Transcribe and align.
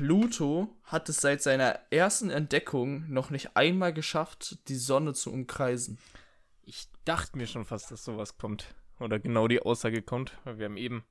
Pluto 0.00 0.74
hat 0.84 1.10
es 1.10 1.20
seit 1.20 1.42
seiner 1.42 1.78
ersten 1.90 2.30
Entdeckung 2.30 3.04
noch 3.10 3.28
nicht 3.28 3.54
einmal 3.54 3.92
geschafft, 3.92 4.56
die 4.68 4.76
Sonne 4.76 5.12
zu 5.12 5.30
umkreisen. 5.30 5.98
Ich 6.62 6.88
dachte 7.04 7.36
mir 7.36 7.46
schon 7.46 7.66
fast, 7.66 7.90
dass 7.90 8.02
sowas 8.02 8.38
kommt. 8.38 8.74
Oder 8.98 9.18
genau 9.18 9.46
die 9.46 9.60
Aussage 9.60 10.00
kommt. 10.00 10.38
Weil 10.44 10.58
wir 10.58 10.64
haben 10.64 10.78
eben, 10.78 11.04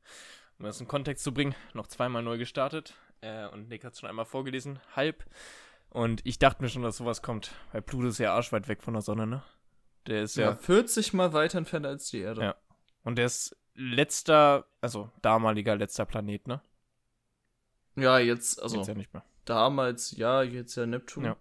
um 0.57 0.65
das 0.65 0.81
in 0.81 0.87
Kontext 0.87 1.23
zu 1.23 1.35
bringen, 1.35 1.53
noch 1.75 1.85
zweimal 1.85 2.23
neu 2.23 2.39
gestartet. 2.39 2.95
Äh, 3.21 3.45
und 3.49 3.69
Nick 3.69 3.83
hat 3.83 3.93
es 3.93 3.99
schon 3.99 4.09
einmal 4.09 4.25
vorgelesen, 4.25 4.79
halb. 4.95 5.23
Und 5.91 6.25
ich 6.25 6.39
dachte 6.39 6.63
mir 6.63 6.69
schon, 6.69 6.81
dass 6.81 6.97
sowas 6.97 7.21
kommt. 7.21 7.51
Weil 7.71 7.83
Pluto 7.83 8.07
ist 8.07 8.17
ja 8.17 8.33
arschweit 8.33 8.67
weg 8.69 8.81
von 8.81 8.95
der 8.95 9.03
Sonne, 9.03 9.27
ne? 9.27 9.43
Der 10.07 10.23
ist 10.23 10.35
ja. 10.35 10.49
Ja, 10.49 10.55
40 10.55 11.13
mal 11.13 11.31
weiter 11.33 11.59
entfernt 11.59 11.85
als 11.85 12.09
die 12.09 12.21
Erde. 12.21 12.41
Ja. 12.41 12.55
Und 13.03 13.19
der 13.19 13.27
ist 13.27 13.55
letzter, 13.75 14.65
also 14.81 15.11
damaliger 15.21 15.75
letzter 15.75 16.05
Planet, 16.05 16.47
ne? 16.47 16.61
Ja, 18.01 18.19
jetzt, 18.19 18.61
also 18.61 18.77
Jetzt 18.77 18.87
ja 18.87 18.93
nicht 18.95 19.13
mehr. 19.13 19.23
damals 19.45 20.11
ja, 20.11 20.41
jetzt 20.43 20.75
ja 20.75 20.85
Neptun. 20.85 21.25
Ja. 21.25 21.37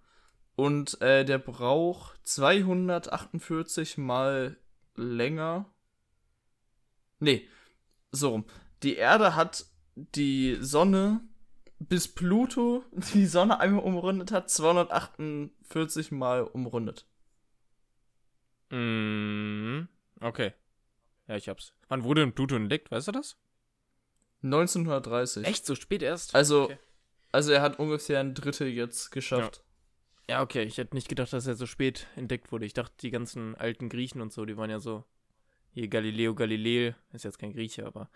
Und 0.56 1.00
äh, 1.00 1.24
der 1.24 1.38
braucht 1.38 2.26
248 2.26 3.98
mal 3.98 4.56
länger. 4.96 5.66
Nee, 7.20 7.48
so 8.10 8.30
rum. 8.30 8.44
Die 8.82 8.96
Erde 8.96 9.34
hat 9.36 9.66
die 9.94 10.56
Sonne, 10.60 11.20
bis 11.78 12.08
Pluto 12.08 12.84
die 13.14 13.26
Sonne 13.26 13.60
einmal 13.60 13.84
umrundet 13.84 14.32
hat, 14.32 14.50
248 14.50 16.10
mal 16.12 16.42
umrundet. 16.42 17.06
Mhm. 18.70 19.88
Okay. 20.20 20.52
Ja, 21.26 21.36
ich 21.36 21.48
hab's. 21.48 21.72
Wann 21.88 22.04
wurde 22.04 22.22
denn 22.22 22.34
Pluto 22.34 22.56
entdeckt? 22.56 22.90
Weißt 22.90 23.08
du 23.08 23.12
das? 23.12 23.36
1930. 24.42 25.46
Echt 25.46 25.66
so 25.66 25.74
spät 25.74 26.02
erst? 26.02 26.34
Also, 26.34 26.64
Okay. 26.64 26.78
also 27.32 27.52
er 27.52 27.62
hat 27.62 27.78
ungefähr 27.78 28.20
ein 28.20 28.34
Drittel 28.34 28.68
jetzt 28.68 29.10
geschafft. 29.10 29.62
Ja, 30.28 30.42
okay. 30.42 30.62
Ich 30.64 30.76
hätte 30.78 30.94
nicht 30.94 31.08
gedacht, 31.08 31.32
dass 31.32 31.46
er 31.46 31.54
so 31.54 31.66
spät 31.66 32.06
entdeckt 32.16 32.52
wurde. 32.52 32.66
Ich 32.66 32.74
dachte, 32.74 32.94
die 33.00 33.10
ganzen 33.10 33.54
alten 33.54 33.88
Griechen 33.88 34.20
und 34.20 34.32
so, 34.32 34.44
die 34.44 34.56
waren 34.56 34.70
ja 34.70 34.78
so. 34.80 35.04
Hier 35.70 35.88
Galileo 35.88 36.34
Galilei, 36.34 36.94
ist 37.12 37.24
jetzt 37.24 37.38
kein 37.38 37.52
Grieche, 37.52 37.86
aber. 37.86 38.10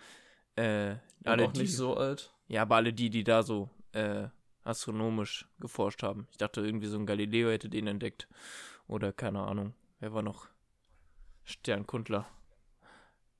Äh, 0.56 0.96
alle 1.24 1.46
auch 1.46 1.52
die, 1.52 1.62
nicht 1.62 1.76
so 1.76 1.96
alt. 1.96 2.32
Ja, 2.48 2.62
aber 2.62 2.76
alle 2.76 2.92
die, 2.92 3.08
die 3.10 3.24
da 3.24 3.42
so 3.42 3.70
äh, 3.92 4.28
astronomisch 4.64 5.46
geforscht 5.60 6.02
haben. 6.02 6.26
Ich 6.30 6.36
dachte, 6.38 6.60
irgendwie 6.60 6.86
so 6.86 6.98
ein 6.98 7.06
Galileo 7.06 7.50
hätte 7.50 7.68
den 7.68 7.86
entdeckt. 7.86 8.28
Oder 8.86 9.12
keine 9.12 9.40
Ahnung. 9.40 9.74
Wer 10.00 10.12
war 10.12 10.22
noch? 10.22 10.48
Sternkundler. 11.44 12.26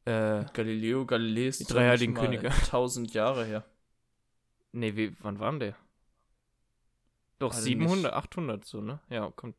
Äh, 0.04 0.44
Galileo 0.52 1.06
Galilei 1.06 1.46
ist 1.48 1.60
Die 1.60 1.64
doch 1.64 1.74
drei 1.74 1.82
nicht 1.82 1.90
heiligen 1.90 2.12
mal 2.14 2.24
Könige. 2.26 2.50
1000 2.50 3.14
Jahre 3.14 3.44
her. 3.44 3.64
nee, 4.72 4.96
wie, 4.96 5.16
wann 5.20 5.38
war 5.38 5.50
denn 5.52 5.60
der? 5.60 5.76
Doch, 7.38 7.52
Also 7.52 7.62
700, 7.64 8.12
800 8.12 8.64
so, 8.64 8.80
ne? 8.80 9.00
Ja, 9.10 9.30
kommt. 9.30 9.56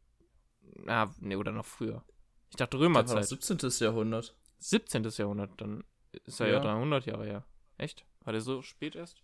Ah, 0.88 1.10
nee, 1.20 1.36
oder 1.36 1.52
noch 1.52 1.66
früher. 1.66 2.04
Ich 2.50 2.56
dachte 2.56 2.78
Das 2.78 2.82
war 2.82 2.86
Römerzeit. 2.88 3.26
17. 3.28 3.58
Jahrhundert. 3.80 4.36
17. 4.60 5.04
Jahrhundert, 5.18 5.60
dann 5.60 5.84
ist 6.26 6.40
er 6.40 6.48
ja, 6.48 6.54
Ja. 6.54 6.60
300 6.62 7.06
Jahre 7.06 7.26
her. 7.26 7.46
Echt? 7.78 8.06
War 8.24 8.32
der 8.34 8.42
so 8.42 8.62
spät 8.62 8.96
erst? 8.96 9.22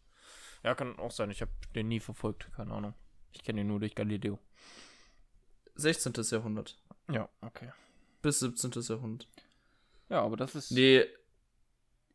Ja, 0.63 0.75
kann 0.75 0.97
auch 0.99 1.11
sein. 1.11 1.31
Ich 1.31 1.41
habe 1.41 1.51
den 1.75 1.87
nie 1.87 1.99
verfolgt, 2.01 2.49
keine 2.53 2.73
Ahnung. 2.73 2.93
Ich 3.31 3.43
kenne 3.43 3.61
ihn 3.61 3.67
nur 3.67 3.79
durch 3.79 3.95
Galileo. 3.95 4.39
16. 5.75 6.13
Jahrhundert. 6.31 6.77
Ja, 7.09 7.29
okay. 7.41 7.71
Bis 8.21 8.39
17. 8.39 8.71
Jahrhundert. 8.81 9.29
Ja, 10.09 10.21
aber 10.21 10.37
das 10.37 10.55
ist. 10.55 10.71
Nee. 10.71 11.05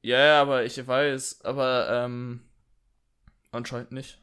Ja, 0.03 0.19
ja, 0.19 0.43
aber 0.43 0.65
ich 0.65 0.87
weiß, 0.87 1.45
aber 1.45 1.89
ähm, 1.91 2.41
anscheinend 3.53 3.93
nicht. 3.93 4.21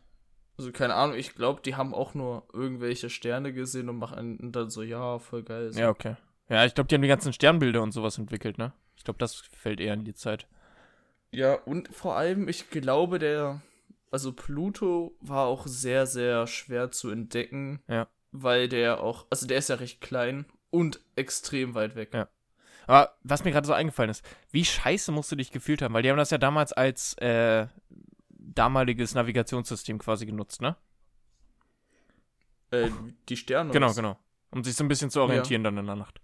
Also 0.57 0.71
keine 0.71 0.93
Ahnung, 0.93 1.15
ich 1.15 1.33
glaube, 1.33 1.61
die 1.61 1.75
haben 1.75 1.95
auch 1.95 2.13
nur 2.13 2.47
irgendwelche 2.53 3.09
Sterne 3.09 3.51
gesehen 3.51 3.89
und 3.89 3.97
machen 3.97 4.51
dann 4.51 4.69
so, 4.69 4.83
ja, 4.83 5.17
voll 5.17 5.41
geil. 5.41 5.73
So. 5.73 5.79
Ja, 5.79 5.89
okay. 5.89 6.17
Ja, 6.49 6.65
ich 6.65 6.75
glaube, 6.75 6.87
die 6.87 6.95
haben 6.95 7.01
die 7.01 7.07
ganzen 7.07 7.33
Sternbilder 7.33 7.81
und 7.81 7.93
sowas 7.93 8.17
entwickelt, 8.17 8.57
ne? 8.57 8.73
Ich 8.95 9.03
glaube, 9.03 9.17
das 9.17 9.35
fällt 9.35 9.79
eher 9.79 9.95
in 9.95 10.03
die 10.03 10.13
Zeit. 10.13 10.47
Ja, 11.31 11.55
und 11.55 11.87
vor 11.87 12.17
allem, 12.17 12.47
ich 12.47 12.69
glaube, 12.69 13.17
der, 13.17 13.61
also 14.11 14.33
Pluto 14.33 15.15
war 15.21 15.47
auch 15.47 15.65
sehr, 15.65 16.05
sehr 16.05 16.45
schwer 16.45 16.91
zu 16.91 17.09
entdecken. 17.09 17.81
Ja. 17.87 18.07
Weil 18.31 18.69
der 18.69 19.01
auch, 19.01 19.25
also 19.29 19.47
der 19.47 19.57
ist 19.57 19.69
ja 19.69 19.75
recht 19.75 20.01
klein 20.01 20.45
und 20.69 20.99
extrem 21.15 21.73
weit 21.73 21.95
weg. 21.95 22.13
Ja. 22.13 22.29
Aber 22.91 23.15
was 23.23 23.45
mir 23.45 23.51
gerade 23.51 23.65
so 23.65 23.71
eingefallen 23.71 24.09
ist, 24.09 24.21
wie 24.51 24.65
scheiße 24.65 25.13
musst 25.13 25.31
du 25.31 25.37
dich 25.37 25.49
gefühlt 25.49 25.81
haben? 25.81 25.93
Weil 25.93 26.03
die 26.03 26.09
haben 26.09 26.17
das 26.17 26.29
ja 26.29 26.37
damals 26.37 26.73
als 26.73 27.13
äh, 27.19 27.67
damaliges 28.27 29.15
Navigationssystem 29.15 29.97
quasi 29.97 30.25
genutzt, 30.25 30.61
ne? 30.61 30.75
Äh, 32.69 32.89
die 33.29 33.37
Sterne. 33.37 33.71
Genau, 33.71 33.93
genau. 33.93 34.19
Um 34.49 34.65
sich 34.65 34.75
so 34.75 34.83
ein 34.83 34.89
bisschen 34.89 35.09
zu 35.09 35.21
orientieren 35.21 35.63
dann 35.63 35.77
in 35.77 35.85
der 35.85 35.95
Nacht. 35.95 36.19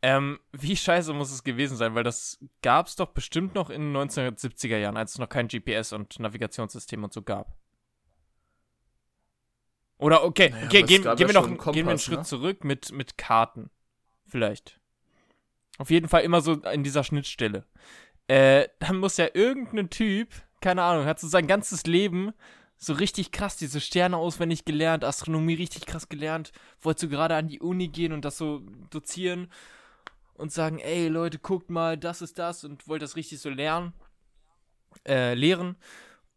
Ähm, 0.00 0.40
wie 0.52 0.74
scheiße 0.74 1.12
muss 1.12 1.30
es 1.30 1.44
gewesen 1.44 1.76
sein? 1.76 1.94
Weil 1.94 2.04
das 2.04 2.42
gab 2.62 2.86
es 2.86 2.96
doch 2.96 3.08
bestimmt 3.08 3.54
noch 3.54 3.68
in 3.68 3.92
den 3.92 4.08
1970er 4.08 4.78
Jahren, 4.78 4.96
als 4.96 5.12
es 5.12 5.18
noch 5.18 5.28
kein 5.28 5.48
GPS 5.48 5.92
und 5.92 6.18
Navigationssystem 6.18 7.04
und 7.04 7.12
so 7.12 7.20
gab. 7.20 7.58
Oder 9.98 10.24
okay, 10.24 10.48
Naja, 10.48 10.64
okay 10.64 10.82
gehen, 10.82 11.02
gehen 11.02 11.04
ja 11.04 11.18
wir 11.18 11.34
noch 11.34 11.44
schon 11.44 11.58
gehen 11.58 11.58
wir 11.58 11.70
einen 11.70 11.86
Kompass, 11.88 12.04
Schritt 12.04 12.18
ne? 12.20 12.24
zurück 12.24 12.64
mit, 12.64 12.90
mit 12.92 13.18
Karten. 13.18 13.68
Vielleicht. 14.24 14.80
Auf 15.78 15.90
jeden 15.90 16.08
Fall 16.08 16.22
immer 16.22 16.40
so 16.40 16.54
in 16.54 16.82
dieser 16.82 17.04
Schnittstelle. 17.04 17.64
Äh, 18.28 18.68
dann 18.78 18.98
muss 18.98 19.16
ja 19.16 19.28
irgendein 19.34 19.90
Typ, 19.90 20.28
keine 20.60 20.82
Ahnung, 20.82 21.06
hat 21.06 21.20
so 21.20 21.28
sein 21.28 21.46
ganzes 21.46 21.84
Leben 21.84 22.32
so 22.78 22.92
richtig 22.92 23.32
krass 23.32 23.56
diese 23.56 23.80
Sterne 23.80 24.16
auswendig 24.16 24.64
gelernt, 24.64 25.04
Astronomie 25.04 25.54
richtig 25.54 25.86
krass 25.86 26.08
gelernt, 26.08 26.52
wollte 26.80 27.02
so 27.02 27.08
gerade 27.08 27.34
an 27.34 27.48
die 27.48 27.60
Uni 27.60 27.88
gehen 27.88 28.12
und 28.12 28.24
das 28.24 28.36
so 28.36 28.60
dozieren 28.90 29.50
und 30.34 30.52
sagen, 30.52 30.78
ey 30.78 31.08
Leute, 31.08 31.38
guckt 31.38 31.70
mal, 31.70 31.96
das 31.96 32.20
ist 32.20 32.38
das 32.38 32.64
und 32.64 32.86
wollte 32.86 33.04
das 33.04 33.16
richtig 33.16 33.40
so 33.40 33.48
lernen, 33.48 33.94
äh, 35.06 35.34
lehren. 35.34 35.76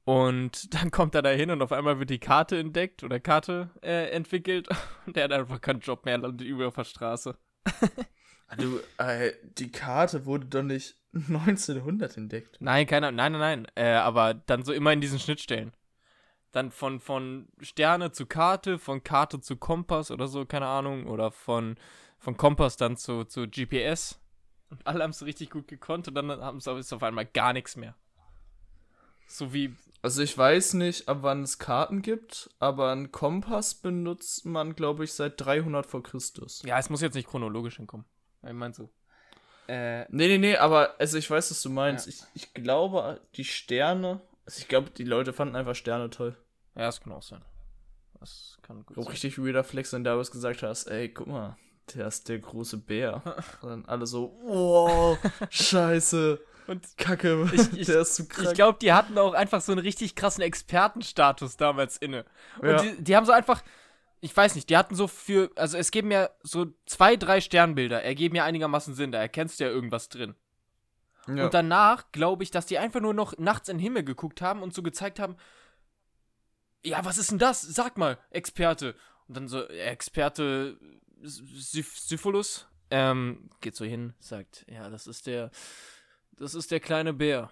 Und 0.06 0.74
dann 0.82 0.92
kommt 0.92 1.16
er 1.16 1.22
da 1.22 1.30
hin 1.30 1.52
und 1.52 1.62
auf 1.62 1.72
einmal 1.72 2.00
wird 2.00 2.10
die 2.10 2.20
Karte 2.20 2.58
entdeckt 2.58 3.04
oder 3.04 3.20
Karte 3.20 3.70
äh, 3.82 4.10
entwickelt 4.12 4.70
und 5.06 5.18
er 5.18 5.26
hat 5.26 5.34
einfach 5.34 5.60
keinen 5.60 5.82
Job 5.82 6.06
mehr, 6.06 6.18
landet 6.18 6.48
über 6.48 6.68
auf 6.68 6.76
der 6.76 6.86
Straße. 6.86 7.38
Du, 8.58 8.80
äh, 8.98 9.34
die 9.58 9.72
Karte 9.72 10.26
wurde 10.26 10.46
doch 10.48 10.64
nicht 10.64 10.96
1900 11.14 12.18
entdeckt. 12.18 12.58
Nein, 12.60 12.88
keiner, 12.88 13.12
nein, 13.12 13.34
nein, 13.34 13.42
nein. 13.42 13.68
Äh, 13.76 13.94
aber 13.94 14.34
dann 14.34 14.64
so 14.64 14.74
immer 14.74 14.94
in 14.94 15.02
diesen 15.02 15.20
Schnittstellen. 15.20 15.74
Dann 16.52 16.72
von, 16.72 17.00
von 17.00 17.48
Sterne 17.62 18.12
zu 18.12 18.26
Karte, 18.26 18.80
von 18.80 19.04
Karte 19.04 19.40
zu 19.40 19.58
Kompass 19.58 20.10
oder 20.10 20.28
so, 20.28 20.46
keine 20.46 20.68
Ahnung. 20.68 21.06
Oder 21.08 21.32
von, 21.32 21.78
von 22.18 22.38
Kompass 22.38 22.76
dann 22.78 22.98
zu, 22.98 23.24
zu 23.24 23.48
GPS. 23.48 24.20
Und 24.70 24.86
alle 24.86 25.04
haben 25.04 25.12
es 25.12 25.26
richtig 25.26 25.50
gut 25.50 25.68
gekonnt 25.68 26.08
und 26.08 26.16
dann 26.16 26.30
haben 26.30 26.60
sie 26.60 26.72
ist 26.78 26.94
auf 26.94 27.04
einmal 27.04 27.26
gar 27.26 27.54
nichts 27.54 27.76
mehr. 27.76 27.96
So 29.28 29.54
wie, 29.54 29.76
Also 30.02 30.24
ich 30.24 30.36
weiß 30.36 30.74
nicht, 30.74 31.08
ab 31.08 31.20
wann 31.22 31.44
es 31.44 31.60
Karten 31.60 32.02
gibt, 32.02 32.50
aber 32.60 32.92
einen 32.92 33.12
Kompass 33.12 33.76
benutzt 33.76 34.46
man, 34.46 34.76
glaube 34.76 35.04
ich, 35.04 35.14
seit 35.14 35.40
300 35.40 35.86
vor 35.86 36.02
Christus. 36.02 36.64
ja, 36.64 36.80
es 36.80 36.90
muss 36.90 37.02
jetzt 37.02 37.14
nicht 37.14 37.28
chronologisch 37.28 37.78
hinkommen. 37.78 38.06
Ich 38.46 38.54
meine 38.54 38.74
so. 38.74 38.90
Äh, 39.68 40.06
Nee, 40.10 40.28
nee, 40.28 40.38
nee, 40.38 40.58
aber 40.58 40.96
also 41.00 41.18
ich 41.18 41.30
weiß, 41.30 41.52
was 41.52 41.62
du 41.62 41.70
meinst. 41.70 42.08
Ich, 42.08 42.22
ich 42.34 42.54
glaube, 42.54 43.22
die 43.36 43.44
Sterne, 43.46 44.22
also 44.46 44.60
ich 44.60 44.68
glaube, 44.68 44.90
die 44.92 45.04
Leute 45.04 45.34
fanden 45.34 45.56
einfach 45.56 45.76
Sterne 45.76 46.10
toll. 46.10 46.36
ja, 46.76 46.86
das 46.86 47.02
kann 47.02 47.14
auch 47.14 47.22
sein. 47.24 47.44
Das 48.20 48.58
kann 48.62 48.86
gut 48.86 48.98
Auch 48.98 49.04
sein. 49.04 49.12
richtig 49.12 49.38
weirder 49.40 49.64
Flex, 49.64 49.94
wenn 49.94 50.04
du 50.04 50.10
damals 50.10 50.32
gesagt 50.32 50.64
hast, 50.64 50.88
ey, 50.88 51.10
guck 51.10 51.28
mal, 51.28 51.58
der 51.96 52.08
ist 52.08 52.28
der 52.30 52.40
große 52.40 52.78
Bär. 52.78 53.22
Und 53.62 53.70
dann 53.70 53.86
alle 53.86 54.08
so, 54.08 54.38
wow, 54.44 55.18
scheiße, 55.50 56.40
Und 56.68 56.98
Kacke, 56.98 57.50
Ich- 57.54 57.74
ich- 57.80 57.88
der 57.88 58.02
ist 58.02 58.16
zu 58.16 58.28
krank. 58.28 58.48
Ich 58.50 58.54
glaube, 58.56 58.78
die 58.82 58.92
hatten 58.94 59.18
auch 59.18 59.34
einfach 59.34 59.62
so 59.62 59.72
einen 59.72 59.80
richtig 59.82 60.16
krassen 60.16 60.44
Expertenstatus 60.44 61.58
damals 61.58 61.98
inne. 61.98 62.26
Und 62.60 62.70
Ja. 62.70 62.82
die, 62.82 63.04
die 63.04 63.16
haben 63.16 63.26
so 63.26 63.32
einfach, 63.32 63.62
ich 64.22 64.36
weiß 64.36 64.56
nicht, 64.56 64.70
die 64.70 64.78
hatten 64.78 64.96
so 64.96 65.08
für, 65.08 65.52
also 65.56 65.78
es 65.78 65.92
geben 65.92 66.12
ja 66.12 66.30
so 66.44 66.68
zwei, 66.86 67.16
drei 67.16 67.42
Sternbilder, 67.42 68.04
ergeben 68.04 68.36
ja 68.36 68.44
einigermaßen 68.44 68.94
Sinn, 68.94 69.12
da 69.12 69.20
erkennst 69.20 69.60
du 69.60 69.64
ja 69.64 69.70
irgendwas 69.70 70.10
drin. 70.10 70.36
ja. 71.28 71.46
Und 71.46 71.54
danach 71.54 72.12
glaube 72.12 72.44
ich, 72.44 72.52
dass 72.52 72.66
die 72.66 72.78
einfach 72.78 73.00
nur 73.00 73.14
noch 73.14 73.38
nachts 73.38 73.70
in 73.70 73.78
den 73.78 73.84
Himmel 73.84 74.04
geguckt 74.04 74.42
haben 74.42 74.62
und 74.62 74.74
so 74.74 74.84
gezeigt 74.84 75.20
haben, 75.20 75.38
ja, 76.84 77.04
was 77.04 77.18
ist 77.18 77.32
denn 77.32 77.40
das? 77.40 77.62
Sag 77.62 77.98
mal, 77.98 78.18
Experte. 78.30 78.96
Und 79.28 79.38
dann 79.38 79.48
so, 79.48 79.68
Experte 79.68 80.78
Syph 81.22 81.98
Syphilus, 81.98 82.68
ähm, 82.90 83.50
geht 83.62 83.76
so 83.76 83.86
hin, 83.86 84.14
sagt, 84.20 84.66
ja, 84.70 84.90
das 84.90 85.08
ist 85.08 85.28
der, 85.28 85.52
das 86.32 86.56
ist 86.56 86.72
der 86.72 86.80
kleine 86.80 87.14
Bär. 87.14 87.52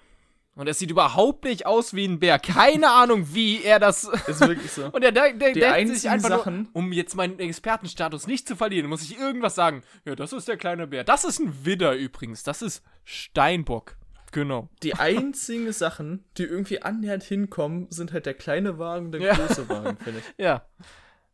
Und 0.57 0.67
er 0.67 0.73
sieht 0.73 0.89
überhaupt 0.91 1.45
nicht 1.45 1.65
aus 1.65 1.93
wie 1.93 2.05
ein 2.05 2.19
Bär. 2.19 2.39
Keine 2.39 2.89
Ahnung, 2.91 3.27
wie 3.33 3.61
er 3.63 3.79
das. 3.79 4.03
ist 4.27 4.41
wirklich 4.41 4.71
so. 4.71 4.87
Und 4.87 5.03
er 5.03 5.11
der, 5.11 5.33
der, 5.33 5.53
Die 5.53 5.59
denkt 5.59 5.95
sich 5.95 6.09
einfach 6.09 6.29
Sachen- 6.29 6.63
nur, 6.63 6.75
um 6.83 6.91
jetzt 6.91 7.15
meinen 7.15 7.39
Expertenstatus 7.39 8.25
nicht 8.27 8.47
zu 8.47 8.55
verlieren, 8.55 8.89
muss 8.89 9.03
ich 9.03 9.17
irgendwas 9.19 9.55
sagen. 9.55 9.83
Ja, 10.05 10.15
das 10.15 10.33
ist 10.33 10.47
der 10.47 10.57
kleine 10.57 10.87
Bär. 10.87 11.03
Das 11.03 11.23
ist 11.25 11.39
ein 11.39 11.63
Widder 11.65 11.95
übrigens. 11.95 12.43
Das 12.43 12.61
ist 12.61 12.83
Steinbock. 13.03 13.95
Genau. 14.31 14.67
Die 14.83 14.93
einzigen 14.95 15.71
Sachen, 15.71 16.25
die 16.37 16.43
irgendwie 16.43 16.81
annähernd 16.81 17.23
hinkommen, 17.23 17.87
sind 17.89 18.11
halt 18.11 18.25
der 18.25 18.33
kleine 18.33 18.77
Wagen 18.77 19.05
und 19.05 19.11
der 19.13 19.21
Ja. 19.21 19.33
große 19.35 19.69
Wagen, 19.69 19.97
finde 20.03 20.19
ich. 20.19 20.25
Ja, 20.37 20.65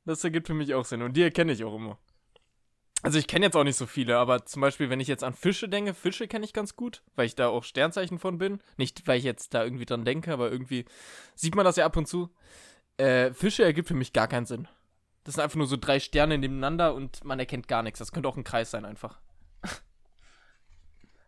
das 0.05 0.23
ergibt 0.23 0.47
für 0.47 0.53
mich 0.53 0.73
auch 0.73 0.85
Sinn. 0.85 1.01
Und 1.01 1.17
die 1.17 1.23
erkenne 1.23 1.53
ich 1.53 1.63
auch 1.63 1.75
immer. 1.75 1.97
Also 3.03 3.19
ich 3.19 3.27
kenne 3.27 3.45
jetzt 3.45 3.55
auch 3.57 3.65
nicht 3.65 3.75
so 3.75 3.85
viele, 3.85 4.17
aber 4.17 4.45
zum 4.45 4.61
Beispiel, 4.61 4.89
wenn 4.89 5.01
ich 5.01 5.09
jetzt 5.09 5.25
an 5.25 5.33
Fische 5.33 5.67
denke, 5.67 5.93
Fische 5.93 6.27
kenne 6.29 6.45
ich 6.45 6.53
ganz 6.53 6.77
gut, 6.77 7.03
weil 7.15 7.25
ich 7.25 7.35
da 7.35 7.49
auch 7.49 7.65
Sternzeichen 7.65 8.17
von 8.17 8.37
bin. 8.37 8.59
Nicht, 8.77 9.05
weil 9.07 9.17
ich 9.17 9.25
jetzt 9.25 9.53
da 9.53 9.63
irgendwie 9.63 9.85
dran 9.85 10.05
denke, 10.05 10.31
aber 10.31 10.49
irgendwie 10.49 10.85
sieht 11.35 11.53
man 11.53 11.65
das 11.65 11.75
ja 11.75 11.85
ab 11.85 11.97
und 11.97 12.07
zu. 12.07 12.29
Äh, 12.95 13.33
Fische 13.33 13.63
ergibt 13.63 13.89
für 13.89 13.93
mich 13.93 14.13
gar 14.13 14.29
keinen 14.29 14.45
Sinn. 14.45 14.69
Das 15.25 15.35
sind 15.35 15.43
einfach 15.43 15.57
nur 15.57 15.67
so 15.67 15.75
drei 15.75 15.99
Sterne 15.99 16.37
nebeneinander 16.37 16.93
und 16.95 17.25
man 17.25 17.39
erkennt 17.39 17.67
gar 17.67 17.83
nichts. 17.83 17.99
Das 17.99 18.13
könnte 18.13 18.29
auch 18.29 18.37
ein 18.37 18.45
Kreis 18.45 18.71
sein 18.71 18.85
einfach. 18.85 19.19
Es 19.61 19.71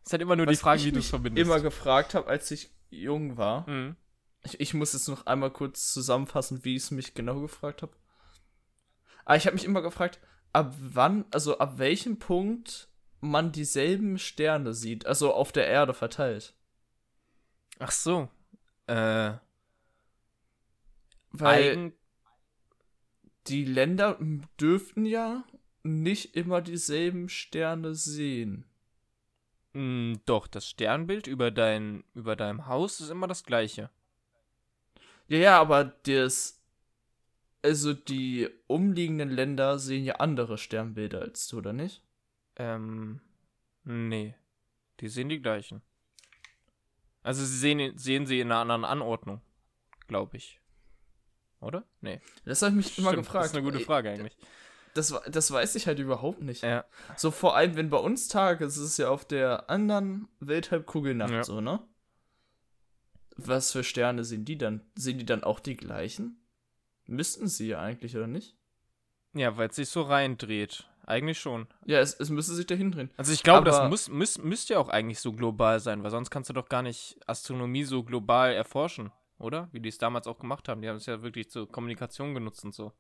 ist 0.06 0.12
halt 0.14 0.22
immer 0.22 0.38
nur 0.38 0.46
die 0.46 0.54
Was 0.54 0.62
Frage, 0.62 0.80
ich 0.80 0.86
wie 0.86 0.92
du 0.94 1.00
es 1.00 1.10
verbindest. 1.10 1.46
immer 1.46 1.60
gefragt 1.60 2.14
habe, 2.14 2.28
als 2.28 2.50
ich 2.52 2.70
jung 2.90 3.36
war. 3.36 3.70
Mhm. 3.70 3.98
Ich, 4.44 4.60
ich 4.62 4.74
muss 4.74 4.94
jetzt 4.94 5.10
noch 5.10 5.26
einmal 5.26 5.52
kurz 5.52 5.92
zusammenfassen, 5.92 6.64
wie 6.64 6.76
ich 6.78 6.84
es 6.84 6.92
mich 6.92 7.16
genau 7.16 7.42
gefragt 7.42 7.82
habe. 7.82 7.92
Aber 9.26 9.36
ich 9.36 9.46
habe 9.46 9.56
mich 9.56 9.66
immer 9.66 9.82
gefragt, 9.82 10.20
ab 10.56 10.76
wann, 10.80 11.26
also 11.32 11.58
ab 11.58 11.78
welchem 11.78 12.18
Punkt 12.18 12.88
man 13.20 13.52
dieselben 13.52 14.18
Sterne 14.18 14.74
sieht, 14.74 15.06
also 15.06 15.34
auf 15.34 15.52
der 15.52 15.68
Erde 15.68 15.94
verteilt. 15.94 16.56
Ach 17.80 17.92
so. 17.92 18.30
Äh, 18.88 19.34
Weil 21.32 21.72
eigen, 21.72 21.94
die 23.48 23.66
Länder 23.66 24.18
dürften 24.60 25.06
ja 25.06 25.44
nicht 25.84 26.36
immer 26.36 26.62
dieselben 26.62 27.30
Sterne 27.30 27.94
sehen. 27.94 28.66
mh, 29.74 30.20
doch, 30.26 30.48
das 30.48 30.68
Sternbild 30.68 31.28
über, 31.28 31.52
dein, 31.52 32.04
über 32.14 32.36
deinem 32.36 32.66
Haus 32.68 33.00
ist 33.02 33.10
immer 33.10 33.28
das 33.28 33.44
gleiche. 33.44 33.90
Ja, 35.28 35.38
ja, 35.38 35.60
aber 35.62 35.86
das. 35.86 36.55
Also 37.66 37.94
die 37.94 38.48
umliegenden 38.68 39.32
Länder 39.32 39.80
sehen 39.80 40.06
ja 40.06 40.18
andere 40.18 40.60
Sternbilder 40.60 41.22
als 41.24 41.48
du, 41.48 41.58
oder 41.58 41.74
nicht? 41.74 42.04
Ähm, 42.58 43.22
nee. 43.84 44.36
Die 45.00 45.10
sehen 45.10 45.30
die 45.30 45.42
gleichen. 45.42 45.82
Also 47.24 47.44
sie 47.44 47.58
sehen, 47.58 47.98
sehen 47.98 48.28
sie 48.28 48.40
in 48.40 48.52
einer 48.52 48.62
anderen 48.62 48.86
Anordnung, 48.86 49.42
glaube 50.06 50.38
ich. 50.38 50.62
Oder? 51.60 51.84
Nee. 52.02 52.22
Das 52.46 52.62
habe 52.62 52.70
ich 52.70 52.76
mich 52.76 52.98
immer 53.00 53.10
Stimmt, 53.10 53.26
gefragt. 53.26 53.46
Das 53.46 53.52
ist 53.54 53.58
eine 53.58 53.66
gute 53.66 53.80
Frage 53.80 54.12
eigentlich. 54.12 54.38
Das, 54.94 55.12
das 55.28 55.50
weiß 55.50 55.74
ich 55.74 55.88
halt 55.88 55.98
überhaupt 55.98 56.44
nicht. 56.44 56.62
Ja. 56.62 56.86
So 57.18 57.32
vor 57.32 57.56
allem, 57.56 57.76
wenn 57.76 57.90
bei 57.90 57.98
uns 57.98 58.28
Tag 58.28 58.62
ist, 58.62 58.78
ist 58.78 58.84
es 58.84 58.98
ja 58.98 59.10
auf 59.10 59.26
der 59.26 59.72
anderen 59.72 60.28
Welthalbkugel 60.40 61.16
Nacht 61.16 61.32
Ja. 61.32 61.44
so, 61.44 61.62
ne? 61.62 61.82
Was 63.38 63.72
für 63.72 63.84
Sterne 63.84 64.24
sehen 64.24 64.46
die 64.46 64.60
dann? 64.60 64.82
Sehen 64.94 65.18
die 65.18 65.26
dann 65.26 65.44
auch 65.44 65.60
die 65.60 65.76
gleichen? 65.76 66.45
Müssten 67.08 67.48
sie 67.48 67.68
ja 67.70 67.82
eigentlich, 67.82 68.16
oder 68.16 68.28
nicht? 68.28 68.56
Ja, 69.34 69.58
weil 69.58 69.70
es 69.70 69.76
sich 69.76 69.90
so 69.90 70.02
reindreht. 70.02 70.88
Eigentlich 71.06 71.40
schon. 71.40 71.68
Ja, 71.86 72.00
es, 72.00 72.16
es 72.20 72.30
müsste 72.30 72.56
sich 72.56 72.66
dahin 72.66 72.92
drehen. 72.92 73.12
Also 73.16 73.32
ich 73.32 73.44
glaube, 73.44 73.66
das 73.66 73.90
muss, 73.90 74.10
muss, 74.10 74.40
müsste 74.40 74.74
ja 74.74 74.80
auch 74.80 74.90
eigentlich 74.90 75.20
so 75.20 75.34
global 75.34 75.80
sein, 75.80 76.04
weil 76.04 76.10
sonst 76.10 76.32
kannst 76.32 76.50
du 76.50 76.54
doch 76.54 76.68
gar 76.68 76.82
nicht 76.82 77.20
Astronomie 77.28 77.84
so 77.84 78.04
global 78.04 78.54
erforschen, 78.54 79.12
oder? 79.38 79.70
Wie 79.72 79.80
die 79.80 79.90
es 79.90 80.00
damals 80.00 80.26
auch 80.26 80.40
gemacht 80.40 80.68
haben. 80.68 80.82
Die 80.82 80.90
haben 80.90 80.96
es 80.96 81.06
ja 81.06 81.22
wirklich 81.22 81.52
zur 81.52 81.72
Kommunikation 81.72 82.34
genutzt 82.34 82.66
und 82.66 82.74
so. 82.74 82.92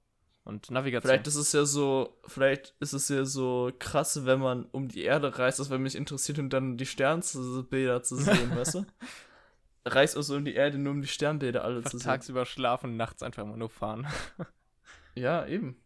Und 0.43 0.69
Navigation. 0.69 1.09
Vielleicht 1.09 1.25
ist 1.25 1.37
es 1.37 1.51
ja 1.53 1.65
so, 1.65 2.19
vielleicht 2.27 2.75
ist 2.79 2.93
es 2.93 3.09
ja 3.09 3.25
so 3.25 3.71
krass, 3.79 4.25
wenn 4.25 4.39
man 4.39 4.65
um 4.65 4.87
die 4.87 5.01
Erde 5.01 5.39
reist, 5.39 5.57
das 5.57 5.71
wäre 5.71 5.79
mich 5.79 5.95
interessiert, 5.95 6.37
um 6.37 6.49
dann 6.49 6.77
die 6.77 6.85
Sternbilder 6.85 8.03
zu 8.03 8.17
sehen, 8.17 8.51
weißt 8.55 8.75
du? 8.75 8.85
Reist 9.85 10.17
also 10.17 10.35
um 10.35 10.45
die 10.45 10.55
Erde, 10.55 10.77
nur 10.79 10.93
um 10.93 11.01
die 11.01 11.07
Sternbilder 11.07 11.63
alle 11.63 11.83
zu 11.83 11.97
sehen. 11.97 12.05
tagsüber 12.05 12.45
schlafen, 12.45 12.97
nachts 12.97 13.21
einfach 13.23 13.45
mal 13.45 13.57
nur 13.57 13.69
fahren. 13.69 14.07
Ja, 15.17 15.45
eben. 15.47 15.81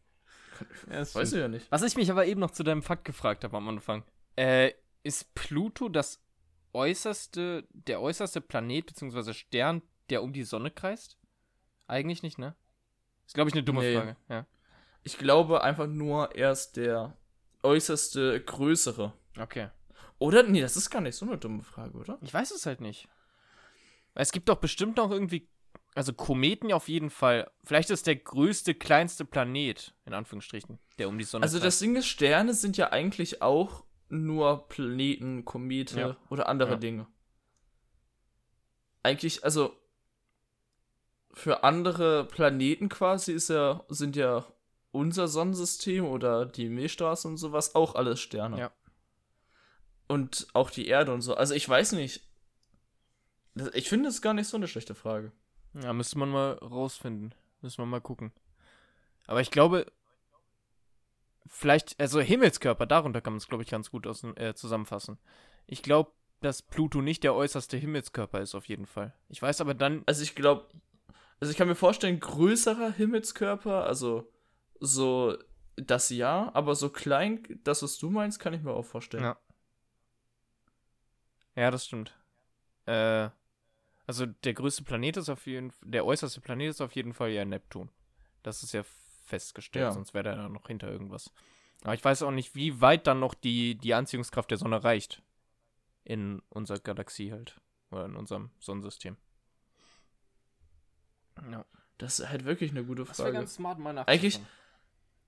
Ja, 0.88 0.98
das 0.98 1.14
Weiß 1.14 1.34
ich 1.34 1.40
ja 1.40 1.48
nicht. 1.48 1.72
Was 1.72 1.84
ich 1.84 1.96
mich 1.96 2.10
aber 2.10 2.26
eben 2.26 2.40
noch 2.40 2.50
zu 2.50 2.64
deinem 2.64 2.82
Fakt 2.82 3.06
gefragt 3.06 3.44
habe 3.44 3.56
am 3.58 3.70
Anfang. 3.70 4.04
Äh, 4.36 4.72
ist 5.04 5.36
Pluto 5.36 5.88
das 5.88 6.20
äußerste, 6.74 7.68
der 7.72 8.02
äußerste 8.02 8.42
Planet 8.42 8.88
bzw. 8.88 9.34
Stern, 9.34 9.84
der 10.10 10.24
um 10.24 10.34
die 10.34 10.42
Sonne 10.44 10.72
kreist? 10.72 11.20
Eigentlich 11.86 12.24
nicht, 12.24 12.40
ne? 12.40 12.56
Ist, 13.28 13.36
glaube 13.36 13.50
ich, 13.50 13.54
eine 13.54 13.62
dumme 13.64 13.82
Nee. 13.82 13.96
Frage. 13.96 14.16
Ja. 14.30 14.48
Ich 15.04 15.20
glaube 15.20 15.62
einfach 15.64 15.86
nur, 15.86 16.36
er 16.36 16.52
ist 16.52 16.72
der 16.76 17.16
äußerste 17.62 18.42
größere. 18.44 19.14
Okay. 19.40 19.70
Oder? 20.18 20.42
Nee, 20.42 20.62
das 20.62 20.76
ist 20.76 20.90
gar 20.90 21.02
nicht 21.02 21.16
so 21.16 21.26
eine 21.28 21.38
dumme 21.38 21.62
Frage, 21.62 21.96
oder? 21.98 22.18
Ich 22.22 22.34
weiß 22.34 22.50
es 22.50 22.66
halt 22.66 22.82
nicht. 22.82 23.08
Es 24.16 24.32
gibt 24.32 24.50
doch 24.50 24.58
bestimmt 24.58 24.98
noch 24.98 25.12
irgendwie. 25.12 25.48
Also 25.96 26.14
Kometen 26.14 26.70
ja 26.70 26.76
auf 26.76 26.88
jeden 26.88 27.10
Fall. 27.10 27.50
Vielleicht 27.64 27.90
ist 27.90 28.06
der 28.08 28.16
größte, 28.16 28.76
kleinste 28.76 29.26
Planet, 29.26 29.94
in 30.06 30.14
Anführungsstrichen, 30.14 30.78
der 30.98 31.10
um 31.10 31.18
die 31.18 31.24
Sonne 31.24 31.44
Also 31.44 31.60
das. 31.60 31.80
Ding 31.80 31.96
ist, 31.96 32.06
Sterne 32.08 32.54
sind 32.54 32.78
ja 32.78 32.92
eigentlich 32.92 33.42
auch 33.42 33.84
nur 34.08 34.68
Planeten, 34.70 35.46
Komete 35.46 36.00
Ja. 36.00 36.18
oder 36.30 36.48
andere 36.48 36.72
Ja. 36.72 36.78
Dinge. 36.78 37.08
Eigentlich, 39.04 39.44
also 39.44 39.74
für 41.34 41.64
andere 41.64 42.26
Planeten 42.26 42.90
quasi 42.90 43.32
ist 43.34 43.50
ja, 43.50 43.84
sind 43.90 44.16
ja 44.16 44.46
unser 44.92 45.28
Sonnensystem 45.28 46.06
oder 46.06 46.46
die 46.46 46.70
Milchstraße 46.70 47.28
und 47.28 47.38
sowas 47.38 47.76
auch 47.76 47.96
alles 47.96 48.20
Sterne. 48.20 48.60
Ja. 48.60 48.72
Und 50.08 50.48
auch 50.54 50.70
die 50.72 50.88
Erde 50.88 51.14
und 51.14 51.22
so. 51.22 51.36
Also 51.36 51.54
ich 51.54 51.68
weiß 51.68 51.92
nicht. 51.94 52.29
Das- 53.60 53.74
Ich 53.74 53.90
finde 53.90 54.10
es 54.10 54.22
gar 54.22 54.34
nicht 54.34 54.48
so 54.48 54.58
eine 54.58 54.68
schlechte 54.68 54.96
Frage. 54.96 55.32
Ja, 55.74 55.94
müsste 55.94 56.18
man 56.18 56.30
mal 56.30 56.54
rausfinden. 56.54 57.34
Müssen 57.62 57.78
wir 57.80 57.86
mal 57.86 58.02
gucken. 58.02 58.32
Aber 59.28 59.42
ich 59.42 59.52
glaube, 59.52 59.86
vielleicht, 61.46 62.00
also 62.00 62.20
Himmelskörper, 62.22 62.86
darunter 62.86 63.22
kann 63.22 63.34
man 63.34 63.38
es, 63.38 63.48
glaube 63.48 63.64
ich, 63.64 63.70
ganz 63.70 63.92
gut 63.92 64.08
aus, 64.08 64.24
äh, 64.24 64.54
zusammenfassen. 64.56 65.20
Ich 65.68 65.84
glaube, 65.84 66.12
dass 66.42 66.62
Pluto 66.62 67.02
nicht 67.02 67.24
der 67.24 67.36
äußerste 67.36 67.78
Himmelskörper 67.78 68.40
ist, 68.42 68.56
auf 68.56 68.66
jeden 68.68 68.86
Fall. 68.86 69.14
Ich 69.28 69.42
weiß 69.42 69.62
aber 69.62 69.74
dann, 69.74 70.04
Also 70.06 70.24
ich 70.24 70.36
glaube, 70.36 70.68
also 71.40 71.52
ich 71.52 71.58
kann 71.58 71.68
mir 71.68 71.76
vorstellen, 71.76 72.20
größerer 72.20 72.92
Himmelskörper, 72.94 73.86
also 73.86 74.32
so 74.80 75.38
das 75.76 76.10
ja, 76.10 76.50
aber 76.54 76.76
so 76.76 76.90
klein, 76.90 77.44
das 77.64 77.84
was 77.84 77.98
du 77.98 78.10
meinst, 78.10 78.40
kann 78.40 78.54
ich 78.54 78.62
mir 78.62 78.72
auch 78.72 78.86
vorstellen. 78.86 79.24
Ja. 79.24 79.38
ja, 81.56 81.72
das 81.72 81.86
stimmt. 81.86 82.18
Äh, 82.86 83.30
also 84.10 84.26
der 84.26 84.54
größte 84.56 84.84
Planet 84.84 85.18
ist 85.18 85.30
auf 85.30 85.46
jeden 85.46 85.72
der 85.82 86.04
äußerste 86.04 86.42
Planet 86.42 86.72
ist 86.72 86.82
auf 86.82 86.94
jeden 86.94 87.14
Fall 87.14 87.30
ja 87.30 87.46
Neptun. 87.46 87.90
Das 88.42 88.64
ist 88.64 88.72
ja 88.74 88.82
festgestellt, 89.26 89.84
Ja. 89.84 89.92
sonst 89.92 90.16
wäre 90.16 90.24
der 90.24 90.36
da 90.36 90.50
noch 90.50 90.66
hinter 90.68 90.90
irgendwas. 90.90 91.32
Aber 91.84 91.94
ich 91.94 92.04
weiß 92.04 92.24
auch 92.24 92.32
nicht, 92.32 92.56
wie 92.56 92.82
weit 92.82 93.06
dann 93.06 93.20
noch 93.20 93.36
die, 93.36 93.76
die 93.76 93.94
Anziehungskraft 93.94 94.50
der 94.50 94.58
Sonne 94.58 94.84
reicht. 94.84 95.22
In 96.04 96.42
unserer 96.50 96.80
Galaxie 96.80 97.32
halt. 97.32 97.62
Oder 97.92 98.06
in 98.06 98.16
unserem 98.16 98.50
Sonnensystem. 98.60 99.16
Ja. 101.52 101.66
Das 102.00 102.20
ist 102.20 102.30
halt 102.30 102.46
wirklich 102.46 102.72
eine 102.72 102.84
gute 102.84 103.04
Das 103.06 103.18
wäre 103.20 103.28
Frage. 103.28 103.38
ganz 103.38 103.54
smart, 103.56 103.78
mal 103.80 103.98
Eigentlich- 104.08 104.40
nachzuschauen. 104.40 104.56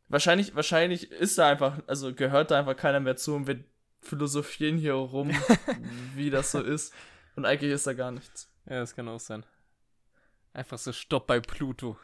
Wahrscheinlich, 0.09 0.55
wahrscheinlich 0.55 1.09
ist 1.11 1.37
da 1.37 1.47
einfach, 1.49 1.79
also 1.87 2.13
gehört 2.13 2.51
da 2.51 2.59
einfach 2.59 2.75
keiner 2.75 2.99
mehr 2.99 3.15
zu 3.15 3.33
und 3.33 3.47
wir 3.47 3.63
philosophieren 4.01 4.77
hier 4.77 4.93
rum, 4.93 5.29
wie 6.15 6.29
das 6.29 6.51
so 6.51 6.61
ist. 6.61 6.93
Und 7.37 7.45
eigentlich 7.45 7.71
ist 7.71 7.87
da 7.87 7.93
gar 7.93 8.11
nichts. 8.11 8.50
Ja, 8.65 8.79
das 8.79 8.95
kann 8.95 9.07
auch 9.07 9.19
sein. 9.19 9.45
Einfach 10.53 10.77
so 10.77 10.91
Stopp 10.91 11.27
bei 11.27 11.39
Pluto. 11.39 11.97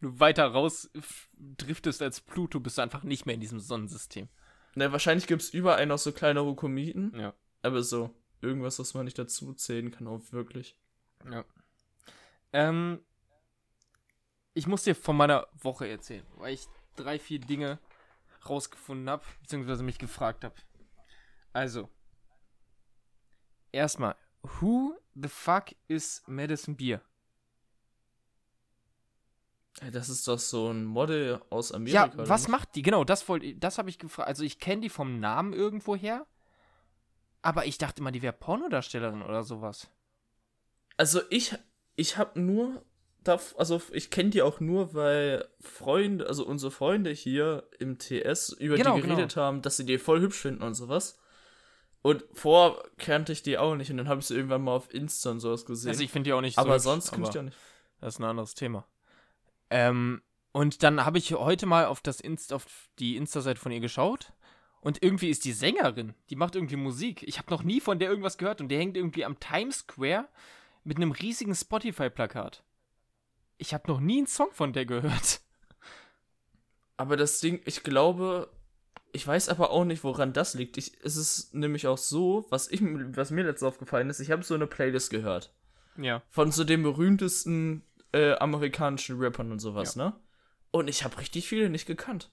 Du 0.00 0.20
weiter 0.20 0.46
raus 0.46 0.90
driftest 1.34 2.02
als 2.02 2.20
Pluto, 2.20 2.60
bist 2.60 2.78
du 2.78 2.82
einfach 2.82 3.02
nicht 3.02 3.26
mehr 3.26 3.34
in 3.34 3.40
diesem 3.40 3.58
Sonnensystem. 3.60 4.28
Ne, 4.74 4.92
wahrscheinlich 4.92 5.26
gibt 5.26 5.42
es 5.42 5.50
überall 5.50 5.86
noch 5.86 5.98
so 5.98 6.12
kleinere 6.12 6.54
Kometen, 6.54 7.18
Ja. 7.18 7.34
aber 7.62 7.82
so 7.82 8.14
irgendwas, 8.40 8.78
was 8.78 8.94
man 8.94 9.04
nicht 9.06 9.18
dazu 9.18 9.52
zählen 9.54 9.90
kann, 9.90 10.06
auch 10.06 10.20
wirklich. 10.30 10.76
Ja. 11.28 11.44
Ähm, 12.52 13.04
ich 14.54 14.68
muss 14.68 14.84
dir 14.84 14.94
von 14.94 15.16
meiner 15.16 15.48
Woche 15.54 15.88
erzählen, 15.88 16.24
weil 16.36 16.54
ich 16.54 16.66
drei, 16.94 17.18
vier 17.18 17.40
Dinge 17.40 17.80
rausgefunden 18.48 19.10
habe, 19.10 19.24
beziehungsweise 19.42 19.82
mich 19.82 19.98
gefragt 19.98 20.44
habe. 20.44 20.54
Also, 21.52 21.88
erstmal, 23.72 24.14
who 24.42 24.96
the 25.20 25.28
fuck 25.28 25.74
is 25.88 26.22
Madison 26.26 26.76
Beer? 26.76 27.02
Das 29.92 30.08
ist 30.08 30.26
doch 30.26 30.38
so 30.38 30.70
ein 30.70 30.84
Model 30.84 31.40
aus 31.50 31.72
Amerika. 31.72 32.06
Ja, 32.06 32.28
was 32.28 32.48
macht 32.48 32.74
die? 32.74 32.82
Genau, 32.82 33.04
das 33.04 33.28
wollte 33.28 33.54
das 33.54 33.78
habe 33.78 33.90
ich 33.90 33.98
gefragt. 33.98 34.28
Also 34.28 34.42
ich 34.42 34.58
kenne 34.58 34.82
die 34.82 34.88
vom 34.88 35.20
Namen 35.20 35.52
irgendwo 35.52 35.94
her, 35.94 36.26
aber 37.42 37.66
ich 37.66 37.78
dachte 37.78 38.00
immer, 38.00 38.10
die 38.10 38.22
wäre 38.22 38.32
Pornodarstellerin 38.32 39.22
oder 39.22 39.44
sowas. 39.44 39.88
Also 40.96 41.20
ich, 41.30 41.54
ich 41.94 42.16
habe 42.16 42.40
nur, 42.40 42.84
also 43.56 43.80
ich 43.92 44.10
kenne 44.10 44.30
die 44.30 44.42
auch 44.42 44.58
nur, 44.58 44.94
weil 44.94 45.48
Freunde, 45.60 46.26
also 46.26 46.44
unsere 46.44 46.72
Freunde 46.72 47.10
hier 47.10 47.68
im 47.78 47.98
TS 47.98 48.50
über 48.58 48.76
Genau, 48.76 48.96
die 48.96 49.02
geredet 49.02 49.36
haben, 49.36 49.62
dass 49.62 49.76
sie 49.76 49.86
die 49.86 49.98
voll 49.98 50.20
hübsch 50.20 50.38
finden 50.38 50.62
und 50.62 50.74
sowas. 50.74 51.20
Und 52.02 52.24
vorher 52.32 52.82
kannte 52.96 53.32
ich 53.32 53.42
die 53.42 53.58
auch 53.58 53.74
nicht 53.74 53.90
und 53.90 53.96
dann 53.96 54.08
habe 54.08 54.20
ich 54.20 54.26
sie 54.26 54.34
irgendwann 54.34 54.62
mal 54.62 54.76
auf 54.76 54.92
Insta 54.92 55.30
und 55.30 55.40
sowas 55.40 55.66
gesehen. 55.66 55.90
Also 55.90 56.02
ich 56.02 56.12
finde 56.12 56.28
die 56.28 56.32
auch 56.32 56.40
nicht 56.40 56.54
so 56.54 56.62
aber 56.62 56.74
hübsch, 56.74 56.84
sonst 56.84 57.10
kann 57.10 57.22
ich 57.24 57.30
die 57.30 57.38
auch 57.38 57.42
nicht. 57.42 57.56
Das 58.00 58.14
ist 58.14 58.20
ein 58.20 58.24
anderes 58.24 58.54
Thema. 58.54 58.86
Ähm, 59.70 60.22
und 60.52 60.82
dann 60.82 61.04
habe 61.04 61.18
ich 61.18 61.32
heute 61.34 61.66
mal 61.66 61.86
auf, 61.86 62.00
das 62.00 62.20
Inst 62.20 62.52
auf 62.52 62.66
die 62.98 63.16
Insta-Seite 63.16 63.60
von 63.60 63.72
ihr 63.72 63.80
geschaut. 63.80 64.32
Und 64.80 65.02
irgendwie 65.02 65.28
ist 65.28 65.44
die 65.44 65.52
Sängerin, 65.52 66.14
die 66.30 66.36
macht 66.36 66.54
irgendwie 66.54 66.76
Musik. 66.76 67.24
Ich 67.24 67.38
habe 67.38 67.50
noch 67.50 67.64
nie 67.64 67.80
von 67.80 67.98
der 67.98 68.08
irgendwas 68.08 68.38
gehört 68.38 68.60
und 68.60 68.68
die 68.68 68.76
hängt 68.76 68.96
irgendwie 68.96 69.24
am 69.24 69.40
Times 69.40 69.80
Square 69.80 70.28
mit 70.84 70.96
einem 70.96 71.10
riesigen 71.10 71.54
Spotify-Plakat. 71.54 72.62
Ich 73.58 73.74
habe 73.74 73.90
noch 73.90 73.98
nie 73.98 74.18
einen 74.18 74.26
Song 74.28 74.52
von 74.52 74.72
der 74.72 74.86
gehört. 74.86 75.40
Aber 76.96 77.16
das 77.16 77.40
Ding, 77.40 77.60
ich 77.64 77.82
glaube, 77.82 78.50
ich 79.12 79.26
weiß 79.26 79.48
aber 79.48 79.70
auch 79.70 79.84
nicht, 79.84 80.04
woran 80.04 80.32
das 80.32 80.54
liegt. 80.54 80.76
Ich, 80.76 80.92
es 81.02 81.16
ist 81.16 81.54
nämlich 81.54 81.86
auch 81.86 81.98
so, 81.98 82.46
was, 82.50 82.70
ich, 82.70 82.80
was 82.82 83.30
mir 83.30 83.44
letztens 83.44 83.68
aufgefallen 83.68 84.10
ist, 84.10 84.20
ich 84.20 84.30
habe 84.30 84.42
so 84.42 84.54
eine 84.54 84.66
Playlist 84.66 85.10
gehört. 85.10 85.52
Ja. 85.96 86.22
Von 86.30 86.52
so 86.52 86.64
den 86.64 86.82
berühmtesten 86.82 87.82
äh, 88.12 88.34
amerikanischen 88.34 89.18
Rappern 89.18 89.50
und 89.52 89.58
sowas, 89.58 89.96
ne? 89.96 90.14
Und 90.70 90.88
ich 90.88 91.02
habe 91.04 91.18
richtig 91.18 91.48
viele 91.48 91.70
nicht 91.70 91.86
gekannt. 91.86 92.30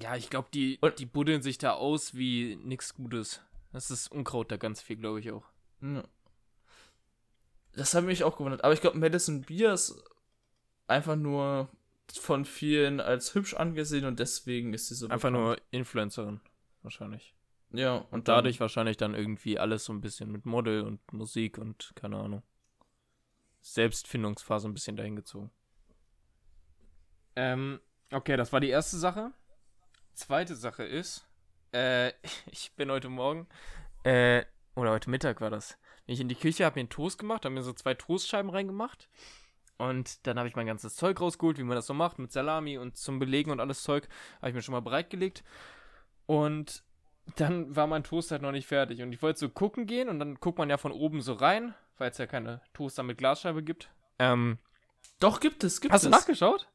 Ja, 0.00 0.16
ich 0.16 0.28
glaube, 0.30 0.48
die, 0.52 0.78
Und- 0.80 0.98
die 0.98 1.06
buddeln 1.06 1.42
sich 1.42 1.58
da 1.58 1.72
aus 1.72 2.14
wie 2.14 2.56
nix 2.56 2.94
Gutes. 2.94 3.40
Das 3.72 3.90
ist 3.90 4.10
Unkraut 4.10 4.50
da 4.50 4.56
ganz 4.56 4.82
viel, 4.82 4.96
glaube 4.96 5.20
ich 5.20 5.30
auch. 5.30 5.44
Ja. 5.80 6.02
Das 7.74 7.94
hat 7.94 8.04
mich 8.04 8.24
auch 8.24 8.36
gewundert. 8.36 8.64
Aber 8.64 8.72
ich 8.74 8.80
glaube, 8.80 8.98
Madison 8.98 9.42
Beer 9.42 9.72
ist 9.74 10.02
einfach 10.86 11.16
nur 11.16 11.68
von 12.12 12.44
vielen 12.44 13.00
als 13.00 13.34
hübsch 13.34 13.54
angesehen 13.54 14.04
und 14.04 14.18
deswegen 14.20 14.72
ist 14.74 14.88
sie 14.88 14.94
so 14.94 15.08
Einfach 15.08 15.30
bekannt. 15.30 15.44
nur 15.44 15.56
Influencerin, 15.70 16.40
wahrscheinlich. 16.82 17.34
Ja, 17.72 17.96
und 17.96 18.06
Und 18.10 18.28
dann, 18.28 18.36
dadurch 18.36 18.60
wahrscheinlich 18.60 18.96
dann 18.96 19.14
irgendwie 19.14 19.58
alles 19.58 19.84
so 19.84 19.92
ein 19.92 20.00
bisschen 20.00 20.30
mit 20.30 20.46
Model 20.46 20.82
und 20.82 21.00
Musik 21.12 21.58
und 21.58 21.92
keine 21.96 22.16
Ahnung. 22.18 22.42
Selbstfindungsphase 23.60 24.68
ein 24.68 24.74
bisschen 24.74 24.96
dahin 24.96 25.16
gezogen. 25.16 25.50
Ähm, 27.34 27.80
okay, 28.12 28.36
das 28.36 28.52
war 28.52 28.60
die 28.60 28.68
erste 28.68 28.96
Sache. 28.96 29.32
Zweite 30.14 30.56
Sache 30.56 30.84
ist, 30.84 31.26
äh, 31.72 32.12
ich 32.50 32.72
bin 32.76 32.90
heute 32.90 33.08
Morgen, 33.08 33.46
äh, 34.04 34.44
oder 34.74 34.90
heute 34.92 35.10
Mittag 35.10 35.40
war 35.40 35.50
das. 35.50 35.76
Bin 36.06 36.14
ich 36.14 36.20
in 36.20 36.28
die 36.28 36.34
Küche, 36.36 36.64
habe 36.64 36.76
mir 36.76 36.82
einen 36.82 36.88
Toast 36.90 37.18
gemacht, 37.18 37.44
habe 37.44 37.54
mir 37.54 37.62
so 37.62 37.72
zwei 37.72 37.94
Toastscheiben 37.94 38.50
reingemacht. 38.50 39.08
Und 39.78 40.26
dann 40.26 40.38
habe 40.38 40.48
ich 40.48 40.56
mein 40.56 40.66
ganzes 40.66 40.96
Zeug 40.96 41.20
rausgeholt, 41.20 41.58
wie 41.58 41.62
man 41.62 41.76
das 41.76 41.86
so 41.86 41.94
macht, 41.94 42.18
mit 42.18 42.32
Salami 42.32 42.78
und 42.78 42.96
zum 42.96 43.18
Belegen 43.18 43.50
und 43.50 43.60
alles 43.60 43.82
Zeug. 43.82 44.08
Habe 44.38 44.48
ich 44.48 44.54
mir 44.54 44.62
schon 44.62 44.72
mal 44.72 44.80
bereitgelegt. 44.80 45.44
Und 46.26 46.82
dann 47.36 47.74
war 47.74 47.86
mein 47.86 48.04
Toast 48.04 48.30
halt 48.30 48.42
noch 48.42 48.52
nicht 48.52 48.66
fertig. 48.66 49.02
Und 49.02 49.12
ich 49.12 49.20
wollte 49.22 49.38
so 49.40 49.48
gucken 49.48 49.86
gehen 49.86 50.08
und 50.08 50.18
dann 50.18 50.36
guckt 50.36 50.58
man 50.58 50.70
ja 50.70 50.78
von 50.78 50.92
oben 50.92 51.20
so 51.20 51.34
rein, 51.34 51.74
weil 51.98 52.10
es 52.10 52.18
ja 52.18 52.26
keine 52.26 52.60
Toaster 52.72 53.02
mit 53.02 53.18
Glasscheibe 53.18 53.62
gibt. 53.62 53.90
Ähm, 54.18 54.58
Doch, 55.20 55.40
gibt 55.40 55.62
es, 55.64 55.80
gibt 55.80 55.92
hast 55.92 56.04
du 56.04 56.08
es. 56.08 56.12
nachgeschaut? 56.12 56.68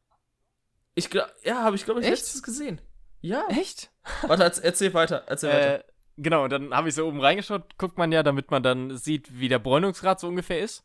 Ich 0.93 1.10
glaube, 1.10 1.31
ja, 1.43 1.63
habe 1.63 1.75
ich, 1.75 1.86
glaube 1.86 2.01
ich, 2.01 2.05
Echt? 2.05 2.17
letztens 2.17 2.43
gesehen. 2.43 2.81
Ja. 3.22 3.46
Echt? 3.50 3.91
Warte, 4.27 4.43
erz- 4.43 4.60
erzähl 4.62 4.93
weiter, 4.93 5.24
erzähl 5.27 5.50
weiter. 5.50 5.79
Äh, 5.79 5.84
genau, 6.17 6.48
dann 6.48 6.74
habe 6.74 6.89
ich 6.89 6.96
so 6.96 7.08
oben 7.08 7.22
reingeschaut, 7.22 7.77
guckt 7.77 7.98
man 7.98 8.12
ja, 8.12 8.22
damit 8.24 8.51
man 8.51 8.62
dann 8.62 8.98
sieht, 8.98 9.39
wie 9.39 9.48
der 9.48 9.60
Bräunungsgrad 9.60 10.20
so 10.20 10.27
ungefähr 10.27 10.60
ist. 10.60 10.84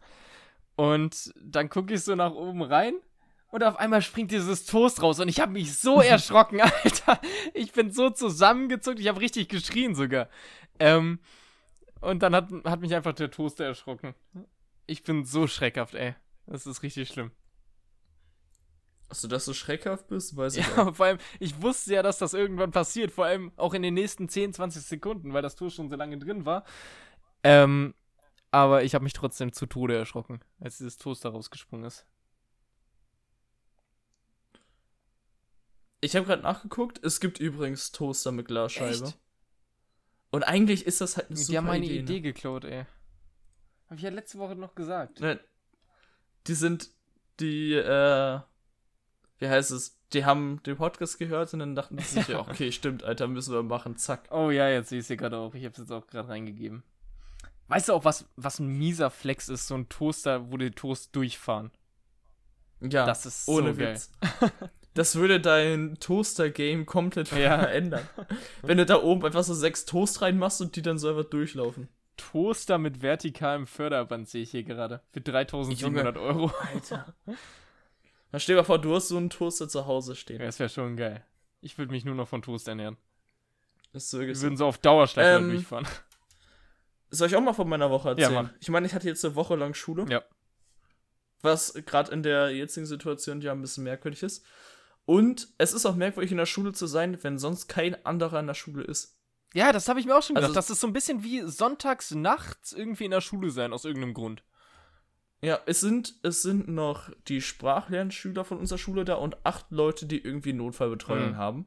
Und 0.77 1.33
dann 1.43 1.69
gucke 1.69 1.95
ich 1.95 2.03
so 2.03 2.15
nach 2.15 2.33
oben 2.33 2.63
rein 2.63 2.95
und 3.51 3.65
auf 3.65 3.77
einmal 3.77 4.03
springt 4.03 4.31
dieses 4.31 4.67
Toast 4.67 5.03
raus 5.03 5.19
und 5.21 5.29
ich 5.29 5.41
habe 5.41 5.53
mich 5.53 5.79
so 5.79 6.01
erschrocken, 6.03 6.61
Alter. 6.61 7.21
Ich 7.55 7.73
bin 7.73 7.91
so 7.91 8.11
zusammengezuckt, 8.11 9.01
ich 9.01 9.09
habe 9.09 9.21
richtig 9.21 9.49
geschrien 9.49 9.95
sogar. 9.95 10.29
Ähm, 10.79 11.19
und 12.01 12.23
dann 12.23 12.35
hat, 12.35 12.51
hat 12.65 12.81
mich 12.81 12.95
einfach 12.95 13.15
der 13.15 13.31
Toaster 13.31 13.65
erschrocken. 13.65 14.15
Ich 14.87 15.03
bin 15.03 15.25
so 15.25 15.47
schreckhaft, 15.47 15.95
ey. 15.95 16.15
Das 16.47 16.67
ist 16.67 16.83
richtig 16.83 17.09
schlimm. 17.09 17.33
Dass 19.09 19.23
du 19.23 19.29
das 19.29 19.45
so 19.45 19.55
schreckhaft 19.55 20.09
bist, 20.09 20.37
weiß 20.37 20.57
ich 20.57 20.67
auch. 20.73 20.77
Ja, 20.77 20.93
vor 20.93 21.07
allem, 21.07 21.19
ich 21.39 21.63
wusste 21.63 21.95
ja, 21.95 22.03
dass 22.03 22.19
das 22.19 22.35
irgendwann 22.35 22.73
passiert, 22.73 23.13
vor 23.13 23.25
allem 23.25 23.53
auch 23.57 23.73
in 23.73 23.83
den 23.83 23.95
nächsten 23.95 24.29
10, 24.29 24.53
20 24.53 24.83
Sekunden, 24.83 25.33
weil 25.33 25.43
das 25.43 25.57
Toast 25.57 25.77
schon 25.77 25.89
so 25.89 25.97
lange 25.97 26.19
drin 26.19 26.45
war. 26.45 26.65
Ähm, 27.43 27.95
aber 28.57 28.85
ich 28.85 28.95
habe 28.95 29.05
mich 29.05 29.13
trotzdem 29.13 29.53
zu 29.53 29.67
Tode 29.67 29.95
erschrocken, 29.95 30.41
als 30.61 30.79
dieses 30.79 30.97
Toast 30.97 31.27
da 31.27 31.29
rausgesprungen 31.29 31.85
ist. 31.85 32.07
Ich 36.01 36.17
habe 36.17 36.25
gerade 36.25 36.43
nachgeguckt, 36.43 37.05
es 37.05 37.21
gibt 37.21 37.39
übrigens 37.39 37.93
Toaster 37.93 38.33
mit 38.33 38.47
Glasscheibe. 38.49 39.09
Echt? 39.09 39.19
Und 40.31 40.43
eigentlich 40.45 40.87
ist 40.87 41.03
das 41.03 41.19
halt 41.19 41.29
eine 41.29 41.37
super 41.37 41.51
Die 41.51 41.59
haben 41.59 41.67
meine 41.67 41.85
Idee. 41.85 41.99
Idee, 41.99 42.13
ne? 42.15 42.21
geklaut, 42.23 42.65
ey. 42.65 42.87
Hab 43.91 43.99
ich 43.99 44.05
ja 44.05 44.11
letzte 44.11 44.39
Woche 44.39 44.57
noch 44.57 44.75
gesagt. 44.75 45.21
Ne, 45.21 45.39
Die 46.47 46.55
sind, 46.55 46.89
die, 47.41 47.75
äh, 47.75 48.41
wie 49.39 49.49
heißt 49.49 49.71
es? 49.71 50.01
Die 50.15 50.25
haben 50.25 50.63
den 50.63 50.77
Podcast 50.77 51.19
gehört 51.19 51.53
und 51.53 51.59
dann 51.59 51.75
dachten 51.75 51.99
sie 51.99 52.21
sich, 52.21 52.29
ja, 52.29 52.41
okay, 52.49 52.73
stimmt, 52.73 53.05
Alter, 53.05 53.29
müssen 53.29 53.53
wir 53.53 53.63
machen, 53.63 53.99
zack. 53.99 54.29
Oh 54.31 54.51
ja, 54.51 54.67
jetzt 54.71 54.89
sehe 54.89 55.01
ich 55.01 55.05
es 55.05 55.09
hier 55.09 55.19
gerade 55.19 55.37
auch. 55.37 55.55
Ich 55.55 55.65
habe 55.65 55.73
es 55.73 55.79
jetzt 55.79 55.93
auch 55.93 56.07
gerade 56.07 56.29
reingegeben. 56.31 56.83
Weißt 57.69 57.89
du 57.89 57.93
auch, 57.95 58.05
was, 58.05 58.27
was 58.37 58.59
ein 58.61 58.69
mieser 58.69 59.11
Flex 59.11 59.49
ist? 59.49 59.67
So 59.67 59.75
ein 59.75 59.89
Toaster, 59.89 60.51
wo 60.51 60.57
die 60.57 60.71
Toast 60.71 61.15
durchfahren. 61.17 61.71
Ja, 62.81 63.07
Das 63.07 63.27
ist 63.27 63.49
ohne 63.49 63.73
so. 63.75 63.79
Witz. 63.81 64.11
Das 64.95 65.17
würde 65.17 65.41
dein 65.41 65.97
Toaster-Game 66.01 66.87
komplett 66.87 67.31
Ja. 67.33 67.59
verändern. 67.61 68.07
Wenn 68.63 68.79
du 68.79 68.87
da 68.87 69.03
oben 69.03 69.25
einfach 69.25 69.43
so 69.45 69.53
sechs 69.55 69.85
Toast 69.85 70.23
reinmachst 70.23 70.61
und 70.61 70.77
die 70.77 70.83
dann 70.83 70.99
so 70.99 71.09
einfach 71.09 71.25
durchlaufen. 71.29 71.89
Toaster 72.17 72.79
mit 72.79 73.03
vertikalem 73.03 73.67
Förderband 73.67 74.29
sehe 74.29 74.43
ich 74.43 74.51
hier 74.53 74.63
gerade. 74.63 75.01
Für 75.13 75.21
3700 75.21 76.17
Euro. 76.17 76.51
Alter. 76.73 77.15
Dann 78.31 78.41
stell 78.41 78.55
dir 78.57 78.63
mal 78.63 78.65
vor, 78.67 78.79
du 78.81 78.95
hast 78.95 79.09
so 79.09 79.17
einen 79.19 79.29
Toaster 79.29 79.69
zu 79.69 79.87
Hause 79.87 80.15
stehen. 80.17 80.41
Ja, 80.41 80.47
das 80.47 80.59
wäre 80.59 80.71
schon 80.71 80.97
geil. 80.97 81.23
Ich 81.61 81.77
würde 81.79 81.93
mich 81.93 82.05
nur 82.05 82.15
noch 82.15 82.29
von 82.29 82.41
Toast 82.43 82.69
ernähren. 82.69 82.97
Das 83.93 84.05
ist 84.05 84.13
Wir 84.15 84.21
wirklich 84.21 84.39
so. 84.39 84.43
würden 84.45 84.57
so 84.57 84.67
auf 84.67 84.79
Dauerschleife 84.79 85.43
Ähm, 85.45 85.51
durchfahren. 85.51 85.87
Soll 87.11 87.29
ich 87.29 87.37
auch 87.37 87.41
mal 87.41 87.53
von 87.53 87.69
meiner 87.69 87.91
Woche 87.91 88.11
erzählen? 88.11 88.33
Ja, 88.33 88.43
mach. 88.43 88.51
Ich 88.61 88.69
meine, 88.69 88.87
ich 88.87 88.95
hatte 88.95 89.07
jetzt 89.09 89.25
eine 89.25 89.35
Woche 89.37 89.55
lang 89.57 89.75
Schule. 89.75 90.07
Ja. 90.09 90.23
Was 91.43 91.75
gerade 91.87 92.11
in 92.13 92.23
der 92.23 92.51
jetzigen 92.51 92.87
Situation 92.87 93.41
ja 93.41 93.53
ein 93.53 93.61
bisschen 93.61 93.85
merkwürdig 93.85 94.23
ist. 94.23 94.45
Und 95.05 95.49
es 95.59 95.73
ist 95.73 95.87
auch 95.87 95.95
merkwürdig, 95.95 96.33
in 96.33 96.39
der 96.39 96.47
Schule 96.47 96.73
zu 96.73 96.87
sein, 96.87 97.23
wenn 97.23 97.39
sonst 97.39 97.69
kein 97.69 98.05
anderer 98.05 98.41
in 98.41 98.47
der 98.49 98.55
Schule 98.55 98.83
ist. 98.83 99.17
Ja, 99.55 99.71
das 99.73 99.89
habe 99.89 100.01
ich 100.01 100.07
mir 100.07 100.17
auch 100.17 100.23
schon 100.23 100.35
gedacht. 100.35 100.49
Also- 100.51 100.55
das 100.55 100.71
ist 100.71 100.81
so 100.81 100.87
ein 100.89 100.93
bisschen 100.93 101.23
wie 101.23 101.43
sonntags 101.43 102.11
nachts 102.11 102.73
irgendwie 102.73 103.05
in 103.05 103.13
der 103.13 103.21
Schule 103.21 103.51
sein, 103.51 103.73
aus 103.73 103.85
irgendeinem 103.85 104.15
Grund. 104.15 104.43
Ja, 105.43 105.61
es 105.67 105.81
sind, 105.81 106.15
es 106.23 106.43
sind 106.43 106.67
noch 106.67 107.11
die 107.29 107.41
Sprachlernschüler 107.41 108.45
von 108.45 108.59
unserer 108.59 108.79
Schule 108.79 109.05
da 109.05 109.15
und 109.15 109.37
acht 109.47 109.67
Leute, 109.71 110.07
die 110.07 110.19
irgendwie 110.21 110.55
Notfallbetreuung 110.55 111.33
Mhm. 111.33 111.37
haben. 111.37 111.67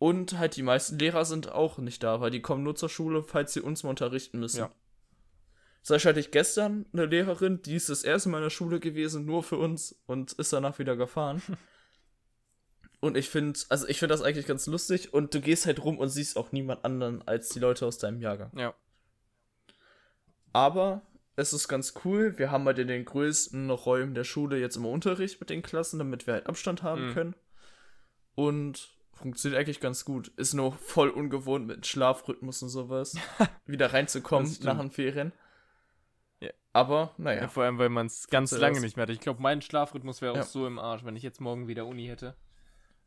Und 0.00 0.38
halt 0.38 0.56
die 0.56 0.62
meisten 0.62 0.98
Lehrer 0.98 1.26
sind 1.26 1.52
auch 1.52 1.76
nicht 1.76 2.02
da, 2.02 2.22
weil 2.22 2.30
die 2.30 2.40
kommen 2.40 2.62
nur 2.64 2.74
zur 2.74 2.88
Schule, 2.88 3.22
falls 3.22 3.52
sie 3.52 3.60
uns 3.60 3.82
mal 3.82 3.90
unterrichten 3.90 4.40
müssen. 4.40 4.60
Ja. 4.60 4.70
Zum 5.82 5.94
Beispiel 5.94 6.08
hatte 6.08 6.20
ich 6.20 6.30
gestern 6.30 6.86
eine 6.94 7.04
Lehrerin, 7.04 7.60
die 7.60 7.76
ist 7.76 7.90
das 7.90 8.02
erste 8.02 8.30
Mal 8.30 8.38
in 8.38 8.44
der 8.44 8.50
Schule 8.50 8.80
gewesen, 8.80 9.26
nur 9.26 9.42
für 9.42 9.58
uns 9.58 9.94
und 10.06 10.32
ist 10.32 10.54
danach 10.54 10.78
wieder 10.78 10.96
gefahren. 10.96 11.42
und 13.00 13.14
ich 13.14 13.28
finde, 13.28 13.60
also 13.68 13.86
ich 13.88 13.98
finde 13.98 14.14
das 14.14 14.22
eigentlich 14.22 14.46
ganz 14.46 14.66
lustig 14.66 15.12
und 15.12 15.34
du 15.34 15.42
gehst 15.42 15.66
halt 15.66 15.84
rum 15.84 15.98
und 15.98 16.08
siehst 16.08 16.38
auch 16.38 16.50
niemand 16.50 16.82
anderen 16.82 17.20
als 17.28 17.50
die 17.50 17.58
Leute 17.60 17.84
aus 17.84 17.98
deinem 17.98 18.22
Jahrgang. 18.22 18.50
Ja. 18.56 18.74
Aber 20.54 21.02
es 21.36 21.52
ist 21.52 21.68
ganz 21.68 21.92
cool. 22.06 22.38
Wir 22.38 22.50
haben 22.50 22.64
halt 22.64 22.78
in 22.78 22.88
den 22.88 23.04
größten 23.04 23.68
Räumen 23.70 24.14
der 24.14 24.24
Schule 24.24 24.58
jetzt 24.58 24.76
immer 24.76 24.88
Unterricht 24.88 25.40
mit 25.40 25.50
den 25.50 25.60
Klassen, 25.62 25.98
damit 25.98 26.26
wir 26.26 26.34
halt 26.34 26.46
Abstand 26.46 26.82
haben 26.82 27.08
Mhm. 27.10 27.12
können. 27.12 27.34
Und 28.34 28.88
funktioniert 29.20 29.60
eigentlich 29.60 29.80
ganz 29.80 30.04
gut. 30.04 30.28
Ist 30.36 30.54
nur 30.54 30.72
voll 30.72 31.10
ungewohnt 31.10 31.66
mit 31.66 31.86
Schlafrhythmus 31.86 32.62
und 32.62 32.68
sowas. 32.70 33.16
wieder 33.66 33.92
reinzukommen 33.92 34.54
nach 34.62 34.78
den 34.78 34.90
Ferien. 34.90 35.32
Ja. 36.40 36.50
Aber, 36.72 37.14
Ja, 37.18 37.24
naja. 37.24 37.48
vor 37.48 37.64
allem, 37.64 37.78
weil 37.78 37.88
man 37.88 38.06
es 38.06 38.28
ganz 38.28 38.52
lange 38.52 38.74
das? 38.74 38.82
nicht 38.82 38.96
mehr 38.96 39.02
hatte. 39.04 39.12
Ich 39.12 39.20
glaube, 39.20 39.42
mein 39.42 39.62
Schlafrhythmus 39.62 40.22
wäre 40.22 40.32
auch 40.32 40.36
Ja. 40.36 40.42
so 40.44 40.66
im 40.66 40.78
Arsch, 40.78 41.04
wenn 41.04 41.16
ich 41.16 41.22
jetzt 41.22 41.40
morgen 41.40 41.68
wieder 41.68 41.86
Uni 41.86 42.06
hätte. 42.06 42.36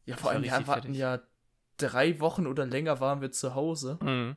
Ja, 0.05 0.17
vor 0.17 0.31
allem, 0.31 0.43
wir 0.43 0.51
hatten 0.51 0.93
ja 0.93 1.21
drei 1.77 2.19
Wochen 2.19 2.45
oder 2.45 2.65
länger 2.65 2.99
waren 2.99 3.21
wir 3.21 3.31
zu 3.31 3.55
Hause. 3.55 3.97
Mhm. 4.01 4.35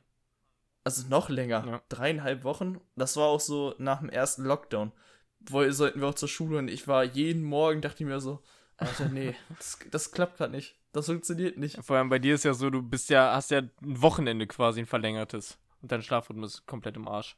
Also 0.83 1.07
noch 1.09 1.29
länger. 1.29 1.65
Ja. 1.67 1.81
Dreieinhalb 1.89 2.43
Wochen. 2.45 2.79
Das 2.95 3.17
war 3.17 3.25
auch 3.25 3.41
so 3.41 3.75
nach 3.77 3.99
dem 3.99 4.09
ersten 4.09 4.43
Lockdown. 4.45 4.93
Wo 5.41 5.69
sollten 5.69 5.99
wir 6.01 6.07
auch 6.07 6.15
zur 6.15 6.29
Schule 6.29 6.57
und 6.57 6.69
ich 6.69 6.87
war 6.87 7.03
jeden 7.03 7.43
Morgen, 7.43 7.81
dachte 7.81 8.03
ich 8.03 8.09
mir 8.09 8.19
so, 8.21 8.41
Alter, 8.77 9.09
nee, 9.09 9.35
das, 9.57 9.79
das 9.91 10.11
klappt 10.11 10.37
gerade 10.37 10.51
nicht. 10.53 10.75
Das 10.97 11.05
funktioniert 11.05 11.57
nicht. 11.59 11.77
Vor 11.85 11.95
allem 11.97 12.09
bei 12.09 12.17
dir 12.17 12.33
ist 12.33 12.43
ja 12.43 12.55
so, 12.55 12.71
du 12.71 12.81
bist 12.81 13.11
ja, 13.11 13.35
hast 13.35 13.51
ja 13.51 13.59
ein 13.59 13.71
Wochenende 13.81 14.47
quasi 14.47 14.79
ein 14.79 14.87
verlängertes. 14.87 15.59
Und 15.83 15.91
dein 15.91 16.01
Schlafrhythmus 16.01 16.55
ist 16.55 16.65
komplett 16.65 16.95
im 16.95 17.07
Arsch. 17.07 17.37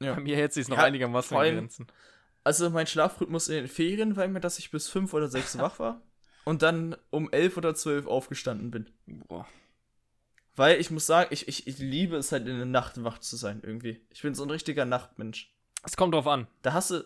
Ja. 0.00 0.14
Bei 0.14 0.20
mir 0.20 0.34
hält 0.34 0.52
sich 0.52 0.66
noch 0.66 0.76
Ja, 0.78 0.82
einigermaßen 0.84 1.28
vor 1.28 1.44
in 1.44 1.50
allem- 1.50 1.58
Grenzen. 1.60 1.86
Also 2.42 2.68
mein 2.68 2.88
Schlafrhythmus 2.88 3.48
in 3.48 3.54
den 3.54 3.68
Ferien 3.68 4.16
war 4.16 4.24
immer, 4.24 4.40
dass 4.40 4.58
ich 4.58 4.72
bis 4.72 4.88
fünf 4.88 5.14
oder 5.14 5.28
sechs 5.28 5.56
wach 5.58 5.78
war 5.78 6.02
und 6.44 6.62
dann 6.62 6.96
um 7.10 7.30
elf 7.30 7.56
oder 7.56 7.76
zwölf 7.76 8.08
aufgestanden 8.08 8.72
bin. 8.72 8.90
Boah. 9.06 9.46
Weil 10.56 10.80
ich 10.80 10.90
muss 10.90 11.06
sagen, 11.06 11.28
ich, 11.32 11.46
ich, 11.46 11.68
ich 11.68 11.78
liebe 11.78 12.16
es 12.16 12.32
halt 12.32 12.48
in 12.48 12.56
der 12.56 12.66
Nacht 12.66 13.04
wach 13.04 13.18
zu 13.18 13.36
sein 13.36 13.60
irgendwie. 13.62 14.04
Ich 14.10 14.22
bin 14.22 14.34
so 14.34 14.42
ein 14.42 14.50
richtiger 14.50 14.84
Nachtmensch. 14.84 15.54
Es 15.84 15.96
kommt 15.96 16.12
drauf 16.12 16.26
an. 16.26 16.48
Da 16.62 16.72
hast 16.72 16.90
du, 16.90 17.04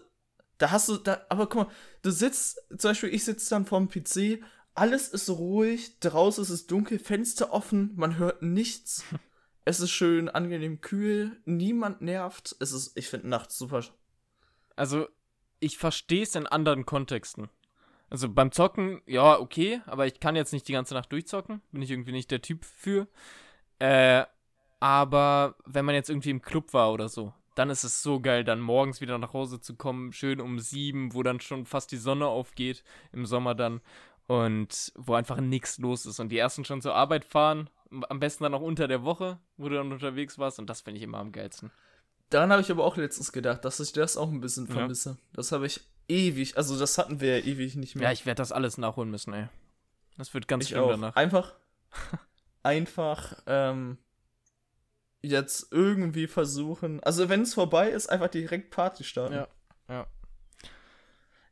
da 0.57 0.71
hast 0.71 0.89
du, 0.89 0.97
da, 0.97 1.27
aber 1.29 1.47
guck 1.47 1.67
mal, 1.67 1.73
du 2.01 2.11
sitzt, 2.11 2.59
zum 2.79 2.91
Beispiel, 2.93 3.13
ich 3.13 3.25
sitze 3.25 3.51
dann 3.51 3.67
vorm 3.67 3.89
PC, 3.91 4.41
alles 4.75 5.09
ist 5.09 5.31
ruhig, 5.31 5.99
draußen 6.01 6.43
ist 6.43 6.51
es 6.51 6.67
dunkel, 6.67 6.99
Fenster 6.99 7.53
offen, 7.53 7.93
man 7.97 8.19
hört 8.19 8.43
nichts. 8.43 9.05
es 9.65 9.81
ist 9.81 9.91
schön 9.91 10.29
angenehm 10.29 10.81
kühl, 10.81 11.41
niemand 11.45 12.03
nervt. 12.03 12.57
Es 12.61 12.73
ist, 12.73 12.97
ich 12.97 13.09
finde 13.09 13.29
nachts 13.29 13.57
super. 13.57 13.83
Also, 14.77 15.09
ich 15.61 15.79
verstehe 15.79 16.23
es 16.23 16.35
in 16.35 16.47
anderen 16.47 16.85
Kontexten. 16.85 17.49
Also 18.11 18.29
beim 18.29 18.53
Zocken, 18.53 19.01
ja, 19.07 19.41
okay, 19.41 19.81
aber 19.87 20.07
ich 20.07 20.21
kann 20.21 20.37
jetzt 20.37 20.53
nicht 20.53 20.69
die 20.69 20.73
ganze 20.73 20.95
Nacht 20.95 21.11
durchzocken. 21.11 21.63
Bin 21.73 21.83
ich 21.83 21.91
irgendwie 21.91 22.13
nicht 22.13 22.31
der 22.31 22.43
Typ 22.43 22.65
für. 22.65 23.09
Äh, 23.79 24.25
aber 24.79 25.57
wenn 25.65 25.85
man 25.85 25.95
jetzt 25.95 26.11
irgendwie 26.11 26.31
im 26.31 26.43
Club 26.43 26.75
war 26.75 26.93
oder 26.93 27.09
so, 27.09 27.33
dann 27.55 27.71
ist 27.71 27.85
es 27.85 28.03
so 28.03 28.21
geil, 28.21 28.45
dann 28.45 28.61
morgens 28.61 29.01
wieder 29.01 29.19
nach 29.19 29.33
Hause 29.33 29.61
zu 29.61 29.77
kommen, 29.77 30.13
schön 30.13 30.41
um 30.41 30.59
sieben, 30.59 31.15
wo 31.15 31.23
dann 31.23 31.41
schon 31.41 31.67
fast 31.67 31.93
die 31.93 31.97
Sonne 31.97 32.27
aufgeht, 32.27 32.85
im 33.13 33.27
Sommer 33.27 33.55
dann, 33.55 33.81
und 34.27 34.93
wo 34.97 35.15
einfach 35.15 35.41
nichts 35.41 35.79
los 35.79 36.07
ist. 36.07 36.21
Und 36.21 36.31
die 36.31 36.39
ersten 36.39 36.65
schon 36.65 36.83
zur 36.83 36.95
Arbeit 36.95 37.25
fahren, 37.25 37.71
am 38.09 38.21
besten 38.21 38.45
dann 38.45 38.55
auch 38.55 38.61
unter 38.61 38.89
der 38.89 39.05
Woche, 39.05 39.39
wo 39.57 39.69
du 39.69 39.77
dann 39.77 39.93
unterwegs 39.93 40.39
warst, 40.39 40.59
und 40.59 40.69
das 40.69 40.81
finde 40.81 40.99
ich 40.99 41.05
immer 41.05 41.19
am 41.19 41.33
geilsten. 41.33 41.71
Daran 42.31 42.51
habe 42.51 42.63
ich 42.63 42.71
aber 42.71 42.85
auch 42.85 42.97
letztens 42.97 43.33
gedacht, 43.33 43.65
dass 43.65 43.81
ich 43.81 43.93
das 43.93 44.17
auch 44.17 44.31
ein 44.31 44.41
bisschen 44.41 44.67
vermisse. 44.67 45.11
Ja. 45.11 45.17
Das 45.35 45.53
habe 45.53 45.67
ich 45.67 45.81
ewig, 46.09 46.57
also 46.57 46.79
das 46.79 46.99
hatten 46.99 47.21
wir 47.21 47.39
ja 47.39 47.45
ewig 47.45 47.77
nicht 47.77 47.95
mehr. 47.95 48.05
Ja, 48.05 48.13
ich 48.13 48.27
werde 48.27 48.39
das 48.39 48.53
alles 48.53 48.79
nachholen 48.79 49.11
müssen, 49.11 49.33
ey. 49.35 49.49
Das 50.17 50.33
wird 50.33 50.49
ganz 50.49 50.65
ich 50.65 50.71
schlimm 50.71 50.85
auch. 50.85 50.91
danach. 50.91 51.17
Einfach, 51.17 51.55
einfach, 52.63 53.43
ähm, 53.47 53.99
jetzt 55.23 55.69
irgendwie 55.71 56.27
versuchen. 56.27 57.03
Also 57.03 57.29
wenn 57.29 57.43
es 57.43 57.55
vorbei 57.55 57.91
ist, 57.91 58.09
einfach 58.09 58.29
direkt 58.29 58.71
Party 58.71 59.05
starten. 59.05 59.35
Ja, 59.35 59.41
ja. 59.43 59.49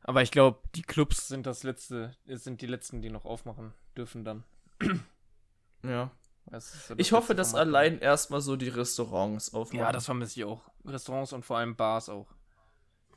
Aber 0.03 0.21
ich 0.21 0.31
glaube, 0.31 0.59
die 0.75 0.81
Clubs 0.81 1.27
sind 1.27 1.45
das 1.45 1.63
letzte, 1.63 2.15
sind 2.25 2.61
die 2.61 2.67
letzten, 2.67 3.01
die 3.01 3.09
noch 3.09 3.25
aufmachen 3.25 3.73
dürfen 3.95 4.25
dann. 4.25 4.43
ja. 5.83 6.11
So 6.51 6.95
ich 6.97 7.13
hoffe, 7.13 7.35
dass 7.35 7.55
allein 7.55 7.99
erstmal 7.99 8.41
so 8.41 8.57
die 8.57 8.67
Restaurants 8.67 9.53
aufmachen. 9.53 9.79
Ja, 9.79 9.91
das 9.93 10.05
vermisse 10.05 10.39
ich 10.39 10.45
auch. 10.45 10.61
Restaurants 10.85 11.31
und 11.31 11.45
vor 11.45 11.57
allem 11.57 11.75
Bars 11.75 12.09
auch. 12.09 12.27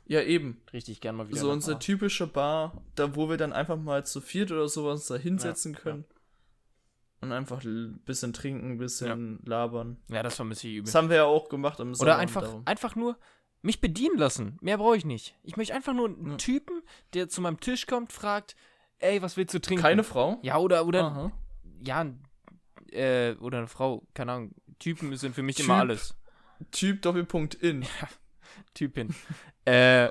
Ja, 0.05 0.21
eben. 0.21 0.61
Richtig 0.71 1.01
gern 1.01 1.17
mal 1.17 1.27
wieder. 1.27 1.39
So 1.39 1.51
unsere 1.51 1.73
Bar. 1.73 1.79
typische 1.81 2.25
Bar, 2.25 2.81
da 2.95 3.15
wo 3.15 3.29
wir 3.29 3.35
dann 3.35 3.51
einfach 3.51 3.77
mal 3.77 4.05
zu 4.05 4.21
viert 4.21 4.51
oder 4.51 4.69
sowas 4.69 5.07
da 5.07 5.15
hinsetzen 5.15 5.73
ja, 5.73 5.79
können. 5.79 6.05
Ja. 6.09 6.15
Und 7.19 7.31
einfach 7.33 7.63
ein 7.63 7.99
bisschen 8.05 8.31
trinken, 8.31 8.73
ein 8.73 8.77
bisschen 8.77 9.39
ja. 9.43 9.49
labern. 9.49 9.97
Ja, 10.07 10.23
das 10.23 10.35
vermisse 10.35 10.67
ich 10.67 10.75
übel. 10.75 10.85
Das 10.85 10.95
haben 10.95 11.09
wir 11.09 11.17
ja 11.17 11.25
auch 11.25 11.49
gemacht 11.49 11.79
im 11.81 11.93
Sommer. 11.95 12.11
Oder 12.11 12.19
einfach, 12.19 12.55
einfach 12.65 12.95
nur 12.95 13.17
mich 13.61 13.81
bedienen 13.81 14.17
lassen. 14.17 14.57
Mehr 14.61 14.77
brauche 14.77 14.97
ich 14.97 15.05
nicht. 15.05 15.35
Ich 15.43 15.57
möchte 15.57 15.73
einfach 15.73 15.93
nur 15.93 16.07
einen 16.07 16.37
Typen, 16.37 16.81
der 17.13 17.27
zu 17.29 17.41
meinem 17.41 17.59
Tisch 17.59 17.87
kommt, 17.87 18.11
fragt, 18.11 18.55
ey, 18.99 19.21
was 19.21 19.37
willst 19.37 19.53
du 19.53 19.59
trinken? 19.59 19.81
Keine 19.81 20.03
Frau? 20.03 20.39
Ja, 20.41 20.57
oder, 20.57 20.85
oder, 20.85 21.03
Aha. 21.05 21.31
ja, 21.83 22.05
äh, 22.91 23.33
oder 23.35 23.59
eine 23.59 23.67
Frau, 23.67 24.05
keine 24.13 24.31
Ahnung. 24.33 24.55
Typen 24.79 25.15
sind 25.17 25.33
für 25.33 25.41
mich 25.41 25.55
typ, 25.55 25.65
immer 25.65 25.75
alles. 25.75 26.15
Typ 26.71 27.01
Doppelpunkt 27.01 27.55
in. 27.55 27.81
Ja, 28.01 28.07
Typin. 28.73 29.13
äh, 29.65 30.09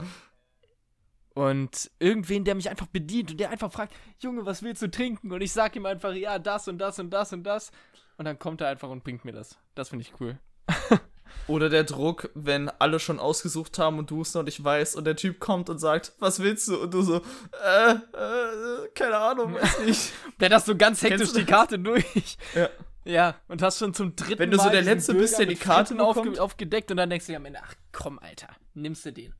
und 1.35 1.91
irgendwen, 1.99 2.45
der 2.45 2.55
mich 2.55 2.71
einfach 2.71 2.87
bedient 2.87 3.31
und 3.31 3.41
der 3.41 3.50
einfach 3.50 3.71
fragt, 3.73 3.95
Junge, 4.21 4.47
was 4.47 4.62
willst 4.62 4.83
du 4.83 4.91
trinken? 4.91 5.33
Und 5.33 5.41
ich 5.43 5.53
sag 5.53 5.75
ihm 5.76 5.85
einfach, 5.85 6.15
ja, 6.15 6.38
das 6.38 6.69
und 6.69 6.79
das 6.79 6.99
und 6.99 7.11
das 7.11 7.33
und 7.33 7.45
das. 7.45 7.71
Und 8.17 8.25
dann 8.25 8.38
kommt 8.38 8.61
er 8.61 8.69
einfach 8.69 8.88
und 8.88 9.05
bringt 9.05 9.25
mir 9.25 9.33
das. 9.33 9.59
Das 9.75 9.91
finde 9.91 10.05
ich 10.05 10.21
cool. 10.21 10.38
Oder 11.49 11.68
der 11.68 11.85
Druck, 11.85 12.30
wenn 12.35 12.68
alle 12.68 12.99
schon 13.00 13.18
ausgesucht 13.18 13.78
haben 13.78 13.99
und 13.99 14.11
du 14.11 14.23
es 14.23 14.35
noch 14.35 14.42
nicht 14.42 14.62
weißt 14.62 14.97
und 14.97 15.04
der 15.04 15.16
Typ 15.16 15.40
kommt 15.40 15.71
und 15.71 15.78
sagt, 15.78 16.12
was 16.18 16.40
willst 16.40 16.68
du? 16.68 16.83
Und 16.83 16.95
du 16.95 17.02
so, 17.02 17.16
äh, 17.64 17.92
äh, 17.92 18.88
keine 18.95 19.16
Ahnung, 19.16 19.54
weiß 19.54 19.80
nicht. 19.87 20.12
der 20.40 20.49
das 20.49 20.66
so 20.66 20.76
ganz 20.76 21.02
hektisch 21.02 21.33
die 21.33 21.45
Karte 21.45 21.78
durch. 21.78 22.37
Ja. 22.54 22.68
Ja, 23.04 23.37
und 23.47 23.62
hast 23.62 23.78
schon 23.78 23.95
zum 23.95 24.17
dritten 24.17 24.32
Mal. 24.32 24.39
Wenn 24.41 24.50
du 24.50 24.58
so 24.58 24.69
der 24.69 24.82
Letzte 24.82 25.15
bist, 25.15 25.39
der 25.39 25.47
die 25.47 25.54
Karte 25.54 25.97
aufge 26.00 26.43
aufgedeckt 26.43 26.91
und 26.91 26.97
dann 26.97 27.08
denkst 27.08 27.26
du 27.26 27.32
dir 27.32 27.36
am 27.36 27.45
Ende, 27.45 27.60
ach 27.62 27.75
komm, 27.93 28.19
Alter, 28.19 28.49
nimmst 28.75 29.06
du 29.06 29.12
den 29.12 29.32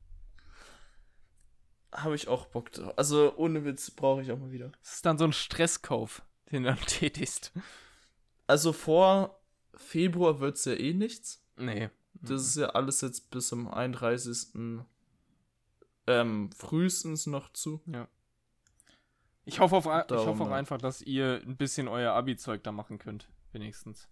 habe 1.97 2.15
ich 2.15 2.27
auch 2.27 2.45
Bock 2.47 2.71
drauf. 2.71 2.93
Also 2.97 3.33
ohne 3.37 3.65
Witz 3.65 3.91
brauche 3.91 4.21
ich 4.21 4.31
auch 4.31 4.37
mal 4.37 4.51
wieder. 4.51 4.71
Das 4.83 4.95
ist 4.95 5.05
dann 5.05 5.17
so 5.17 5.25
ein 5.25 5.33
Stresskauf, 5.33 6.21
den 6.51 6.63
du 6.63 6.69
dann 6.69 6.79
tätigst. 6.87 7.51
Also 8.45 8.73
vor 8.73 9.41
Februar 9.75 10.39
wird 10.39 10.57
es 10.57 10.65
ja 10.65 10.73
eh 10.73 10.93
nichts. 10.93 11.43
Nee. 11.57 11.89
Das 12.13 12.41
ist 12.41 12.55
ja 12.55 12.67
alles 12.69 13.01
jetzt 13.01 13.29
bis 13.29 13.49
zum 13.49 13.67
31. 13.67 14.83
Ähm, 16.07 16.49
frühestens 16.51 17.27
noch 17.27 17.51
zu. 17.53 17.81
Ja. 17.85 18.07
Ich 19.45 19.59
hoffe, 19.59 19.75
auf, 19.75 19.85
ich 19.85 20.17
hoffe 20.17 20.43
auch 20.43 20.51
einfach, 20.51 20.77
dass 20.77 21.01
ihr 21.01 21.41
ein 21.45 21.55
bisschen 21.55 21.87
euer 21.87 22.13
Abi-Zeug 22.13 22.63
da 22.63 22.71
machen 22.71 22.97
könnt. 22.97 23.29
Wenigstens. 23.53 24.09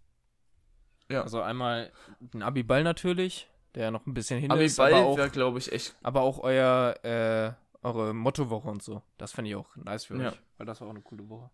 Ja. 1.10 1.24
Also 1.24 1.42
einmal 1.42 1.92
den 2.20 2.42
Abi-Ball 2.42 2.84
natürlich, 2.84 3.50
der 3.76 3.92
noch 3.92 4.06
ein 4.06 4.14
bisschen 4.14 4.40
hin 4.40 4.52
Abi 4.52 4.66
ist. 4.66 4.80
Abi-Ball 4.80 5.18
wäre, 5.18 5.30
glaube 5.30 5.60
ich, 5.60 5.72
echt. 5.72 5.96
Aber 6.04 6.22
auch 6.22 6.40
euer, 6.40 6.96
äh, 7.04 7.52
eure 7.86 8.14
Mottowoche 8.14 8.70
und 8.70 8.82
so. 8.82 9.02
Das 9.18 9.34
fände 9.34 9.50
ich 9.50 9.56
auch 9.56 9.76
nice 9.76 10.06
für 10.06 10.18
ja. 10.18 10.30
euch, 10.30 10.42
weil 10.58 10.66
das 10.66 10.80
war 10.80 10.88
auch 10.88 10.92
eine 10.92 11.02
coole 11.02 11.28
Woche. 11.30 11.50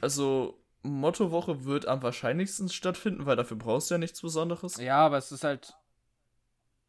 Also, 0.00 0.59
Mottowoche 0.82 1.64
wird 1.64 1.86
am 1.86 2.02
wahrscheinlichsten 2.02 2.68
stattfinden, 2.68 3.26
weil 3.26 3.36
dafür 3.36 3.56
brauchst 3.56 3.90
du 3.90 3.94
ja 3.94 3.98
nichts 3.98 4.20
Besonderes. 4.22 4.76
Ja, 4.76 4.98
aber 4.98 5.18
es 5.18 5.30
ist 5.30 5.44
halt. 5.44 5.74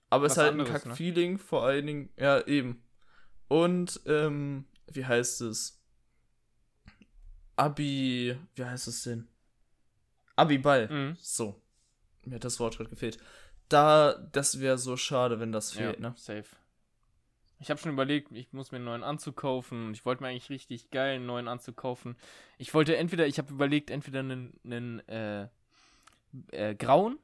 Aber 0.10 0.25
es 0.25 0.34
ist 0.34 0.38
halt 0.38 0.51
anderes, 0.51 0.69
ein 0.69 0.73
ne? 0.73 0.80
Kack-Feeling, 0.84 1.32
ne? 1.34 1.38
vor 1.38 1.63
allen 1.63 1.86
Dingen. 1.86 2.10
Ja, 2.17 2.45
eben. 2.45 2.84
Und, 3.47 3.99
ähm, 4.06 4.65
wie 4.91 5.06
heißt 5.06 5.41
es? 5.41 5.82
Abi. 7.56 8.38
Wie 8.56 8.65
heißt 8.65 8.88
es 8.88 9.04
denn? 9.04 9.27
Abi-Ball. 10.36 10.88
Mhm. 10.89 11.17
So. 11.19 11.62
Mir 12.25 12.36
hat 12.36 12.43
das 12.43 12.60
Wort 12.60 12.77
gerade 12.77 12.89
gefehlt. 12.89 13.17
Da, 13.69 14.13
das 14.32 14.60
wäre 14.60 14.77
so 14.77 14.97
schade, 14.97 15.39
wenn 15.39 15.51
das 15.51 15.71
fehlt, 15.71 15.99
ja, 15.99 16.10
ne? 16.10 16.15
Safe. 16.17 16.45
Ich 17.62 17.69
habe 17.69 17.80
schon 17.80 17.91
überlegt, 17.91 18.32
ich 18.32 18.52
muss 18.54 18.71
mir 18.71 18.78
einen 18.78 18.86
neuen 18.86 19.04
Anzug 19.04 19.36
kaufen. 19.38 19.93
Ich 19.93 20.04
wollte 20.04 20.24
mir 20.24 20.30
eigentlich 20.30 20.50
richtig 20.50 20.89
geil 20.89 21.15
einen 21.15 21.28
neuen 21.28 21.47
Anzug 21.47 21.78
kaufen. 21.78 22.17
Ich 22.58 22.74
wollte 22.74 22.97
entweder, 22.97 23.28
ich 23.28 23.38
habe 23.38 23.54
überlegt, 23.54 23.91
entweder 23.91 24.21
einen, 24.21 24.60
einen 24.65 25.08
äh, 25.08 25.47
äh, 26.52 26.74
grauen 26.74 27.19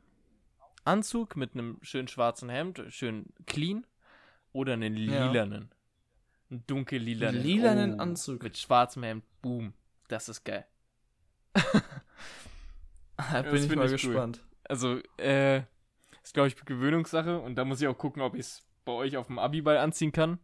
Anzug 0.85 1.35
mit 1.35 1.53
einem 1.53 1.79
schönen 1.81 2.07
schwarzen 2.07 2.49
Hemd, 2.49 2.83
schön 2.89 3.25
clean, 3.47 3.87
oder 4.53 4.73
einen 4.73 4.93
lilanen. 4.93 5.69
Ja. 5.71 6.51
Einen 6.51 6.67
dunkel 6.67 7.01
lilanen. 7.01 7.41
Lilanen 7.41 7.93
oh, 7.95 8.03
Anzug. 8.03 8.43
Mit 8.43 8.57
schwarzem 8.59 9.03
Hemd. 9.03 9.23
Boom. 9.41 9.73
Das 10.07 10.29
ist 10.29 10.43
geil. 10.43 10.65
da 13.17 13.41
bin 13.41 13.63
ich 13.63 13.75
mal 13.75 13.85
ich 13.85 14.03
gespannt. 14.03 14.37
Cool. 14.37 14.59
Also, 14.65 14.99
äh, 15.17 15.63
ist 16.23 16.33
glaube 16.33 16.49
ich 16.49 16.55
Gewöhnungssache 16.55 17.39
und 17.39 17.55
da 17.55 17.65
muss 17.65 17.81
ich 17.81 17.87
auch 17.87 17.97
gucken, 17.97 18.21
ob 18.21 18.35
ich 18.35 18.41
es 18.41 18.66
bei 18.87 18.93
euch 18.93 19.17
auf 19.17 19.27
dem 19.27 19.37
Abiball 19.37 19.77
anziehen 19.77 20.11
kann. 20.11 20.39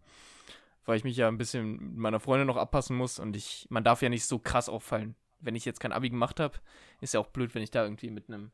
Weil 0.85 0.97
ich 0.97 1.03
mich 1.05 1.15
ja 1.15 1.29
ein 1.29 1.37
bisschen 1.37 1.77
mit 1.77 1.97
meiner 1.97 2.19
Freundin 2.19 2.45
noch 2.45 2.57
abpassen 2.57 2.95
muss 2.95 3.17
und 3.17 3.35
ich, 3.35 3.65
man 3.69 3.85
darf 3.85 4.01
ja 4.01 4.09
nicht 4.09 4.25
so 4.25 4.37
krass 4.37 4.67
auffallen. 4.67 5.15
Wenn 5.39 5.55
ich 5.55 5.65
jetzt 5.65 5.79
kein 5.79 5.93
Abi 5.93 6.09
gemacht 6.09 6.39
habe, 6.39 6.59
ist 7.01 7.13
ja 7.13 7.19
auch 7.19 7.27
blöd, 7.27 7.55
wenn 7.55 7.63
ich 7.63 7.71
da 7.71 7.83
irgendwie 7.83 8.11
mit 8.11 8.27
einem 8.27 8.51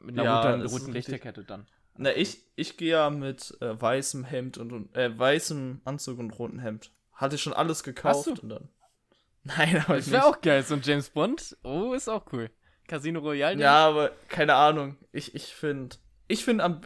mit 0.00 0.18
einer 0.18 0.24
ja, 0.24 0.50
roten, 0.50 0.66
roten 0.66 0.92
Lichterkette 0.92 1.44
dann. 1.44 1.66
Na, 1.96 2.10
ich, 2.16 2.38
ich 2.56 2.76
gehe 2.76 2.92
ja 2.92 3.10
mit 3.10 3.56
äh, 3.60 3.80
weißem 3.80 4.24
Hemd 4.24 4.58
und, 4.58 4.94
äh, 4.96 5.16
weißem 5.16 5.82
Anzug 5.84 6.18
und 6.18 6.30
rotem 6.32 6.58
Hemd. 6.58 6.90
Hatte 7.12 7.38
schon 7.38 7.52
alles 7.52 7.84
gekauft 7.84 8.40
und 8.40 8.48
dann. 8.48 8.68
Nein, 9.44 9.84
aber 9.84 9.96
Das 9.96 10.10
wäre 10.10 10.24
auch 10.24 10.40
geil, 10.40 10.62
so 10.62 10.74
ein 10.74 10.82
James 10.82 11.10
Bond. 11.10 11.56
Oh, 11.62 11.92
ist 11.92 12.08
auch 12.08 12.32
cool. 12.32 12.50
Casino 12.88 13.20
Royale. 13.20 13.60
Ja, 13.60 13.88
aber 13.88 14.10
keine 14.28 14.54
Ahnung. 14.54 14.96
Ich, 15.12 15.34
ich 15.34 15.54
finde, 15.54 15.96
ich 16.28 16.44
finde 16.44 16.64
am, 16.64 16.80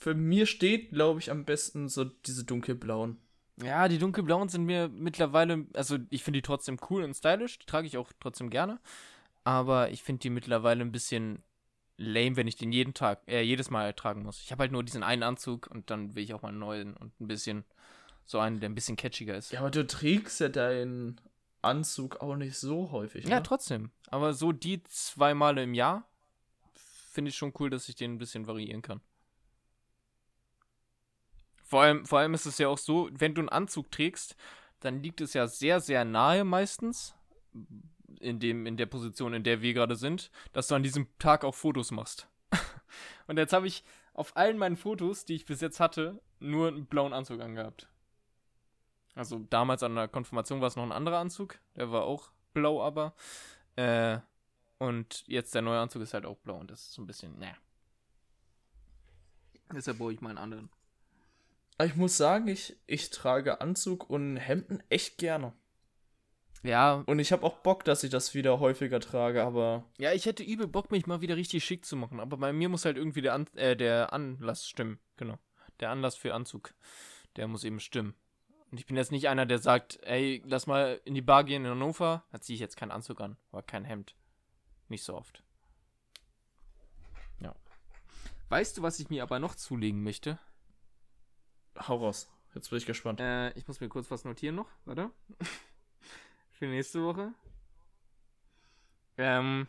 für 0.00 0.14
mir 0.14 0.46
steht, 0.46 0.90
glaube 0.90 1.20
ich, 1.20 1.30
am 1.30 1.44
besten 1.44 1.88
so 1.88 2.04
diese 2.04 2.44
dunkelblauen. 2.44 3.18
Ja, 3.62 3.86
die 3.86 3.98
dunkelblauen 3.98 4.48
sind 4.48 4.64
mir 4.64 4.88
mittlerweile, 4.88 5.66
also 5.74 5.98
ich 6.08 6.24
finde 6.24 6.38
die 6.38 6.42
trotzdem 6.42 6.78
cool 6.88 7.04
und 7.04 7.14
stylisch, 7.14 7.58
die 7.58 7.66
trage 7.66 7.86
ich 7.86 7.98
auch 7.98 8.10
trotzdem 8.18 8.48
gerne. 8.48 8.80
Aber 9.44 9.90
ich 9.90 10.02
finde 10.02 10.20
die 10.20 10.30
mittlerweile 10.30 10.80
ein 10.80 10.92
bisschen 10.92 11.42
lame, 11.98 12.36
wenn 12.36 12.46
ich 12.46 12.56
den 12.56 12.72
jeden 12.72 12.94
Tag, 12.94 13.20
äh, 13.28 13.42
jedes 13.42 13.68
Mal 13.68 13.92
tragen 13.92 14.22
muss. 14.22 14.40
Ich 14.40 14.50
habe 14.50 14.62
halt 14.62 14.72
nur 14.72 14.82
diesen 14.82 15.02
einen 15.02 15.22
Anzug 15.22 15.66
und 15.66 15.90
dann 15.90 16.14
will 16.14 16.24
ich 16.24 16.32
auch 16.32 16.40
mal 16.40 16.48
einen 16.48 16.58
neuen 16.58 16.96
und 16.96 17.20
ein 17.20 17.28
bisschen, 17.28 17.64
so 18.24 18.38
einen, 18.38 18.60
der 18.60 18.70
ein 18.70 18.74
bisschen 18.74 18.96
catchiger 18.96 19.36
ist. 19.36 19.52
Ja, 19.52 19.60
aber 19.60 19.70
du 19.70 19.86
trägst 19.86 20.40
ja 20.40 20.48
deinen 20.48 21.20
Anzug 21.60 22.22
auch 22.22 22.36
nicht 22.36 22.56
so 22.56 22.90
häufig. 22.90 23.26
Ja, 23.26 23.36
ne? 23.36 23.42
trotzdem. 23.42 23.90
Aber 24.08 24.32
so 24.32 24.52
die 24.52 24.82
zwei 24.84 25.34
Male 25.34 25.62
im 25.62 25.74
Jahr 25.74 26.08
finde 27.12 27.28
ich 27.28 27.36
schon 27.36 27.52
cool, 27.58 27.68
dass 27.68 27.88
ich 27.90 27.96
den 27.96 28.14
ein 28.14 28.18
bisschen 28.18 28.46
variieren 28.46 28.80
kann. 28.80 29.02
Vor 31.70 31.82
allem, 31.82 32.04
vor 32.04 32.18
allem 32.18 32.34
ist 32.34 32.46
es 32.46 32.58
ja 32.58 32.66
auch 32.66 32.78
so, 32.78 33.08
wenn 33.12 33.32
du 33.32 33.42
einen 33.42 33.48
Anzug 33.48 33.92
trägst, 33.92 34.34
dann 34.80 35.04
liegt 35.04 35.20
es 35.20 35.34
ja 35.34 35.46
sehr, 35.46 35.78
sehr 35.78 36.04
nahe 36.04 36.42
meistens. 36.42 37.14
in, 38.18 38.40
dem, 38.40 38.66
in 38.66 38.76
der 38.76 38.86
Position, 38.86 39.34
in 39.34 39.44
der 39.44 39.62
wir 39.62 39.72
gerade 39.72 39.94
sind, 39.94 40.32
dass 40.52 40.66
du 40.66 40.74
an 40.74 40.82
diesem 40.82 41.06
Tag 41.20 41.44
auch 41.44 41.54
Fotos 41.54 41.92
machst. 41.92 42.26
und 43.28 43.36
jetzt 43.36 43.52
habe 43.52 43.68
ich 43.68 43.84
auf 44.14 44.36
allen 44.36 44.58
meinen 44.58 44.76
Fotos, 44.76 45.24
die 45.24 45.36
ich 45.36 45.44
bis 45.44 45.60
jetzt 45.60 45.78
hatte, 45.78 46.20
nur 46.40 46.66
einen 46.66 46.86
blauen 46.86 47.12
Anzug 47.12 47.40
angehabt. 47.40 47.88
Also 49.14 49.38
damals 49.38 49.84
an 49.84 49.94
der 49.94 50.08
Konfirmation 50.08 50.60
war 50.60 50.66
es 50.66 50.74
noch 50.74 50.82
ein 50.82 50.90
anderer 50.90 51.18
Anzug, 51.18 51.60
der 51.76 51.92
war 51.92 52.02
auch 52.02 52.32
blau, 52.52 52.82
aber. 52.82 53.14
Äh, 53.76 54.18
und 54.78 55.22
jetzt 55.28 55.54
der 55.54 55.62
neue 55.62 55.78
Anzug 55.78 56.02
ist 56.02 56.14
halt 56.14 56.26
auch 56.26 56.38
blau 56.38 56.58
und 56.58 56.68
das 56.68 56.80
ist 56.80 56.94
so 56.94 57.02
ein 57.02 57.06
bisschen, 57.06 57.38
naja. 57.38 57.54
Deshalb 59.72 59.98
brauche 59.98 60.12
ich 60.12 60.20
meinen 60.20 60.38
anderen. 60.38 60.68
Ich 61.84 61.96
muss 61.96 62.16
sagen, 62.16 62.48
ich, 62.48 62.76
ich 62.86 63.10
trage 63.10 63.60
Anzug 63.60 64.10
und 64.10 64.36
Hemden 64.36 64.82
echt 64.88 65.18
gerne. 65.18 65.52
Ja. 66.62 67.02
Und 67.06 67.18
ich 67.18 67.32
habe 67.32 67.44
auch 67.44 67.58
Bock, 67.58 67.84
dass 67.84 68.04
ich 68.04 68.10
das 68.10 68.34
wieder 68.34 68.60
häufiger 68.60 69.00
trage, 69.00 69.42
aber. 69.42 69.84
Ja, 69.98 70.12
ich 70.12 70.26
hätte 70.26 70.42
übel 70.42 70.66
Bock, 70.66 70.90
mich 70.90 71.06
mal 71.06 71.20
wieder 71.20 71.36
richtig 71.36 71.64
schick 71.64 71.86
zu 71.86 71.96
machen. 71.96 72.20
Aber 72.20 72.36
bei 72.36 72.52
mir 72.52 72.68
muss 72.68 72.84
halt 72.84 72.96
irgendwie 72.96 73.22
der, 73.22 73.34
An 73.34 73.46
äh, 73.54 73.76
der 73.76 74.12
Anlass 74.12 74.68
stimmen. 74.68 74.98
Genau. 75.16 75.38
Der 75.80 75.90
Anlass 75.90 76.16
für 76.16 76.34
Anzug. 76.34 76.74
Der 77.36 77.48
muss 77.48 77.64
eben 77.64 77.80
stimmen. 77.80 78.14
Und 78.70 78.78
ich 78.78 78.86
bin 78.86 78.96
jetzt 78.96 79.10
nicht 79.10 79.28
einer, 79.28 79.46
der 79.46 79.58
sagt, 79.58 79.98
ey, 80.02 80.42
lass 80.44 80.66
mal 80.66 81.00
in 81.04 81.14
die 81.14 81.22
Bar 81.22 81.44
gehen 81.44 81.64
in 81.64 81.70
Hannover. 81.70 82.24
Da 82.30 82.40
ziehe 82.40 82.54
ich 82.54 82.60
jetzt 82.60 82.76
keinen 82.76 82.92
Anzug 82.92 83.20
an. 83.20 83.36
Aber 83.50 83.62
kein 83.62 83.84
Hemd. 83.84 84.14
Nicht 84.88 85.04
so 85.04 85.14
oft. 85.14 85.42
Ja. 87.40 87.54
Weißt 88.48 88.76
du, 88.76 88.82
was 88.82 89.00
ich 89.00 89.08
mir 89.08 89.22
aber 89.22 89.38
noch 89.38 89.54
zulegen 89.54 90.02
möchte? 90.02 90.38
Hau 91.86 91.96
raus. 91.96 92.28
Jetzt 92.54 92.70
bin 92.70 92.78
ich 92.78 92.86
gespannt. 92.86 93.20
Äh, 93.20 93.50
ich 93.52 93.66
muss 93.66 93.80
mir 93.80 93.88
kurz 93.88 94.10
was 94.10 94.24
notieren 94.24 94.56
noch. 94.56 94.68
Warte. 94.84 95.10
für 96.50 96.66
nächste 96.66 97.02
Woche. 97.02 97.32
Ähm, 99.16 99.66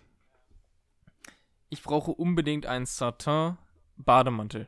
ich 1.69 1.81
brauche 1.83 2.11
unbedingt 2.11 2.65
einen 2.65 2.85
Satin 2.85 3.57
Bademantel. 3.97 4.67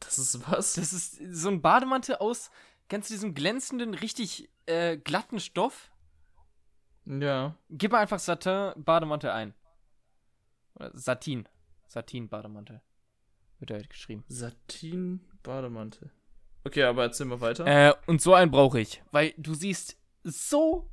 Das 0.00 0.18
ist 0.18 0.50
was? 0.50 0.74
Das 0.74 0.92
ist 0.92 1.20
so 1.30 1.48
ein 1.48 1.62
Bademantel 1.62 2.16
aus 2.16 2.50
ganz 2.88 3.08
diesem 3.08 3.34
glänzenden, 3.34 3.94
richtig 3.94 4.50
äh, 4.66 4.96
glatten 4.96 5.38
Stoff. 5.38 5.92
Ja. 7.04 7.56
Gib 7.68 7.92
mal 7.92 8.00
einfach 8.00 8.18
Satin 8.18 8.72
Bademantel 8.76 9.30
ein. 9.30 9.54
Oder 10.74 10.90
Satin. 10.92 11.48
Satin 11.86 12.28
Bademantel. 12.28 12.82
Wird 13.60 13.70
halt 13.70 13.90
geschrieben. 13.90 14.24
Satin 14.28 15.20
Bademantel. 15.42 16.10
Okay, 16.64 16.82
aber 16.82 17.04
erzähl 17.04 17.26
mal 17.26 17.40
weiter. 17.40 17.66
Äh, 17.66 17.94
und 18.06 18.20
so 18.20 18.34
einen 18.34 18.50
brauche 18.50 18.80
ich. 18.80 19.02
Weil 19.12 19.32
du 19.36 19.54
siehst 19.54 19.96
so 20.24 20.90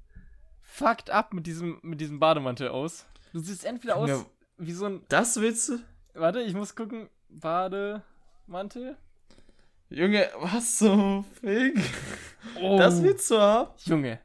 fucked 0.62 1.10
up 1.10 1.34
mit 1.34 1.47
diesem, 1.47 1.80
mit 1.82 1.99
diesem 1.99 2.19
Bademantel 2.19 2.69
aus. 2.69 3.06
Du 3.34 3.39
siehst 3.39 3.65
entweder 3.65 3.97
aus 3.97 4.10
Ja. 4.10 4.25
wie 4.58 4.71
so 4.71 4.86
ein. 4.86 5.01
Das 5.10 5.39
willst 5.41 5.69
du? 5.69 5.80
Warte, 6.13 6.41
ich 6.41 6.53
muss 6.53 6.75
gucken. 6.75 7.10
Bademantel. 7.30 8.97
Junge, 9.89 10.30
was 10.39 10.77
zum 10.77 11.23
Fick? 11.41 11.77
Oh. 12.62 12.77
Das 12.77 13.01
willst 13.01 13.32
du 13.32 13.39
haben? 13.39 13.71
Junge. 13.86 14.19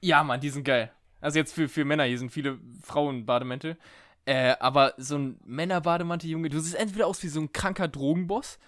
Ja, 0.00 0.22
Mann, 0.22 0.40
die 0.40 0.50
sind 0.50 0.64
geil. 0.64 0.92
Also 1.20 1.38
jetzt 1.38 1.52
für, 1.54 1.68
für 1.68 1.84
Männer, 1.84 2.04
hier 2.04 2.18
sind 2.18 2.30
viele 2.30 2.58
Frauen-Bademäntel. 2.82 3.76
Äh, 4.24 4.54
aber 4.60 4.94
so 4.98 5.16
ein 5.18 5.40
Männer-Bademantel, 5.44 6.30
Junge, 6.30 6.48
du 6.48 6.60
siehst 6.60 6.76
entweder 6.76 7.06
aus 7.06 7.22
wie 7.22 7.28
so 7.28 7.40
ein 7.40 7.52
kranker 7.52 7.88
Drogenboss 7.88 8.58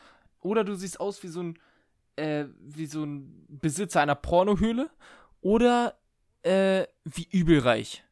oder 0.41 0.65
du 0.65 0.75
siehst 0.75 0.99
aus 0.99 1.23
wie 1.23 1.29
so 1.29 1.43
ein, 1.43 1.59
äh, 2.17 2.47
wie 2.59 2.87
so 2.87 3.05
ein 3.05 3.47
Besitzer 3.49 4.01
einer 4.01 4.17
Pornohöhle 4.17 4.91
oder, 5.41 5.97
äh, 6.43 6.87
wie 7.05 7.29
übelreich. 7.31 8.05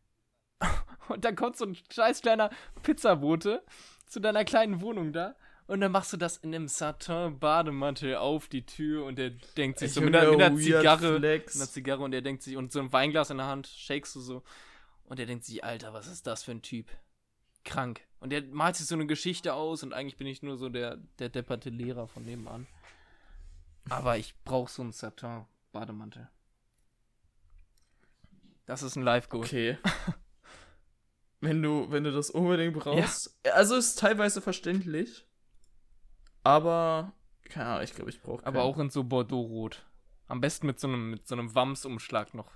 Und 1.09 1.25
dann 1.25 1.35
kommt 1.35 1.57
so 1.57 1.65
ein 1.65 1.77
scheiß 1.91 2.23
kleiner 2.23 2.51
Pizzabote 2.83 3.63
zu 4.07 4.21
deiner 4.21 4.45
kleinen 4.45 4.81
Wohnung 4.81 5.13
da 5.13 5.35
und 5.67 5.81
dann 5.81 5.93
machst 5.93 6.13
du 6.13 6.17
das 6.17 6.37
in 6.39 6.55
einem 6.55 6.69
Satin-Bademantel 6.69 8.17
auf 8.17 8.49
die 8.49 8.67
Tür 8.67 9.07
und 9.07 9.17
der 9.17 9.31
denkt 9.57 9.79
sich 9.79 9.93
so 9.93 10.01
mit 10.01 10.15
einer, 10.15 10.31
mit 10.31 10.43
einer 10.43 10.57
Zigarre 10.57 11.19
Flex. 11.19 11.55
mit 11.55 11.63
einer 11.63 11.71
Zigarre 11.71 12.03
und 12.03 12.13
er 12.13 12.23
denkt 12.23 12.43
sich, 12.43 12.57
und 12.57 12.73
so 12.73 12.81
ein 12.81 12.93
Weinglas 12.93 13.31
in 13.31 13.39
der 13.39 13.47
Hand, 13.47 13.69
shakest 13.69 14.17
du 14.17 14.21
so. 14.21 14.43
Und 15.05 15.19
er 15.19 15.27
denkt 15.27 15.45
sich, 15.45 15.65
Alter, 15.65 15.93
was 15.93 16.09
ist 16.09 16.27
das 16.27 16.43
für 16.43 16.51
ein 16.51 16.63
Typ? 16.63 16.87
Krank. 17.65 18.03
Und 18.21 18.33
er 18.33 18.43
malt 18.43 18.77
sich 18.77 18.87
so 18.87 18.95
eine 18.95 19.07
Geschichte 19.07 19.55
aus 19.55 19.83
und 19.83 19.93
eigentlich 19.93 20.17
bin 20.17 20.27
ich 20.27 20.43
nur 20.43 20.57
so 20.57 20.69
der, 20.69 20.99
der 21.19 21.29
depperte 21.29 21.71
Lehrer 21.71 22.07
von 22.07 22.25
nebenan. 22.25 22.67
Aber 23.89 24.17
ich 24.17 24.35
brauche 24.45 24.71
so 24.71 24.83
einen 24.83 24.93
Satin-Bademantel. 24.93 26.29
Das 28.67 28.83
ist 28.83 28.97
ein 28.97 29.03
Live-Goal. 29.03 29.45
Okay. 29.45 29.77
wenn 31.41 31.61
du, 31.61 31.91
wenn 31.91 32.05
du 32.05 32.13
das 32.13 32.31
unbedingt 32.31 32.79
brauchst. 32.79 33.37
Also 33.53 33.75
ist 33.77 33.99
teilweise 33.99 34.41
verständlich. 34.41 35.27
Aber, 36.45 37.13
keine 37.45 37.67
Ahnung, 37.67 37.85
ich 37.85 37.95
glaube, 37.95 38.11
ich 38.11 38.21
brauche 38.21 38.47
Aber 38.47 38.63
auch 38.63 38.79
in 38.79 38.91
so 38.91 39.05
Bordeaux-Rot. 39.05 39.85
Am 40.29 40.41
besten 40.41 40.67
mit 40.67 40.81
so 40.81 40.89
einem, 40.89 41.11
mit 41.11 41.27
so 41.27 41.35
einem 41.35 41.55
Wams-Umschlag 41.55 42.35
noch 42.35 42.53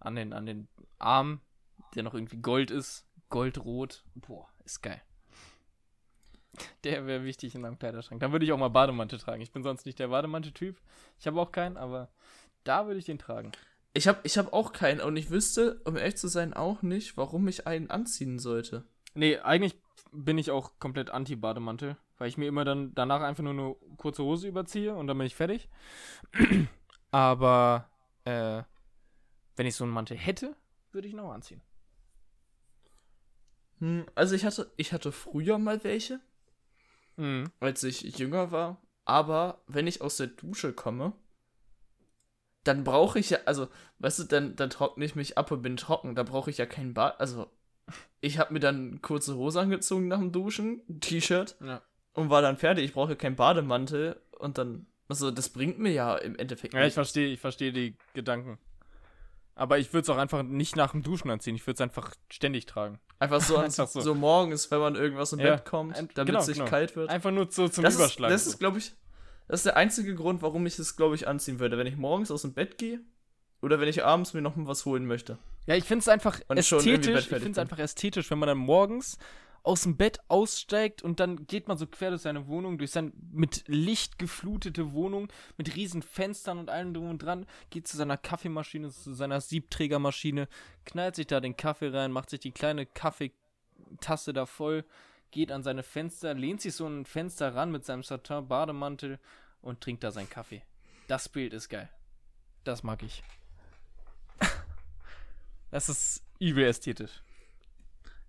an 0.00 0.16
den, 0.16 0.32
an 0.32 0.46
den 0.46 0.68
Arm, 0.98 1.40
der 1.94 2.02
noch 2.02 2.14
irgendwie 2.14 2.38
Gold 2.38 2.70
ist. 2.70 3.05
Goldrot. 3.28 4.04
Boah, 4.14 4.48
ist 4.64 4.82
geil. 4.82 5.02
Der 6.84 7.06
wäre 7.06 7.24
wichtig 7.24 7.54
in 7.54 7.60
meinem 7.60 7.78
Kleiderschrank. 7.78 8.20
Dann 8.20 8.32
würde 8.32 8.44
ich 8.44 8.52
auch 8.52 8.58
mal 8.58 8.68
Bademantel 8.68 9.18
tragen. 9.18 9.42
Ich 9.42 9.52
bin 9.52 9.62
sonst 9.62 9.86
nicht 9.86 9.98
der 9.98 10.08
Bademantel-Typ. 10.08 10.80
Ich 11.18 11.26
habe 11.26 11.40
auch 11.40 11.52
keinen, 11.52 11.76
aber 11.76 12.08
da 12.64 12.86
würde 12.86 12.98
ich 12.98 13.04
den 13.04 13.18
tragen. 13.18 13.52
Ich 13.92 14.08
habe 14.08 14.20
ich 14.24 14.36
hab 14.36 14.52
auch 14.52 14.72
keinen 14.72 15.00
und 15.00 15.16
ich 15.16 15.30
wüsste, 15.30 15.80
um 15.84 15.96
ehrlich 15.96 16.16
zu 16.16 16.28
sein, 16.28 16.54
auch 16.54 16.82
nicht, 16.82 17.16
warum 17.16 17.48
ich 17.48 17.66
einen 17.66 17.90
anziehen 17.90 18.38
sollte. 18.38 18.84
Nee, 19.14 19.38
eigentlich 19.38 19.74
bin 20.12 20.38
ich 20.38 20.50
auch 20.50 20.78
komplett 20.78 21.10
anti-Bademantel, 21.10 21.96
weil 22.18 22.28
ich 22.28 22.36
mir 22.36 22.46
immer 22.46 22.64
dann 22.64 22.94
danach 22.94 23.22
einfach 23.22 23.42
nur 23.42 23.52
eine 23.52 23.76
kurze 23.96 24.22
Hose 24.22 24.48
überziehe 24.48 24.94
und 24.94 25.06
dann 25.06 25.16
bin 25.16 25.26
ich 25.26 25.34
fertig. 25.34 25.68
Aber 27.10 27.88
äh, 28.24 28.62
wenn 29.56 29.66
ich 29.66 29.74
so 29.74 29.84
einen 29.84 29.92
Mantel 29.92 30.16
hätte, 30.16 30.54
würde 30.92 31.08
ich 31.08 31.14
ihn 31.14 31.20
auch 31.20 31.32
anziehen. 31.32 31.62
Hm, 33.80 34.06
also 34.14 34.34
ich 34.34 34.44
hatte, 34.44 34.70
ich 34.76 34.92
hatte 34.92 35.12
früher 35.12 35.58
mal 35.58 35.82
welche, 35.84 36.20
Mhm. 37.16 37.50
als 37.60 37.82
ich 37.82 38.02
jünger 38.18 38.50
war. 38.52 38.80
Aber 39.04 39.62
wenn 39.66 39.86
ich 39.86 40.00
aus 40.00 40.16
der 40.16 40.26
Dusche 40.28 40.72
komme, 40.72 41.12
dann 42.64 42.82
brauche 42.84 43.18
ich 43.18 43.30
ja, 43.30 43.38
also, 43.44 43.68
weißt 44.00 44.18
du, 44.20 44.24
dann, 44.24 44.56
dann 44.56 44.70
trockne 44.70 45.04
ich 45.04 45.14
mich 45.14 45.38
ab 45.38 45.50
und 45.52 45.62
bin 45.62 45.76
trocken. 45.76 46.14
Da 46.16 46.24
brauche 46.24 46.50
ich 46.50 46.58
ja 46.58 46.66
kein 46.66 46.94
Bad. 46.94 47.20
Also, 47.20 47.48
ich 48.20 48.38
habe 48.38 48.52
mir 48.52 48.58
dann 48.60 49.00
kurze 49.02 49.36
Hose 49.36 49.60
angezogen 49.60 50.08
nach 50.08 50.18
dem 50.18 50.32
Duschen, 50.32 50.82
T-Shirt 51.00 51.56
Ja. 51.60 51.82
und 52.14 52.28
war 52.30 52.42
dann 52.42 52.56
fertig. 52.56 52.84
Ich 52.86 52.92
brauche 52.94 53.14
keinen 53.14 53.36
Bademantel 53.36 54.20
und 54.38 54.58
dann, 54.58 54.86
also, 55.08 55.30
das 55.30 55.50
bringt 55.50 55.78
mir 55.78 55.92
ja 55.92 56.16
im 56.16 56.34
Endeffekt 56.36 56.74
Ja, 56.74 56.80
ich 56.80 56.84
nichts. 56.86 56.94
verstehe, 56.94 57.28
ich 57.28 57.40
verstehe 57.40 57.72
die 57.72 57.96
Gedanken. 58.14 58.58
Aber 59.54 59.78
ich 59.78 59.92
würde 59.92 60.02
es 60.02 60.10
auch 60.10 60.18
einfach 60.18 60.42
nicht 60.42 60.74
nach 60.74 60.90
dem 60.90 61.02
Duschen 61.04 61.30
anziehen. 61.30 61.54
Ich 61.54 61.66
würde 61.66 61.76
es 61.76 61.80
einfach 61.80 62.14
ständig 62.28 62.66
tragen. 62.66 62.98
Einfach 63.18 63.40
so, 63.40 63.56
Einfach 63.58 63.88
so. 63.88 64.00
so. 64.00 64.14
morgens, 64.14 64.70
wenn 64.70 64.80
man 64.80 64.94
irgendwas 64.94 65.32
im 65.32 65.38
Ja, 65.40 65.56
Bett 65.56 65.64
kommt, 65.64 65.96
damit 65.96 66.26
genau, 66.26 66.40
es 66.40 66.48
nicht 66.48 66.58
genau. 66.58 66.70
kalt 66.70 66.96
wird. 66.96 67.08
Einfach 67.10 67.30
nur 67.30 67.50
so 67.50 67.68
zum 67.68 67.84
das 67.84 67.96
Überschlagen. 67.96 68.34
Ist, 68.34 68.46
das 68.46 68.52
ist, 68.54 68.58
glaube 68.58 68.78
ich, 68.78 68.92
das 69.48 69.60
ist 69.60 69.66
der 69.66 69.76
einzige 69.76 70.14
Grund, 70.14 70.42
warum 70.42 70.66
ich 70.66 70.78
es, 70.78 70.96
glaube 70.96 71.14
ich, 71.14 71.28
anziehen 71.28 71.60
würde. 71.60 71.78
Wenn 71.78 71.86
ich 71.86 71.96
morgens 71.96 72.30
aus 72.30 72.42
dem 72.42 72.52
Bett 72.52 72.78
gehe 72.78 73.00
oder 73.62 73.80
wenn 73.80 73.88
ich 73.88 74.04
abends 74.04 74.34
mir 74.34 74.42
noch 74.42 74.56
mal 74.56 74.66
was 74.66 74.84
holen 74.84 75.06
möchte. 75.06 75.38
Ja, 75.66 75.74
ich 75.74 75.84
finde 75.84 76.02
es 76.02 76.08
einfach 76.08 76.40
ästhetisch. 76.48 77.22
Ich 77.22 77.28
finde 77.28 77.50
es 77.50 77.58
einfach 77.58 77.78
ästhetisch, 77.78 78.30
wenn 78.30 78.38
man 78.38 78.48
dann 78.48 78.58
morgens 78.58 79.18
aus 79.66 79.82
dem 79.82 79.96
Bett 79.96 80.20
aussteigt 80.28 81.02
und 81.02 81.18
dann 81.18 81.46
geht 81.48 81.66
man 81.66 81.76
so 81.76 81.88
quer 81.88 82.10
durch 82.10 82.22
seine 82.22 82.46
Wohnung, 82.46 82.78
durch 82.78 82.92
seine 82.92 83.12
mit 83.32 83.64
Licht 83.66 84.16
geflutete 84.16 84.92
Wohnung, 84.92 85.26
mit 85.56 85.74
riesen 85.74 86.02
Fenstern 86.02 86.58
und 86.58 86.70
allem 86.70 86.94
drum 86.94 87.10
und 87.10 87.18
dran, 87.18 87.46
geht 87.70 87.88
zu 87.88 87.96
seiner 87.96 88.16
Kaffeemaschine, 88.16 88.90
zu 88.90 89.12
seiner 89.12 89.40
Siebträgermaschine, 89.40 90.46
knallt 90.84 91.16
sich 91.16 91.26
da 91.26 91.40
den 91.40 91.56
Kaffee 91.56 91.88
rein, 91.88 92.12
macht 92.12 92.30
sich 92.30 92.38
die 92.38 92.52
kleine 92.52 92.86
Kaffeetasse 92.86 94.32
da 94.32 94.46
voll, 94.46 94.84
geht 95.32 95.50
an 95.50 95.64
seine 95.64 95.82
Fenster, 95.82 96.32
lehnt 96.34 96.60
sich 96.60 96.74
so 96.74 96.86
ein 96.86 97.04
Fenster 97.04 97.56
ran 97.56 97.72
mit 97.72 97.84
seinem 97.84 98.04
Satin-Bademantel 98.04 99.18
und 99.62 99.80
trinkt 99.80 100.04
da 100.04 100.12
seinen 100.12 100.30
Kaffee. 100.30 100.62
Das 101.08 101.28
Bild 101.28 101.52
ist 101.52 101.68
geil. 101.68 101.88
Das 102.62 102.84
mag 102.84 103.02
ich. 103.02 103.24
Das 105.72 105.88
ist 105.88 106.22
übel 106.38 106.64
ästhetisch. 106.64 107.22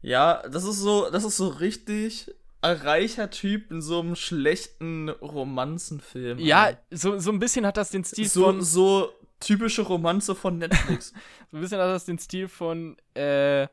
Ja, 0.07 0.47
das 0.47 0.63
ist 0.63 0.77
so, 0.77 1.09
das 1.09 1.23
ist 1.23 1.37
so 1.37 1.47
richtig 1.49 2.33
ein 2.61 2.77
reicher 2.77 3.29
Typ 3.29 3.71
in 3.71 3.81
so 3.81 3.99
einem 3.99 4.15
schlechten 4.15 5.09
Romanzenfilm. 5.09 6.39
Ja, 6.39 6.63
Alter. 6.63 6.81
so, 6.91 7.19
so 7.19 7.31
ein 7.31 7.39
bisschen 7.39 7.65
hat 7.65 7.77
das 7.77 7.89
den 7.91 8.03
Stil 8.03 8.27
so, 8.27 8.45
von. 8.45 8.61
so 8.61 9.11
typische 9.39 9.81
Romanze 9.83 10.33
von 10.35 10.57
Netflix. 10.57 11.13
So 11.51 11.57
ein 11.57 11.61
bisschen 11.61 11.79
hat 11.79 11.87
das 11.87 12.03
den 12.05 12.19
Stil 12.19 12.47
von 12.49 12.97
äh, 13.13 13.67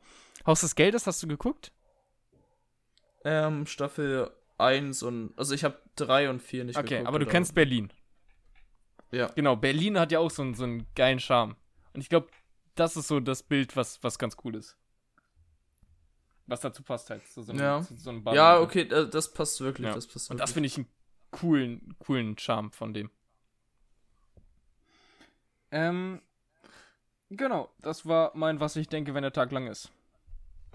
Haus 0.46 0.60
des 0.60 0.74
Geldes, 0.76 1.06
hast 1.08 1.22
du 1.22 1.26
geguckt? 1.26 1.72
ähm, 3.24 3.66
Staffel 3.66 4.30
1 4.58 5.02
und, 5.02 5.32
also 5.36 5.54
ich 5.54 5.64
habe 5.64 5.78
3 5.96 6.30
und 6.30 6.40
4 6.42 6.64
nicht 6.64 6.76
Okay, 6.78 6.88
geguckt. 6.90 7.08
aber 7.08 7.18
du 7.18 7.26
kennst 7.26 7.54
Berlin. 7.54 7.90
Ja. 9.10 9.28
Genau, 9.34 9.56
Berlin 9.56 9.98
hat 9.98 10.12
ja 10.12 10.18
auch 10.18 10.30
so, 10.30 10.42
einen- 10.42 10.54
so 10.54 10.64
einen 10.64 10.86
geilen 10.94 11.20
Charme. 11.20 11.56
Und 11.94 12.00
ich 12.00 12.08
glaube, 12.08 12.28
das 12.74 12.96
ist 12.96 13.08
so 13.08 13.18
das 13.20 13.42
Bild, 13.42 13.76
was, 13.76 14.02
was 14.02 14.18
ganz 14.18 14.36
cool 14.44 14.56
ist. 14.56 14.76
Was 16.46 16.60
dazu 16.60 16.82
passt 16.82 17.08
halt. 17.10 17.26
Zu 17.28 17.42
so 17.42 17.52
einem, 17.52 17.60
Ja. 17.60 17.80
zu 17.82 17.96
so 17.96 18.10
einem 18.10 18.18
Ja, 18.18 18.24
Bademantel. 18.24 18.62
okay, 18.64 18.84
da- 18.88 19.04
das 19.04 19.32
passt 19.32 19.60
wirklich. 19.60 19.86
Ja. 19.86 19.94
Das 19.94 20.06
passt 20.06 20.30
Und 20.30 20.38
das 20.38 20.54
wirklich. 20.54 20.74
finde 20.74 20.86
ich 20.90 20.90
einen 20.90 21.40
coolen, 21.40 21.94
coolen 21.98 22.38
Charme 22.38 22.70
von 22.70 22.92
dem. 22.94 23.10
Ähm, 25.70 26.20
genau, 27.30 27.72
das 27.80 28.06
war 28.06 28.32
mein, 28.34 28.60
was 28.60 28.76
ich 28.76 28.88
denke, 28.88 29.14
wenn 29.14 29.22
der 29.22 29.32
Tag 29.32 29.50
lang 29.52 29.66
ist. 29.66 29.90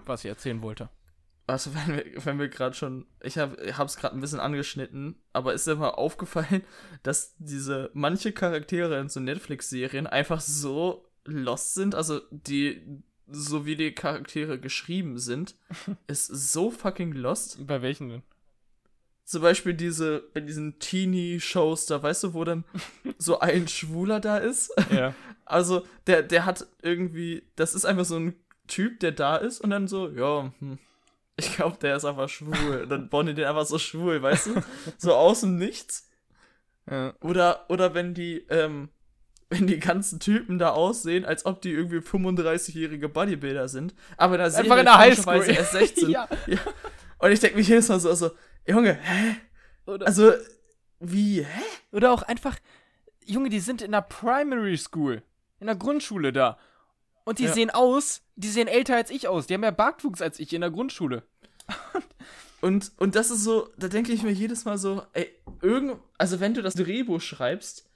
Was 0.04 0.24
ich 0.24 0.28
erzählen 0.28 0.62
wollte. 0.62 0.90
Also 1.46 1.74
wenn 1.74 1.96
wir, 1.96 2.24
wenn 2.24 2.38
wir 2.38 2.48
gerade 2.48 2.76
schon, 2.76 3.06
ich 3.22 3.36
habe 3.38 3.56
es 3.62 3.96
gerade 3.96 4.14
ein 4.16 4.20
bisschen 4.20 4.40
angeschnitten, 4.40 5.20
aber 5.32 5.52
ist 5.52 5.66
dir 5.66 5.74
mal 5.76 5.90
aufgefallen, 5.90 6.62
dass 7.02 7.34
diese 7.38 7.90
manche 7.94 8.32
Charaktere 8.32 9.00
in 9.00 9.08
so 9.08 9.20
Netflix-Serien 9.20 10.06
einfach 10.06 10.40
so 10.40 11.06
lost 11.24 11.74
sind, 11.74 11.94
also 11.94 12.20
die, 12.30 13.02
so 13.30 13.66
wie 13.66 13.76
die 13.76 13.92
Charaktere 13.92 14.58
geschrieben 14.58 15.18
sind, 15.18 15.54
ist 16.06 16.26
so 16.26 16.70
fucking 16.70 17.12
lost. 17.12 17.66
Bei 17.66 17.82
welchen 17.82 18.08
denn? 18.08 18.22
Zum 19.24 19.42
Beispiel 19.42 19.74
diese, 19.74 20.24
bei 20.34 20.40
diesen 20.40 20.78
Teenie-Shows 20.80 21.86
da, 21.86 22.02
weißt 22.02 22.24
du, 22.24 22.34
wo 22.34 22.44
dann 22.44 22.64
so 23.18 23.38
ein 23.38 23.68
Schwuler 23.68 24.20
da 24.20 24.38
ist. 24.38 24.72
Ja. 24.90 25.14
Also, 25.46 25.84
der, 26.06 26.22
der 26.22 26.44
hat 26.44 26.64
irgendwie, 26.80 27.42
das 27.56 27.74
ist 27.74 27.84
einfach 27.84 28.04
so 28.04 28.16
ein 28.16 28.36
Typ, 28.68 29.00
der 29.00 29.10
da 29.10 29.34
ist 29.34 29.60
und 29.60 29.70
dann 29.70 29.88
so, 29.88 30.08
ja, 30.08 30.52
hm, 30.60 30.78
ich 31.34 31.56
glaube, 31.56 31.76
der 31.82 31.96
ist 31.96 32.04
einfach 32.04 32.28
schwul. 32.28 32.82
Und 32.82 32.88
dann 32.88 33.08
bauen 33.08 33.26
die 33.26 33.34
den 33.34 33.46
einfach 33.46 33.66
so 33.66 33.76
schwul, 33.76 34.22
weißt 34.22 34.46
du? 34.46 34.62
So 34.96 35.12
aus 35.12 35.40
dem 35.40 35.56
Nichts. 35.56 36.08
ja. 36.88 37.14
Oder, 37.20 37.68
oder 37.68 37.94
wenn 37.94 38.14
die, 38.14 38.46
ähm, 38.48 38.90
wenn 39.50 39.66
die 39.66 39.78
ganzen 39.80 40.20
Typen 40.20 40.58
da 40.58 40.70
aussehen, 40.70 41.24
als 41.24 41.44
ob 41.44 41.60
die 41.60 41.72
irgendwie 41.72 41.98
35-jährige 41.98 43.08
Bodybuilder 43.08 43.68
sind, 43.68 43.94
aber 44.16 44.38
da 44.38 44.44
Einfach 44.44 44.78
in 44.78 44.84
der 44.84 44.96
Highschool. 44.98 45.24
komischerweise 45.24 45.52
erst 45.58 45.72
16. 45.72 46.10
ja. 46.10 46.28
Und 47.18 47.32
ich 47.32 47.40
denke 47.40 47.56
mich 47.58 47.68
jedes 47.68 47.88
Mal 47.88 48.00
so, 48.00 48.08
also, 48.08 48.30
Junge, 48.66 48.94
hä? 48.94 49.36
Oder, 49.86 50.06
Also, 50.06 50.32
wie, 51.00 51.42
hä? 51.44 51.60
oder 51.92 52.12
auch 52.12 52.22
einfach, 52.22 52.56
Junge, 53.26 53.48
die 53.50 53.60
sind 53.60 53.82
in 53.82 53.92
der 53.92 54.02
Primary 54.02 54.78
School. 54.78 55.22
In 55.58 55.66
der 55.66 55.76
Grundschule 55.76 56.32
da. 56.32 56.58
Und 57.24 57.38
die 57.38 57.44
Ja. 57.44 57.52
sehen 57.52 57.70
aus, 57.70 58.22
die 58.36 58.48
sehen 58.48 58.68
älter 58.68 58.96
als 58.96 59.10
ich 59.10 59.28
aus. 59.28 59.46
Die 59.46 59.54
haben 59.54 59.60
mehr 59.60 59.72
Bartwuchs 59.72 60.22
als 60.22 60.38
ich 60.38 60.52
in 60.54 60.62
der 60.62 60.70
Grundschule. 60.70 61.22
Und, 62.62 62.92
und 62.98 63.14
das 63.14 63.30
ist 63.30 63.42
so, 63.42 63.70
da 63.78 63.88
denke 63.88 64.12
ich 64.12 64.22
mir 64.22 64.32
jedes 64.32 64.66
Mal 64.66 64.76
so, 64.76 65.02
ey, 65.14 65.30
irgend, 65.62 65.98
also 66.18 66.40
wenn 66.40 66.52
du 66.52 66.60
das 66.60 66.74
Drehbuch 66.74 67.22
schreibst, 67.22 67.88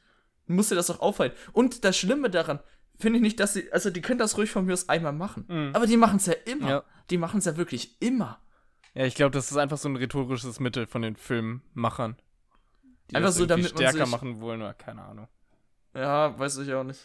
muss 0.47 0.69
dir 0.69 0.75
das 0.75 0.87
doch 0.89 1.01
auffallen. 1.01 1.33
Und 1.53 1.85
das 1.85 1.97
Schlimme 1.97 2.31
daran, 2.31 2.61
finde 2.99 3.19
ich 3.19 3.23
nicht, 3.23 3.41
dass 3.41 3.55
sie, 3.55 3.73
also 3.73 3.91
die 3.91 4.01
können 4.03 4.19
das 4.19 4.37
ruhig 4.37 4.51
von 4.51 4.65
mir 4.67 4.73
aus 4.73 4.89
einmal 4.89 5.13
machen. 5.13 5.45
Mhm. 5.49 5.71
Aber 5.75 5.87
die 5.87 5.97
machen 5.97 6.17
es 6.17 6.27
ja 6.27 6.35
immer. 6.45 6.69
Ja. 6.69 6.85
Die 7.11 7.19
machen 7.19 7.39
es 7.39 7.45
ja 7.45 7.57
wirklich 7.57 8.01
immer. 8.01 8.41
Ja, 8.95 9.05
ich 9.05 9.15
glaube, 9.15 9.33
das 9.33 9.51
ist 9.51 9.57
einfach 9.57 9.79
so 9.79 9.89
ein 9.89 9.97
rhetorisches 9.97 10.61
Mittel 10.61 10.87
von 10.87 11.03
den 11.03 11.17
Filmmachern. 11.17 12.17
Die 13.11 13.17
Einfach 13.17 13.29
das 13.31 13.37
so, 13.37 13.47
damit 13.47 13.65
man 13.75 13.77
stärker 13.77 14.05
sich- 14.05 14.11
machen 14.13 14.41
wollen 14.41 14.63
oder 14.63 14.75
keine 14.75 15.03
Ahnung. 15.03 15.29
Ja, 15.95 16.39
weiß 16.39 16.59
ich 16.59 16.73
auch 16.73 16.85
nicht. 16.85 17.01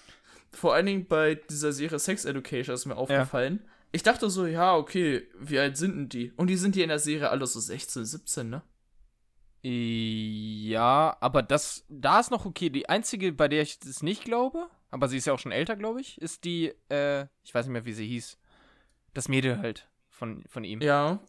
Vor 0.52 0.74
allen 0.74 0.86
Dingen 0.86 1.06
bei 1.08 1.36
dieser 1.36 1.72
Serie 1.74 2.00
Sex 2.00 2.26
Education 2.26 2.74
ist 2.74 2.86
mir 2.86 2.96
aufgefallen. 2.96 3.62
Ich 3.92 4.04
dachte 4.04 4.30
so, 4.30 4.46
ja, 4.46 4.76
okay, 4.76 5.28
wie 5.40 5.60
alt 5.60 5.78
sind 5.78 5.96
denn 5.96 6.10
die? 6.10 6.32
Und 6.38 6.48
die 6.48 6.56
sind 6.58 6.76
hier 6.76 6.84
in 6.84 6.90
der 6.90 7.00
Serie 7.00 7.30
alle 7.30 7.46
so 7.48 7.60
16, 7.60 8.06
17, 8.06 8.50
ne? 8.50 8.62
Ja, 9.62 11.18
aber 11.20 11.44
das, 11.44 11.86
da 11.90 12.20
ist 12.20 12.32
noch 12.32 12.46
okay. 12.46 12.70
Die 12.70 12.88
einzige, 12.88 13.32
bei 13.34 13.48
der 13.48 13.62
ich 13.62 13.80
das 13.80 14.02
nicht 14.02 14.24
glaube, 14.24 14.70
aber 14.90 15.08
sie 15.08 15.18
ist 15.18 15.26
ja 15.26 15.34
auch 15.34 15.40
schon 15.40 15.52
älter, 15.52 15.76
glaube 15.76 16.02
ich, 16.02 16.20
ist 16.22 16.46
die, 16.46 16.74
äh, 16.90 17.26
ich 17.44 17.54
weiß 17.54 17.66
nicht 17.66 17.74
mehr, 17.74 17.86
wie 17.86 17.94
sie 17.94 18.08
hieß. 18.08 18.38
Das 19.14 19.28
Mädel 19.28 19.60
halt 19.60 19.90
von, 20.10 20.44
von 20.48 20.64
ihm. 20.64 20.82
Ja. 20.82 21.20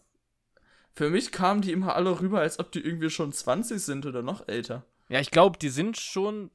Für 0.93 1.11
mich 1.11 1.33
kamen 1.33 1.61
die 1.61 1.73
immer 1.73 1.97
alle 1.97 2.21
rüber, 2.21 2.41
als 2.41 2.59
ob 2.59 2.73
die 2.73 2.81
irgendwie 2.81 3.11
schon 3.11 3.33
20 3.33 3.81
sind 3.81 4.07
oder 4.07 4.23
noch 4.23 4.47
älter. 4.49 4.85
Ja, 5.09 5.21
ich 5.21 5.31
glaube, 5.31 5.59
die 5.59 5.69
sind 5.69 5.97
schon 5.97 6.51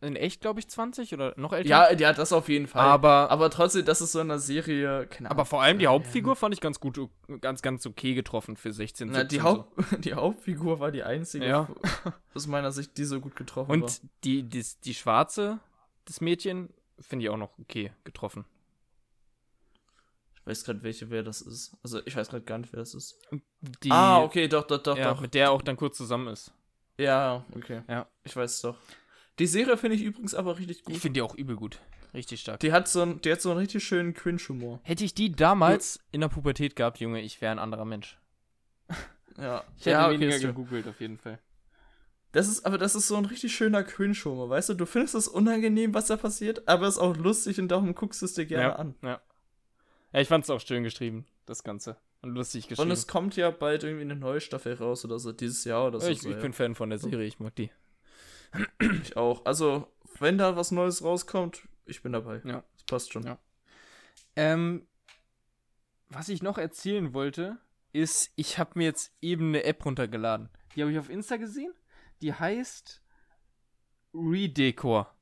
in 0.00 0.16
echt, 0.16 0.40
glaube 0.40 0.60
ich, 0.60 0.68
20 0.68 1.12
oder 1.12 1.34
noch 1.36 1.52
älter. 1.52 1.68
Ja, 1.68 1.92
ja, 1.92 2.12
das 2.12 2.32
auf 2.32 2.48
jeden 2.48 2.66
Fall. 2.66 2.82
aber, 2.82 3.30
Aber 3.30 3.50
trotzdem, 3.50 3.84
das 3.84 4.00
ist 4.00 4.12
so 4.12 4.20
eine 4.20 4.38
Serie, 4.38 5.06
keine 5.06 5.30
aber 5.30 5.44
vor 5.44 5.62
allem 5.62 5.78
die 5.78 5.86
Hauptfigur 5.86 6.36
fand 6.36 6.54
ich 6.54 6.60
ganz 6.60 6.80
gut, 6.80 6.98
ganz, 7.40 7.60
ganz 7.60 7.84
okay 7.84 8.14
getroffen 8.14 8.56
für 8.56 8.72
16, 8.72 9.08
Na, 9.08 9.24
die, 9.24 9.36
17 9.36 9.42
Haupt, 9.42 9.82
die 10.04 10.14
Hauptfigur 10.14 10.80
war 10.80 10.90
die 10.90 11.02
einzige, 11.02 11.46
Ja. 11.46 11.68
aus 12.34 12.46
meiner 12.46 12.72
Sicht, 12.72 12.96
die 12.96 13.04
so 13.04 13.20
gut 13.20 13.36
getroffen 13.36 13.68
war. 13.68 13.74
Und 13.74 14.00
die, 14.24 14.42
die, 14.42 14.64
die 14.84 14.94
schwarze, 14.94 15.58
das 16.06 16.20
Mädchen, 16.20 16.70
finde 16.98 17.24
ich 17.24 17.30
auch 17.30 17.36
noch 17.36 17.58
okay 17.58 17.92
getroffen. 18.04 18.44
Ich 20.36 20.46
weiß 20.46 20.64
gerade, 20.64 20.82
welche 20.82 21.10
wer 21.10 21.22
das 21.22 21.42
ist. 21.42 21.76
Also, 21.82 22.00
ich 22.06 22.16
weiß 22.16 22.30
gerade 22.30 22.44
gar 22.44 22.58
nicht, 22.58 22.72
wer 22.72 22.80
das 22.80 22.94
ist. 22.94 23.18
Die, 23.82 23.90
ah, 23.90 24.22
okay, 24.22 24.48
doch, 24.48 24.66
doch, 24.66 24.82
doch, 24.82 24.96
ja, 24.96 25.12
doch. 25.12 25.20
mit 25.20 25.34
der 25.34 25.44
er 25.44 25.50
auch 25.50 25.62
dann 25.62 25.76
kurz 25.76 25.98
zusammen 25.98 26.28
ist. 26.28 26.52
Ja, 26.98 27.44
okay. 27.54 27.82
Ja. 27.88 28.06
Ich 28.24 28.34
weiß 28.34 28.54
es 28.54 28.60
doch. 28.62 28.76
Die 29.40 29.46
Serie 29.46 29.78
finde 29.78 29.96
ich 29.96 30.02
übrigens 30.02 30.34
aber 30.34 30.58
richtig 30.58 30.84
gut. 30.84 30.94
Ich 30.94 31.00
finde 31.00 31.14
die 31.14 31.22
auch 31.22 31.34
übel 31.34 31.56
gut. 31.56 31.80
Richtig 32.12 32.42
stark. 32.42 32.60
Die 32.60 32.72
hat 32.72 32.88
so 32.88 33.00
einen, 33.00 33.22
die 33.22 33.32
hat 33.32 33.40
so 33.40 33.50
einen 33.50 33.58
richtig 33.58 33.82
schönen 33.82 34.12
Cringe-Humor. 34.12 34.80
Hätte 34.82 35.02
ich 35.02 35.14
die 35.14 35.32
damals 35.32 35.98
in 36.12 36.20
der 36.20 36.28
Pubertät 36.28 36.76
gehabt, 36.76 37.00
Junge, 37.00 37.22
ich 37.22 37.40
wäre 37.40 37.50
ein 37.50 37.58
anderer 37.58 37.84
Mensch. 37.84 38.18
Ja. 39.36 39.64
Ich 39.78 39.86
hätte 39.86 39.90
ja, 39.90 40.08
okay, 40.08 40.20
weniger 40.20 40.38
gegoogelt, 40.38 40.86
auf 40.86 41.00
jeden 41.00 41.16
Fall. 41.16 41.38
Das 42.32 42.46
ist, 42.46 42.66
aber 42.66 42.76
das 42.76 42.94
ist 42.94 43.08
so 43.08 43.16
ein 43.16 43.24
richtig 43.24 43.54
schöner 43.54 43.82
Cringe-Humor, 43.82 44.50
weißt 44.50 44.70
du? 44.70 44.74
Du 44.74 44.84
findest 44.84 45.14
es 45.14 45.28
unangenehm, 45.28 45.94
was 45.94 46.08
da 46.08 46.18
passiert, 46.18 46.68
aber 46.68 46.88
es 46.88 46.96
ist 46.96 47.00
auch 47.00 47.16
lustig 47.16 47.58
und 47.58 47.68
darum 47.68 47.94
guckst 47.94 48.20
du 48.20 48.26
es 48.26 48.34
dir 48.34 48.44
gerne 48.44 48.64
ja, 48.64 48.76
an. 48.76 48.94
Ja. 49.02 49.20
ja, 50.12 50.20
ich 50.20 50.28
fand 50.28 50.44
es 50.44 50.50
auch 50.50 50.60
schön 50.60 50.82
geschrieben, 50.82 51.24
das 51.46 51.62
Ganze. 51.62 51.96
Und 52.20 52.34
lustig 52.34 52.68
geschrieben. 52.68 52.90
Und 52.90 52.92
es 52.92 53.06
kommt 53.06 53.36
ja 53.36 53.50
bald 53.50 53.82
irgendwie 53.82 54.04
eine 54.04 54.16
neue 54.16 54.42
Staffel 54.42 54.74
raus 54.74 55.06
oder 55.06 55.18
so, 55.18 55.32
dieses 55.32 55.64
Jahr 55.64 55.86
oder 55.86 56.00
so. 56.00 56.08
ich, 56.08 56.20
so, 56.20 56.28
ich 56.28 56.34
ja. 56.34 56.42
bin 56.42 56.52
Fan 56.52 56.74
von 56.74 56.90
der 56.90 56.98
Serie, 56.98 57.26
ich 57.26 57.38
mag 57.38 57.54
die. 57.54 57.70
Ich 59.02 59.16
auch. 59.16 59.44
Also, 59.44 59.86
wenn 60.18 60.38
da 60.38 60.56
was 60.56 60.70
Neues 60.70 61.02
rauskommt, 61.04 61.68
ich 61.86 62.02
bin 62.02 62.12
dabei. 62.12 62.40
Ja. 62.44 62.62
Das 62.74 62.84
passt 62.84 63.12
schon. 63.12 63.22
Ja. 63.24 63.38
Ähm, 64.36 64.86
was 66.08 66.28
ich 66.28 66.42
noch 66.42 66.58
erzählen 66.58 67.14
wollte, 67.14 67.58
ist, 67.92 68.32
ich 68.36 68.58
habe 68.58 68.72
mir 68.78 68.84
jetzt 68.84 69.12
eben 69.20 69.48
eine 69.48 69.64
App 69.64 69.84
runtergeladen. 69.84 70.48
Die 70.74 70.82
habe 70.82 70.92
ich 70.92 70.98
auf 70.98 71.08
Insta 71.10 71.36
gesehen. 71.36 71.72
Die 72.22 72.32
heißt 72.32 73.02
Redecor. 74.14 75.14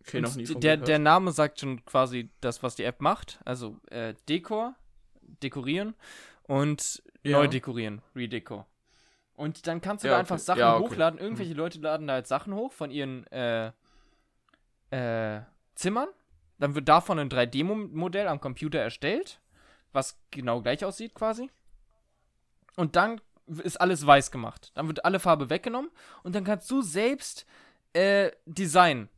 Okay, 0.00 0.20
noch 0.20 0.34
nie 0.36 0.44
der, 0.44 0.74
gehört. 0.76 0.88
der 0.88 0.98
Name 0.98 1.32
sagt 1.32 1.60
schon 1.60 1.84
quasi 1.84 2.30
das, 2.40 2.62
was 2.62 2.74
die 2.76 2.84
App 2.84 3.00
macht. 3.00 3.40
Also 3.44 3.80
äh, 3.90 4.14
Dekor, 4.28 4.74
dekorieren 5.42 5.94
und 6.42 7.02
Ja. 7.22 7.38
neu 7.38 7.48
dekorieren, 7.48 8.02
Redecor. 8.14 8.66
Und 9.36 9.66
dann 9.66 9.80
kannst 9.80 10.04
du 10.04 10.08
Ja, 10.08 10.12
da 10.14 10.16
okay. 10.18 10.20
einfach 10.20 10.38
Sachen 10.38 10.58
Ja, 10.60 10.76
okay. 10.76 10.84
hochladen. 10.90 11.18
Irgendwelche 11.18 11.54
Leute 11.54 11.80
laden 11.80 12.06
da 12.06 12.14
halt 12.14 12.26
Sachen 12.26 12.54
hoch 12.54 12.72
von 12.72 12.90
ihren 12.90 13.26
äh, 13.28 13.72
äh, 14.90 15.40
Zimmern. 15.74 16.08
Dann 16.58 16.74
wird 16.74 16.88
davon 16.88 17.18
ein 17.18 17.28
3D-Modell 17.28 18.28
am 18.28 18.40
Computer 18.40 18.78
erstellt, 18.78 19.40
was 19.92 20.18
genau 20.30 20.62
gleich 20.62 20.84
aussieht 20.84 21.14
quasi. 21.14 21.50
Und 22.76 22.96
dann 22.96 23.20
ist 23.46 23.80
alles 23.80 24.06
weiß 24.06 24.30
gemacht. 24.30 24.70
Dann 24.74 24.86
wird 24.86 25.04
alle 25.04 25.18
Farbe 25.20 25.50
weggenommen 25.50 25.90
und 26.22 26.34
dann 26.34 26.44
kannst 26.44 26.70
du 26.70 26.80
selbst 26.80 27.44
äh, 27.92 28.30
designen. 28.46 29.08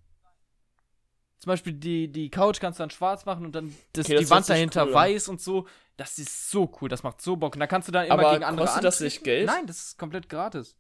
Zum 1.39 1.51
Beispiel 1.51 1.75
die, 1.75 2.09
die 2.11 2.31
Couch 2.31 2.59
kannst 2.61 2.79
du 2.81 2.83
dann 2.83 2.91
schwarz 2.91 3.27
machen 3.27 3.45
und 3.45 3.55
dann 3.55 3.75
das, 3.93 4.07
Okay, 4.07 4.19
die 4.19 4.31
Wand 4.31 4.49
dahinter 4.49 4.87
cool 4.87 4.95
weiß 4.95 5.29
und 5.29 5.41
so. 5.41 5.67
Das 5.97 6.19
ist 6.19 6.51
so 6.51 6.71
cool, 6.81 6.89
das 6.89 7.03
macht 7.03 7.23
so 7.23 7.37
Bock. 7.37 7.55
Und 7.55 7.61
da 7.61 7.67
kannst 7.67 7.89
du 7.89 7.93
dann 7.93 8.05
immer 8.07 8.15
Aber 8.15 8.33
gegen 8.33 8.45
andere 8.45 8.67
kostet 8.67 8.85
das 8.85 9.01
nicht 9.01 9.25
Geld? 9.25 9.47
Nein, 9.47 9.67
das 9.67 9.79
ist 9.79 9.99
komplett 9.99 10.29
gratis. 10.29 10.77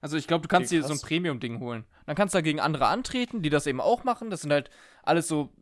Also 0.00 0.16
ich 0.16 0.26
glaube, 0.26 0.42
du 0.42 0.48
kannst 0.48 0.72
Okay, 0.72 0.80
dir 0.80 0.86
so 0.86 0.94
ein. 0.94 1.00
Premium-Ding 1.00 1.60
holen. 1.60 1.84
Dann 2.06 2.16
kannst 2.16 2.34
du 2.34 2.38
da 2.38 2.42
gegen 2.42 2.60
andere 2.60 2.86
antreten, 2.86 3.42
die 3.42 3.50
das 3.50 3.66
eben 3.66 3.80
auch 3.80 4.04
machen. 4.04 4.30
Das 4.30 4.42
sind 4.42 4.52
halt 4.52 4.70
alles 5.02 5.28
so 5.28 5.52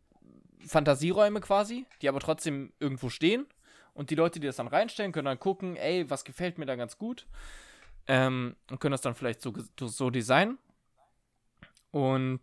Fantasieräume 0.65 1.41
quasi, 1.41 1.85
die 2.01 2.09
aber 2.09 2.19
trotzdem 2.19 2.73
irgendwo 2.79 3.09
stehen. 3.09 3.45
Und 3.93 4.09
die 4.09 4.15
Leute, 4.15 4.39
die 4.39 4.47
das 4.47 4.55
dann 4.55 4.67
reinstellen, 4.67 5.11
können 5.11 5.25
dann 5.25 5.39
gucken, 5.39 5.75
ey, 5.75 6.09
was 6.09 6.23
gefällt 6.23 6.57
mir 6.57 6.65
da 6.65 6.75
ganz 6.75 6.97
gut. 6.97 7.27
Ähm, 8.07 8.55
und 8.69 8.79
können 8.79 8.93
das 8.93 9.01
dann 9.01 9.15
vielleicht 9.15 9.41
so, 9.41 9.53
so 9.79 10.09
designen. 10.09 10.57
Und 11.91 12.41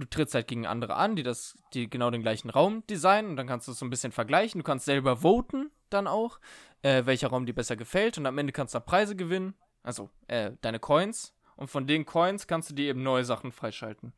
du 0.00 0.06
trittst 0.06 0.34
halt 0.34 0.48
gegen 0.48 0.66
andere 0.66 0.96
an, 0.96 1.16
die 1.16 1.22
das, 1.22 1.56
die 1.74 1.88
genau 1.88 2.10
den 2.10 2.22
gleichen 2.22 2.50
Raum 2.50 2.84
designen 2.88 3.30
und 3.30 3.36
dann 3.36 3.46
kannst 3.46 3.68
du 3.68 3.72
es 3.72 3.78
so 3.78 3.86
ein 3.86 3.90
bisschen 3.90 4.12
vergleichen. 4.12 4.60
Du 4.60 4.64
kannst 4.64 4.86
selber 4.86 5.18
voten 5.18 5.70
dann 5.90 6.06
auch, 6.06 6.40
äh, 6.82 7.04
welcher 7.06 7.28
Raum 7.28 7.46
dir 7.46 7.54
besser 7.54 7.76
gefällt 7.76 8.18
und 8.18 8.26
am 8.26 8.38
Ende 8.38 8.52
kannst 8.52 8.74
du 8.74 8.78
dann 8.78 8.86
Preise 8.86 9.16
gewinnen, 9.16 9.54
also 9.82 10.10
äh, 10.28 10.52
deine 10.60 10.78
Coins 10.78 11.34
und 11.56 11.68
von 11.68 11.86
den 11.86 12.06
Coins 12.06 12.46
kannst 12.46 12.70
du 12.70 12.74
dir 12.74 12.88
eben 12.88 13.02
neue 13.02 13.24
Sachen 13.24 13.52
freischalten. 13.52 14.12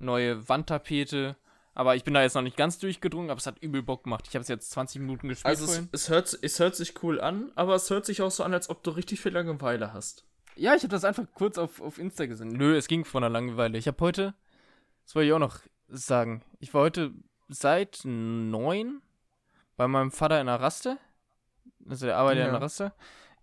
Neue 0.00 0.48
Wandtapete, 0.48 1.36
aber 1.74 1.96
ich 1.96 2.04
bin 2.04 2.14
da 2.14 2.22
jetzt 2.22 2.34
noch 2.34 2.42
nicht 2.42 2.56
ganz 2.56 2.78
durchgedrungen, 2.78 3.30
aber 3.30 3.38
es 3.38 3.46
hat 3.46 3.58
übel 3.60 3.82
Bock 3.82 4.04
gemacht. 4.04 4.26
Ich 4.28 4.34
habe 4.34 4.42
es 4.42 4.48
jetzt 4.48 4.70
20 4.70 5.00
Minuten 5.00 5.28
gespielt 5.28 5.46
Also, 5.46 5.66
es, 5.66 5.88
es, 5.92 6.08
hört, 6.08 6.38
es 6.40 6.58
hört 6.58 6.76
sich 6.76 7.02
cool 7.02 7.20
an, 7.20 7.52
aber 7.54 7.74
es 7.74 7.90
hört 7.90 8.06
sich 8.06 8.22
auch 8.22 8.30
so 8.30 8.44
an, 8.44 8.54
als 8.54 8.70
ob 8.70 8.82
du 8.82 8.90
richtig 8.90 9.20
viel 9.20 9.32
Langeweile 9.32 9.92
hast. 9.92 10.24
Ja, 10.56 10.74
ich 10.74 10.82
habe 10.82 10.90
das 10.90 11.04
einfach 11.04 11.24
kurz 11.34 11.58
auf, 11.58 11.80
auf 11.80 11.98
Insta 11.98 12.26
gesehen. 12.26 12.48
Nö, 12.48 12.76
es 12.76 12.86
ging 12.86 13.04
von 13.04 13.22
der 13.22 13.30
Langeweile. 13.30 13.76
Ich 13.76 13.88
habe 13.88 13.98
heute, 14.00 14.34
das 15.04 15.14
wollte 15.14 15.26
ich 15.28 15.32
auch 15.32 15.38
noch 15.38 15.58
sagen. 15.88 16.42
Ich 16.60 16.74
war 16.74 16.82
heute 16.82 17.12
seit 17.48 18.00
neun 18.04 19.02
bei 19.76 19.88
meinem 19.88 20.10
Vater 20.10 20.40
in 20.40 20.46
der 20.46 20.60
Raste. 20.60 20.98
Also 21.88 22.06
der 22.06 22.16
arbeitet 22.16 22.40
ja. 22.40 22.46
in 22.46 22.52
der 22.52 22.62
Raste. 22.62 22.92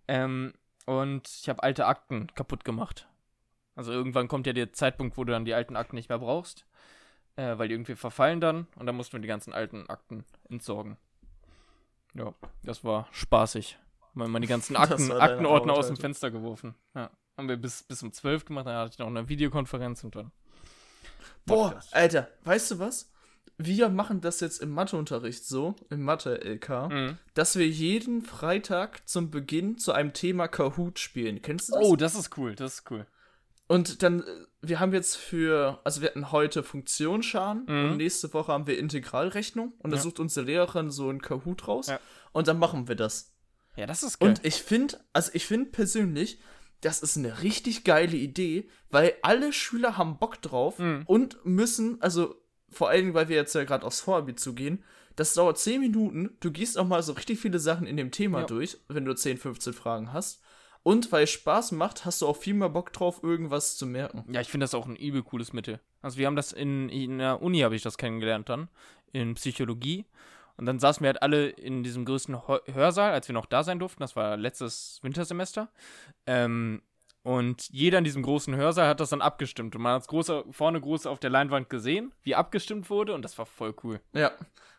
Ähm, 0.08 0.52
und 0.86 1.28
ich 1.28 1.48
habe 1.48 1.62
alte 1.62 1.86
Akten 1.86 2.26
kaputt 2.34 2.64
gemacht. 2.64 3.08
Also 3.74 3.92
irgendwann 3.92 4.28
kommt 4.28 4.46
ja 4.46 4.52
der 4.52 4.72
Zeitpunkt, 4.72 5.16
wo 5.16 5.24
du 5.24 5.32
dann 5.32 5.44
die 5.44 5.54
alten 5.54 5.76
Akten 5.76 5.96
nicht 5.96 6.08
mehr 6.08 6.18
brauchst. 6.18 6.66
Äh, 7.36 7.56
weil 7.56 7.68
die 7.68 7.74
irgendwie 7.74 7.94
verfallen 7.94 8.40
dann. 8.40 8.66
Und 8.76 8.86
dann 8.86 8.96
mussten 8.96 9.14
wir 9.14 9.20
die 9.20 9.28
ganzen 9.28 9.52
alten 9.52 9.88
Akten 9.88 10.24
entsorgen. 10.48 10.98
Ja, 12.14 12.34
das 12.62 12.84
war 12.84 13.08
spaßig. 13.10 13.78
Haben 14.14 14.32
wir 14.32 14.40
die 14.40 14.46
ganzen 14.46 14.76
Akten, 14.76 15.12
Aktenordner 15.12 15.72
aus 15.72 15.86
dem 15.86 15.96
Fenster 15.96 16.30
geworfen. 16.30 16.74
Ja. 16.94 17.10
Haben 17.38 17.48
wir 17.48 17.56
bis, 17.56 17.82
bis 17.84 18.02
um 18.02 18.12
12 18.12 18.44
gemacht, 18.44 18.66
dann 18.66 18.76
hatte 18.76 18.92
ich 18.92 18.98
noch 18.98 19.06
eine 19.06 19.28
Videokonferenz 19.28 20.04
und 20.04 20.14
dann. 20.16 20.32
Boah, 21.46 21.80
Alter, 21.90 22.28
weißt 22.44 22.72
du 22.72 22.78
was? 22.78 23.10
Wir 23.58 23.88
machen 23.88 24.20
das 24.20 24.40
jetzt 24.40 24.60
im 24.60 24.70
Matheunterricht 24.70 25.44
so, 25.44 25.76
im 25.90 26.02
Mathe-LK, 26.02 26.88
mhm. 26.90 27.18
dass 27.34 27.56
wir 27.56 27.68
jeden 27.68 28.22
Freitag 28.22 29.06
zum 29.08 29.30
Beginn 29.30 29.78
zu 29.78 29.92
einem 29.92 30.12
Thema 30.12 30.48
Kahoot 30.48 30.98
spielen. 30.98 31.42
Kennst 31.42 31.68
du 31.68 31.74
das? 31.74 31.82
Oh, 31.82 31.96
das 31.96 32.14
ist 32.14 32.36
cool, 32.38 32.54
das 32.54 32.74
ist 32.74 32.90
cool. 32.90 33.06
Und 33.68 34.02
dann, 34.02 34.20
äh, 34.20 34.24
wir 34.60 34.80
haben 34.80 34.92
jetzt 34.92 35.16
für, 35.16 35.80
also 35.84 36.00
wir 36.02 36.10
hatten 36.10 36.32
heute 36.32 36.62
Funktionsscharen 36.62 37.64
mhm. 37.66 37.90
und 37.90 37.96
nächste 37.98 38.32
Woche 38.34 38.52
haben 38.52 38.66
wir 38.66 38.78
Integralrechnung 38.78 39.72
und 39.78 39.90
da 39.90 39.96
ja. 39.96 40.02
sucht 40.02 40.18
unsere 40.18 40.46
Lehrerin 40.46 40.90
so 40.90 41.08
ein 41.08 41.22
Kahoot 41.22 41.68
raus 41.68 41.86
ja. 41.86 42.00
und 42.32 42.48
dann 42.48 42.58
machen 42.58 42.88
wir 42.88 42.96
das. 42.96 43.32
Ja, 43.76 43.86
das 43.86 44.02
ist 44.02 44.18
geil. 44.18 44.28
Und 44.28 44.44
ich 44.44 44.62
finde, 44.62 45.00
also 45.12 45.30
ich 45.34 45.46
finde 45.46 45.70
persönlich, 45.70 46.38
das 46.82 47.00
ist 47.00 47.16
eine 47.16 47.42
richtig 47.42 47.84
geile 47.84 48.16
Idee, 48.16 48.68
weil 48.90 49.14
alle 49.22 49.52
Schüler 49.52 49.96
haben 49.96 50.18
Bock 50.18 50.42
drauf 50.42 50.78
mhm. 50.78 51.04
und 51.06 51.44
müssen, 51.44 52.00
also 52.02 52.34
vor 52.68 52.90
allem, 52.90 53.14
weil 53.14 53.28
wir 53.28 53.36
jetzt 53.36 53.54
ja 53.54 53.64
gerade 53.64 53.86
aufs 53.86 54.00
Vorabi 54.00 54.34
zugehen, 54.34 54.84
das 55.16 55.34
dauert 55.34 55.58
10 55.58 55.80
Minuten, 55.80 56.36
du 56.40 56.50
gehst 56.50 56.78
auch 56.78 56.86
mal 56.86 57.02
so 57.02 57.12
richtig 57.12 57.38
viele 57.38 57.58
Sachen 57.58 57.86
in 57.86 57.96
dem 57.96 58.10
Thema 58.10 58.40
ja. 58.40 58.46
durch, 58.46 58.78
wenn 58.88 59.04
du 59.04 59.14
10, 59.14 59.38
15 59.38 59.72
Fragen 59.72 60.12
hast. 60.12 60.42
Und 60.82 61.12
weil 61.12 61.24
es 61.24 61.30
Spaß 61.30 61.72
macht, 61.72 62.04
hast 62.04 62.22
du 62.22 62.26
auch 62.26 62.36
viel 62.36 62.54
mehr 62.54 62.68
Bock 62.68 62.92
drauf, 62.92 63.22
irgendwas 63.22 63.76
zu 63.76 63.86
merken. 63.86 64.24
Ja, 64.32 64.40
ich 64.40 64.48
finde 64.48 64.64
das 64.64 64.74
auch 64.74 64.86
ein 64.86 64.96
übel 64.96 65.22
cooles 65.22 65.52
Mittel. 65.52 65.78
Also 66.00 66.18
wir 66.18 66.26
haben 66.26 66.34
das 66.34 66.52
in, 66.52 66.88
in 66.88 67.18
der 67.18 67.40
Uni, 67.40 67.60
habe 67.60 67.76
ich 67.76 67.82
das 67.82 67.98
kennengelernt 67.98 68.48
dann, 68.48 68.68
in 69.12 69.34
Psychologie. 69.34 70.06
Und 70.56 70.66
dann 70.66 70.78
saßen 70.78 71.02
wir 71.02 71.08
halt 71.08 71.22
alle 71.22 71.48
in 71.48 71.82
diesem 71.82 72.04
größten 72.04 72.36
Hörsaal, 72.72 73.12
als 73.12 73.28
wir 73.28 73.32
noch 73.34 73.46
da 73.46 73.62
sein 73.62 73.78
durften. 73.78 74.00
Das 74.00 74.16
war 74.16 74.36
letztes 74.36 75.00
Wintersemester. 75.02 75.70
Ähm, 76.26 76.82
und 77.22 77.68
jeder 77.70 77.98
in 77.98 78.04
diesem 78.04 78.22
großen 78.22 78.54
Hörsaal 78.56 78.88
hat 78.88 79.00
das 79.00 79.10
dann 79.10 79.22
abgestimmt. 79.22 79.76
Und 79.76 79.82
man 79.82 79.94
hat 79.94 80.02
es 80.02 80.08
große, 80.08 80.44
vorne 80.50 80.80
groß 80.80 81.06
auf 81.06 81.20
der 81.20 81.30
Leinwand 81.30 81.70
gesehen, 81.70 82.12
wie 82.22 82.34
abgestimmt 82.34 82.90
wurde. 82.90 83.14
Und 83.14 83.22
das 83.22 83.38
war 83.38 83.46
voll 83.46 83.74
cool. 83.84 84.00
Ja. 84.12 84.32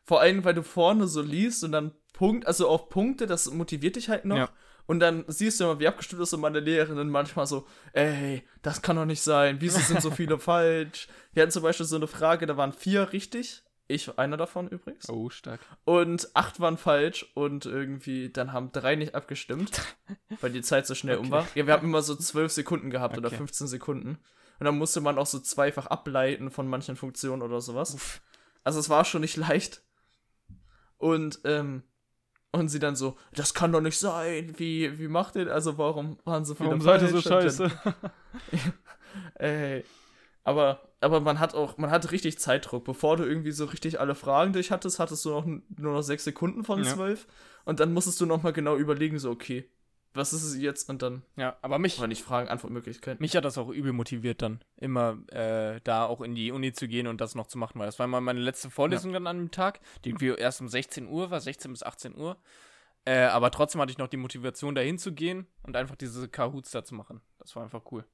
Vor 0.04 0.20
allem, 0.20 0.44
weil 0.44 0.54
du 0.54 0.64
vorne 0.64 1.08
so 1.08 1.22
liest 1.22 1.64
und 1.64 1.72
dann 1.72 1.94
Punkt, 2.12 2.46
also 2.46 2.68
auf 2.68 2.90
Punkte, 2.90 3.26
das 3.28 3.50
motiviert 3.52 3.96
dich 3.96 4.10
halt 4.10 4.26
noch. 4.26 4.38
Ja. 4.38 4.50
Und 4.86 5.00
dann 5.00 5.24
siehst 5.28 5.60
du 5.60 5.64
immer, 5.64 5.80
wie 5.80 5.88
abgestimmt 5.88 6.22
ist 6.22 6.34
und 6.34 6.42
meine 6.42 6.60
Lehrerin 6.60 7.10
manchmal 7.10 7.48
so, 7.48 7.66
ey, 7.94 8.44
das 8.62 8.82
kann 8.82 8.98
doch 8.98 9.06
nicht 9.06 9.22
sein, 9.22 9.58
wieso 9.62 9.80
sind 9.80 10.02
so 10.02 10.12
viele 10.12 10.38
falsch? 10.40 11.08
Wir 11.32 11.44
hatten 11.44 11.54
zum 11.54 11.64
Beispiel 11.64 11.86
so 11.86 11.96
eine 11.96 12.08
Frage, 12.08 12.46
da 12.46 12.58
waren 12.58 12.74
vier 12.74 13.14
richtig 13.14 13.64
ich 13.93 14.17
einer 14.17 14.38
davon 14.38 14.67
übrigens. 14.67 15.10
Oh, 15.10 15.29
stark. 15.29 15.60
Und 15.86 16.36
acht 16.36 16.60
waren 16.60 16.77
falsch 16.77 17.25
und 17.34 17.65
irgendwie, 17.65 18.29
dann 18.29 18.53
haben 18.53 18.71
drei 18.71 18.95
nicht 18.95 19.15
abgestimmt, 19.15 19.82
weil 20.41 20.51
die 20.51 20.62
Zeit 20.62 20.88
so 20.88 20.95
schnell 20.95 21.17
okay. 21.17 21.25
um 21.25 21.32
war. 21.32 21.47
Ja, 21.56 21.67
wir 21.67 21.73
haben 21.73 21.88
immer 21.88 22.01
so 22.01 22.15
zwölf 22.15 22.51
Sekunden 22.51 22.89
gehabt 22.89 23.17
okay. 23.17 23.25
oder 23.25 23.36
15 23.36 23.67
Sekunden. 23.67 24.17
Und 24.60 24.65
dann 24.65 24.77
musste 24.77 25.01
man 25.01 25.17
auch 25.17 25.25
so 25.25 25.39
zweifach 25.39 25.88
ableiten 25.88 26.51
von 26.51 26.67
manchen 26.67 26.95
Funktionen 26.95 27.41
oder 27.41 27.62
sowas. 27.62 27.95
Uff. 27.95 28.21
Also 28.63 28.79
es 28.79 28.89
war 28.89 29.06
schon 29.06 29.21
nicht 29.21 29.36
leicht. 29.36 29.84
Und, 30.97 31.41
ähm, 31.43 31.84
und 32.51 32.69
sie 32.69 32.79
dann 32.79 32.95
so, 32.95 33.17
das 33.34 33.53
kann 33.53 33.71
doch 33.71 33.82
nicht 33.82 33.99
sein. 33.99 34.53
Wie, 34.58 34.99
wie 34.99 35.08
macht 35.08 35.36
ihr, 35.36 35.53
also 35.53 35.77
warum 35.77 36.17
waren 36.23 36.45
so 36.45 36.56
viele 36.56 36.69
Warum 36.69 36.82
seid 36.82 37.01
ihr 37.01 37.10
so 37.10 37.21
scheiße? 37.21 37.71
Ey. 39.36 39.84
Aber, 40.43 40.82
aber 40.99 41.21
man 41.21 41.39
hat 41.39 41.56
auch, 41.56 41.77
man 41.77 41.89
hat 41.89 42.12
richtig 42.12 42.38
Zeitdruck. 42.38 42.84
Bevor 42.84 43.17
du 43.17 43.23
irgendwie 43.23 43.51
so 43.51 43.65
richtig 43.65 43.99
alle 43.99 44.15
Fragen 44.15 44.53
durch 44.53 44.71
hattest, 44.71 44.99
hattest 44.99 45.23
du 45.25 45.29
noch 45.29 45.45
nur 45.45 45.62
noch 45.93 46.01
sechs 46.01 46.25
Sekunden 46.25 46.63
von 46.63 46.84
zwölf. 46.84 47.25
Ja. 47.27 47.34
Und 47.65 47.79
dann 47.79 47.93
musstest 47.93 48.19
du 48.19 48.25
noch 48.25 48.43
mal 48.43 48.51
genau 48.51 48.75
überlegen, 48.75 49.19
so, 49.19 49.32
okay, 49.32 49.69
was 50.13 50.34
ist 50.34 50.43
es 50.43 50.58
jetzt? 50.58 50.89
Und 50.89 51.01
dann. 51.01 51.23
Ja, 51.36 51.58
aber 51.62 51.79
mich. 51.79 51.99
War 51.99 52.08
nicht 52.08 52.23
Fragen, 52.23 52.49
Antwortmöglichkeiten. 52.49 53.21
Mich 53.21 53.36
hat 53.36 53.45
das 53.45 53.58
auch 53.58 53.69
übel 53.69 53.93
motiviert, 53.93 54.41
dann 54.41 54.62
immer 54.77 55.17
äh, 55.32 55.79
da 55.84 56.06
auch 56.06 56.21
in 56.21 56.36
die 56.36 56.51
Uni 56.51 56.73
zu 56.73 56.88
gehen 56.88 57.08
und 57.08 57.19
das 57.21 57.36
noch 57.36 57.47
zu 57.47 57.58
machen, 57.58 57.79
weil 57.79 57.88
das 57.88 57.99
war 57.99 58.08
mal 58.08 58.21
meine 58.21 58.39
letzte 58.39 58.69
Vorlesung 58.69 59.12
ja. 59.12 59.19
dann 59.19 59.27
an 59.27 59.38
dem 59.38 59.51
Tag, 59.51 59.79
die 60.03 60.10
irgendwie 60.10 60.29
erst 60.29 60.62
um 60.62 60.67
16 60.67 61.08
Uhr 61.08 61.32
war, 61.32 61.39
16 61.39 61.71
bis 61.71 61.84
18 61.84 62.15
Uhr. 62.15 62.38
Äh, 63.06 63.23
aber 63.23 63.51
trotzdem 63.51 63.82
hatte 63.82 63.91
ich 63.91 63.97
noch 63.97 64.08
die 64.08 64.17
Motivation, 64.17 64.75
dahin 64.75 64.97
zu 64.97 65.13
gehen 65.13 65.47
und 65.63 65.75
einfach 65.75 65.95
diese 65.95 66.29
Kahoots 66.29 66.71
da 66.71 66.86
zu 66.86 66.95
machen. 66.95 67.21
Das 67.39 67.56
war 67.56 67.63
einfach 67.63 67.82
cool. 67.91 68.06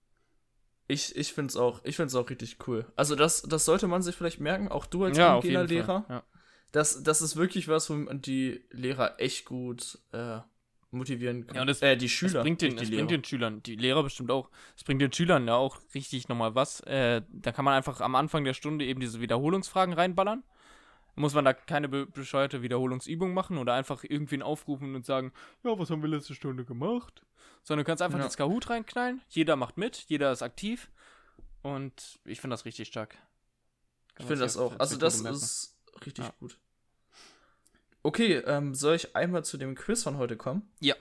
Ich, 0.89 1.15
ich 1.15 1.33
finde 1.33 1.51
es 1.51 1.55
auch, 1.55 1.81
auch 1.85 2.29
richtig 2.31 2.57
cool. 2.67 2.85
Also 2.95 3.15
das, 3.15 3.43
das 3.43 3.63
sollte 3.63 3.87
man 3.87 4.01
sich 4.01 4.15
vielleicht 4.15 4.39
merken, 4.39 4.69
auch 4.69 4.87
du 4.87 5.03
als 5.03 5.17
ja, 5.17 5.39
Lehrer. 5.39 6.05
Ja. 6.09 6.23
Das, 6.71 7.03
das 7.03 7.21
ist 7.21 7.35
wirklich 7.35 7.67
was, 7.67 7.91
wo 7.91 7.93
man 7.93 8.23
die 8.23 8.65
Lehrer 8.71 9.19
echt 9.19 9.45
gut 9.45 9.99
äh, 10.13 10.39
motivieren 10.89 11.45
kann. 11.45 11.57
Ja, 11.57 11.61
und 11.61 11.69
es, 11.69 11.83
äh, 11.83 11.95
die 11.95 12.09
Schüler. 12.09 12.39
Es 12.39 12.43
bringt 12.43 12.63
den, 12.63 12.75
es 12.79 12.89
bringt 12.89 13.11
den 13.11 13.23
Schülern, 13.23 13.61
die 13.61 13.75
Lehrer 13.75 14.01
bestimmt 14.01 14.31
auch, 14.31 14.49
es 14.75 14.83
bringt 14.83 14.99
den 14.99 15.13
Schülern 15.13 15.47
ja 15.47 15.53
auch 15.53 15.77
richtig 15.93 16.27
nochmal 16.27 16.55
was. 16.55 16.79
Äh, 16.81 17.21
da 17.31 17.51
kann 17.51 17.65
man 17.65 17.75
einfach 17.75 18.01
am 18.01 18.15
Anfang 18.15 18.43
der 18.43 18.55
Stunde 18.55 18.83
eben 18.83 18.99
diese 18.99 19.21
Wiederholungsfragen 19.21 19.93
reinballern. 19.93 20.43
Muss 21.15 21.33
man 21.33 21.45
da 21.45 21.53
keine 21.53 21.89
be 21.89 22.05
bescheuerte 22.05 22.61
Wiederholungsübung 22.61 23.33
machen 23.33 23.57
oder 23.57 23.73
einfach 23.73 24.03
irgendwen 24.03 24.41
aufrufen 24.41 24.95
und 24.95 25.05
sagen, 25.05 25.33
ja, 25.63 25.77
was 25.77 25.89
haben 25.89 26.01
wir 26.01 26.09
letzte 26.09 26.35
Stunde 26.35 26.65
gemacht? 26.65 27.23
sondern 27.63 27.83
du 27.83 27.87
kannst 27.87 28.01
einfach 28.01 28.17
ja. 28.19 28.25
das 28.25 28.37
Kahoot 28.37 28.69
reinknallen. 28.69 29.21
Jeder 29.29 29.55
macht 29.55 29.77
mit, 29.77 30.05
jeder 30.07 30.31
ist 30.31 30.41
aktiv. 30.41 30.89
Und 31.61 32.19
ich 32.25 32.41
finde 32.41 32.53
das 32.53 32.65
richtig 32.65 32.87
stark. 32.87 33.11
Kann 33.11 34.23
ich 34.23 34.25
finde 34.25 34.41
das 34.41 34.57
auch. 34.57 34.79
Also 34.79 34.97
das 34.97 35.19
ist 35.21 35.77
richtig 36.05 36.25
ja. 36.25 36.33
gut. 36.39 36.57
Okay, 38.01 38.37
ähm, 38.37 38.73
soll 38.73 38.95
ich 38.95 39.15
einmal 39.15 39.43
zu 39.43 39.57
dem 39.57 39.75
Quiz 39.75 40.03
von 40.03 40.17
heute 40.17 40.37
kommen? 40.37 40.71
Ja. 40.79 40.95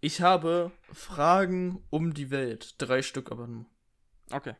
Ich 0.00 0.20
habe 0.20 0.72
Fragen 0.92 1.84
um 1.90 2.12
die 2.12 2.30
Welt. 2.30 2.74
Drei 2.78 3.02
Stück 3.02 3.30
aber 3.30 3.46
nur. 3.46 3.66
Okay. 4.30 4.54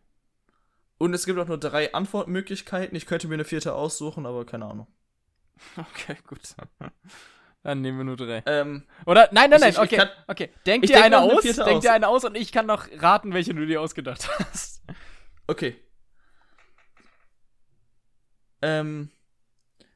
Und 0.98 1.14
es 1.14 1.26
gibt 1.26 1.38
auch 1.38 1.46
nur 1.46 1.58
drei 1.58 1.94
Antwortmöglichkeiten. 1.94 2.96
Ich 2.96 3.06
könnte 3.06 3.28
mir 3.28 3.34
eine 3.34 3.44
vierte 3.44 3.74
aussuchen, 3.74 4.26
aber 4.26 4.44
keine 4.44 4.66
Ahnung. 4.66 4.86
Okay, 5.76 6.16
gut. 6.26 6.40
Dann 7.64 7.80
nehmen 7.80 7.98
wir 7.98 8.04
nur 8.04 8.16
drei. 8.16 8.42
Ähm, 8.46 8.84
Oder? 9.06 9.28
Nein, 9.32 9.50
nein, 9.50 9.60
nein, 9.60 9.70
ich, 9.70 9.78
okay. 9.78 9.96
Ich 9.96 9.98
kann, 9.98 10.08
okay. 10.28 10.50
Denk 10.64 10.86
dir 10.86 11.02
eine 11.02 11.18
aus, 11.18 11.42
denk 11.42 11.58
aus. 11.58 11.82
dir 11.82 11.92
eine 11.92 12.08
aus 12.08 12.24
und 12.24 12.36
ich 12.36 12.52
kann 12.52 12.66
noch 12.66 12.86
raten, 12.98 13.34
welche 13.34 13.54
du 13.54 13.66
dir 13.66 13.80
ausgedacht 13.80 14.28
hast. 14.38 14.82
Okay. 15.48 15.76
Ähm, 18.62 19.10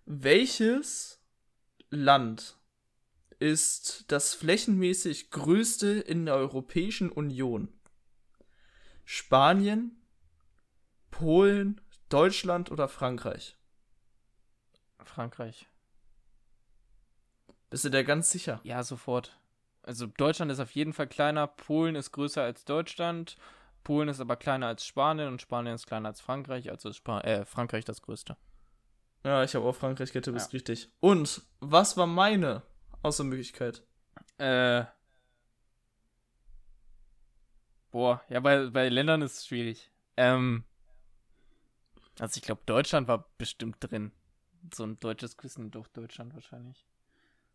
welches 0.05 1.25
Land 1.91 2.59
ist 3.39 4.05
das 4.09 4.35
flächenmäßig 4.35 5.31
größte 5.31 5.89
in 5.89 6.27
der 6.27 6.35
Europäischen 6.35 7.11
Union? 7.11 7.73
Spanien, 9.05 10.02
Polen, 11.13 11.81
Deutschland 12.09 12.73
oder 12.73 12.89
Frankreich? 12.89 13.57
Frankreich. 15.05 15.69
Bist 17.71 17.85
du 17.85 17.91
dir 17.91 18.03
ganz 18.03 18.31
sicher? 18.31 18.61
Ja, 18.65 18.83
sofort. 18.83 19.39
Also 19.83 20.07
Deutschland 20.07 20.51
ist 20.51 20.59
auf 20.59 20.73
jeden 20.73 20.93
Fall 20.93 21.07
kleiner, 21.07 21.47
Polen 21.47 21.95
ist 21.95 22.13
größer 22.13 22.43
als 22.43 22.65
Deutschland, 22.65 23.37
Polen 23.85 24.09
ist 24.09 24.21
aber 24.21 24.37
kleiner 24.37 24.67
als 24.67 24.85
Spanien 24.85 25.29
und 25.29 25.41
Spanien 25.41 25.75
ist 25.75 25.87
kleiner 25.87 26.09
als 26.09 26.21
Frankreich, 26.21 26.71
also 26.71 26.89
ist 26.89 26.97
Sp 27.03 27.23
äh, 27.23 27.45
Frankreich 27.45 27.85
das 27.85 28.03
größte. 28.03 28.37
Ja, 29.25 29.45
ich 29.45 29.55
habe 29.55 29.65
auch 29.65 29.75
Frankreich 29.75 30.13
getippt, 30.13 30.37
ist 30.37 30.53
ja. 30.53 30.57
richtig. 30.57 30.91
Und 31.01 31.43
was 31.61 31.97
war 31.97 32.07
meine 32.07 32.63
Außermöglichkeit? 33.03 33.83
Äh. 34.39 34.85
Boah, 37.91 38.23
ja, 38.29 38.41
bei, 38.41 38.71
bei 38.71 38.89
Ländern 38.89 39.23
ist 39.23 39.39
es 39.39 39.47
schwierig. 39.47 39.91
Ähm. 40.17 40.65
Also 42.19 42.39
ich 42.39 42.43
glaube, 42.43 42.63
Deutschland 42.67 43.09
war 43.09 43.33
bestimmt 43.39 43.77
drin. 43.81 44.13
So 44.73 44.85
ein 44.85 45.01
deutsches 45.01 45.37
Quiz 45.37 45.57
durch 45.59 45.89
Deutschland 45.89 46.35
wahrscheinlich 46.35 46.87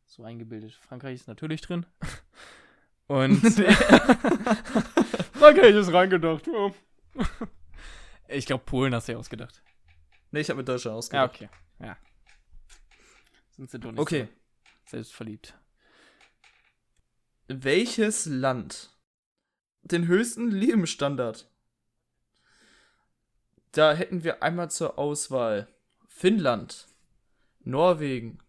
so 0.06 0.24
eingebildet. 0.24 0.74
Frankreich 0.74 1.16
ist 1.16 1.28
natürlich 1.28 1.62
drin. 1.62 1.86
Und 3.08 3.40
Frankreich 5.34 5.76
ist 5.76 5.94
reingedacht. 5.94 6.46
Ja. 6.48 6.72
ich 8.28 8.46
glaube, 8.46 8.66
Polen 8.66 8.94
hast 8.94 9.08
du 9.08 9.14
ja 9.14 9.18
ausgedacht. 9.18 9.64
Nee, 10.32 10.42
ich 10.42 10.50
habe 10.50 10.58
mit 10.58 10.68
Deutschland 10.68 10.98
ausgedacht. 10.98 11.40
Ja, 11.40 11.48
okay. 11.48 11.56
Ja. 11.80 11.98
Sind 13.52 13.72
sie 13.72 13.80
doch 13.80 13.92
nicht 13.92 14.00
okay. 14.00 14.28
so 14.86 14.92
selbstverliebt. 14.92 15.58
Welches 17.48 18.26
Land 18.26 18.98
den 19.84 20.08
höchsten 20.08 20.52
Lebensstandard 20.52 21.50
da 23.78 23.94
hätten 23.94 24.24
wir 24.24 24.42
einmal 24.42 24.72
zur 24.72 24.98
Auswahl 24.98 25.68
Finnland, 26.08 26.88
Norwegen, 27.60 28.40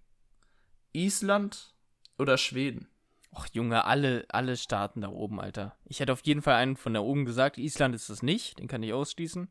Island 0.93 1.75
oder 2.19 2.39
Schweden. 2.39 2.89
Och, 3.31 3.47
Junge, 3.53 3.85
alle, 3.85 4.25
alle 4.31 4.57
Staaten 4.57 5.03
da 5.03 5.09
oben, 5.09 5.39
Alter. 5.39 5.77
Ich 5.85 6.01
hätte 6.01 6.13
auf 6.13 6.25
jeden 6.25 6.41
Fall 6.41 6.55
einen 6.55 6.77
von 6.77 6.95
da 6.95 7.01
oben 7.01 7.27
gesagt. 7.27 7.59
Island 7.59 7.95
ist 7.95 8.09
es 8.09 8.23
nicht, 8.23 8.59
den 8.59 8.69
kann 8.69 8.83
ich 8.83 8.93
ausschließen. 8.93 9.49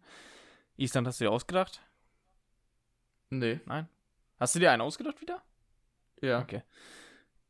Island 0.78 1.08
hast 1.08 1.20
du 1.20 1.26
dir 1.26 1.32
ausgedacht? 1.32 1.82
Nee. 3.30 3.60
Nein. 3.66 3.88
Hast 4.40 4.56
du 4.56 4.60
dir 4.60 4.72
einen 4.72 4.82
ausgedacht 4.82 5.22
wieder? 5.22 5.44
Ja. 6.22 6.42
Okay. 6.42 6.64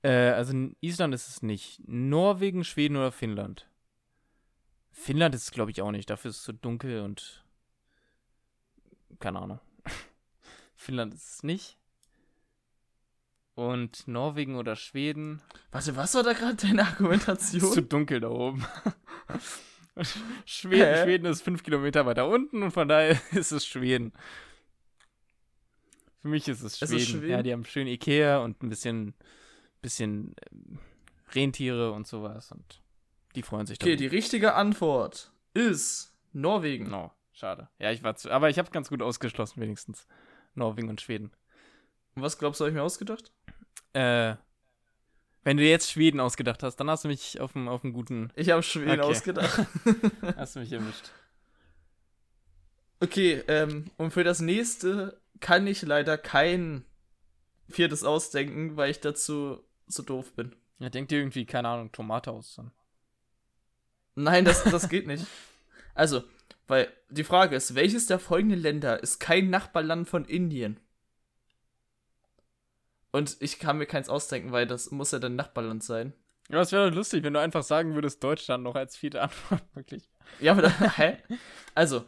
Äh, 0.02 0.32
also 0.32 0.52
in 0.52 0.76
Island 0.82 1.14
ist 1.14 1.30
es 1.30 1.42
nicht. 1.42 1.82
Norwegen, 1.88 2.64
Schweden 2.64 2.98
oder 2.98 3.12
Finnland? 3.12 3.70
Finnland 4.92 5.34
ist 5.36 5.44
es, 5.44 5.52
glaube 5.52 5.72
ich, 5.72 5.82
auch 5.82 5.92
nicht. 5.92 6.10
Dafür 6.10 6.30
ist 6.30 6.38
es 6.38 6.44
zu 6.44 6.54
dunkel 6.54 7.02
und. 7.02 7.47
Keine 9.20 9.39
Ahnung. 9.41 9.60
Finnland 10.76 11.14
ist 11.14 11.30
es 11.36 11.43
nicht. 11.43 11.78
Und 13.55 14.08
Norwegen 14.08 14.55
oder 14.55 14.76
Schweden. 14.76 15.41
Warte, 15.72 15.95
was 15.95 16.14
war 16.14 16.22
da 16.24 16.34
gerade 16.34 16.55
deine 16.55 16.82
Ist 16.84 16.88
zu 16.88 16.93
Argumentation? 16.93 17.89
dunkel 17.89 18.20
da 18.20 18.30
oben. 18.30 18.64
Schweden, 20.45 20.86
Hä? 20.95 21.03
Schweden 21.03 21.26
ist 21.26 21.41
fünf 21.41 21.64
Kilometer 21.64 22.05
weiter 22.05 22.28
unten 22.28 22.62
und 22.62 22.70
von 22.72 22.88
daher 22.88 23.20
ist 23.32 23.51
es 23.51 23.66
Schweden. 23.66 24.14
Für 26.22 26.28
mich 26.28 26.47
ist 26.47 26.62
es 26.62 26.74
Es 26.74 26.80
Schweden. 26.89 26.97
ist 26.97 27.08
Schweden? 27.10 27.30
Ja, 27.32 27.41
die 27.43 27.51
haben 27.51 27.66
schön 27.66 27.88
Ikea 27.88 28.38
und 28.39 28.62
ein 28.62 28.70
bisschen, 28.70 29.16
bisschen 29.82 30.36
ähm, 30.51 30.78
Rentiere 31.34 31.91
und 31.93 32.05
sowas 32.05 32.51
und 32.51 32.82
die 33.36 33.41
freuen 33.41 33.66
sich 33.66 33.78
Okay, 33.82 33.95
darüber. 33.95 33.97
die 34.10 34.16
richtige 34.16 34.53
Antwort 34.53 35.32
ist 35.55 36.14
Norwegen. 36.32 36.89
No, 36.91 37.12
schade. 37.38 37.70
Ja, 37.80 37.92
ich 37.92 38.04
war 38.04 38.16
zu, 38.16 38.32
aber 38.32 38.50
ich 38.50 38.58
habe 38.60 38.72
ganz 38.72 38.90
gut 38.90 39.02
ausgeschlossen 39.02 39.62
wenigstens. 39.62 40.08
Norwegen 40.56 40.90
und 40.90 41.02
Schweden. 41.02 41.32
Und 42.16 42.24
was 42.24 42.38
glaubst 42.40 42.60
du, 42.60 42.66
habe 42.66 42.72
ich 42.72 42.76
mir 42.76 42.84
ausgedacht? 42.84 43.32
Äh, 43.94 44.36
wenn 45.44 45.58
du 45.58 45.64
jetzt 45.64 45.92
Schweden 45.92 46.20
ausgedacht 46.20 46.64
hast, 46.64 46.78
dann 46.78 46.90
hast 46.90 47.04
du 47.04 47.08
mich 47.08 47.40
auf 47.40 47.54
dem 47.54 47.70
auf 47.70 47.82
dem 47.82 47.94
guten, 47.94 48.32
Ich 48.36 48.50
habe 48.50 48.64
Schweden 48.64 49.00
Okay. 49.00 49.02
ausgedacht. 49.02 49.66
hast 50.36 50.56
du 50.56 50.60
mich 50.60 50.72
erwischt. 50.72 51.12
Okay, 53.00 53.44
ähm, 53.48 53.92
und 53.98 54.12
für 54.12 54.24
das 54.24 54.40
nächste 54.40 55.22
kann 55.40 55.68
ich 55.68 55.84
leider 55.84 56.18
kein 56.18 56.84
viertes 57.70 58.04
ausdenken, 58.04 58.76
weil 58.76 58.90
ich 58.90 59.00
dazu 59.00 59.64
so 59.86 60.02
doof 60.02 60.34
bin. 60.34 60.56
Ja, 60.80 60.90
denkt 60.90 61.12
dir 61.12 61.20
irgendwie 61.20 61.46
keine 61.46 61.68
Ahnung 61.70 61.92
Tomate 61.92 62.32
aus. 62.32 62.56
Dann. 62.56 62.72
Nein, 64.16 64.46
das, 64.46 64.64
das 64.64 64.90
geht 64.90 65.06
nicht. 65.06 65.26
Also, 65.94 66.24
weil 66.68 66.91
die 67.09 67.24
Frage 67.24 67.55
ist, 67.55 67.76
welches 67.76 68.05
der 68.07 68.20
folgenden 68.20 68.59
Länder 68.59 69.01
ist 69.01 69.20
kein 69.20 69.49
Nachbarland 69.49 70.07
von 70.07 70.26
Indien? 70.26 70.80
Und 73.11 73.38
ich 73.39 73.57
kann 73.59 73.78
mir 73.78 73.86
keins 73.86 74.09
ausdenken, 74.09 74.51
weil 74.51 74.68
das 74.68 74.91
muss 74.91 75.11
ja 75.11 75.20
dann 75.20 75.36
Nachbarland 75.36 75.84
sein. 75.84 76.13
Ja, 76.49 76.61
es 76.61 76.72
wäre 76.72 76.89
doch 76.89 76.95
lustig, 76.95 77.24
wenn 77.24 77.34
du 77.34 77.39
einfach 77.41 77.63
sagen 77.63 77.93
würdest, 77.95 78.24
Deutschland 78.24 78.63
noch 78.63 78.76
als 78.76 78.95
vierte 78.95 79.22
Antwort, 79.22 79.63
wirklich. 79.76 80.09
Ja, 80.39 80.51
aber 80.53 80.63
da, 80.63 80.70
hä? 80.97 81.18
Also, 81.76 82.05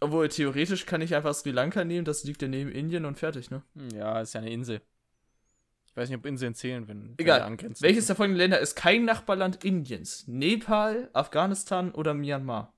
obwohl 0.00 0.28
theoretisch 0.28 0.86
kann 0.86 1.00
ich 1.00 1.14
einfach 1.14 1.34
Sri 1.34 1.50
Lanka 1.50 1.84
nehmen, 1.84 2.04
das 2.04 2.24
liegt 2.24 2.42
ja 2.42 2.48
neben 2.48 2.70
Indien 2.70 3.04
und 3.04 3.18
fertig, 3.18 3.50
ne? 3.50 3.62
Hm, 3.74 3.90
Ja, 3.90 4.20
ist 4.20 4.34
ja 4.34 4.40
eine 4.40 4.50
Insel. 4.50 4.80
Ich 5.86 5.96
weiß 5.96 6.08
nicht, 6.10 6.18
ob 6.18 6.26
Inseln 6.26 6.54
zählen, 6.54 6.86
wenn 6.88 7.14
Egal. 7.18 7.40
angrenzen. 7.40 7.82
Welches 7.82 8.06
der 8.06 8.16
folgenden 8.16 8.38
Länder 8.38 8.60
ist 8.60 8.74
kein 8.74 9.04
Nachbarland 9.06 9.64
Indiens? 9.64 10.24
Nepal, 10.26 11.08
Afghanistan 11.14 11.90
oder 11.92 12.12
Myanmar? 12.14 12.74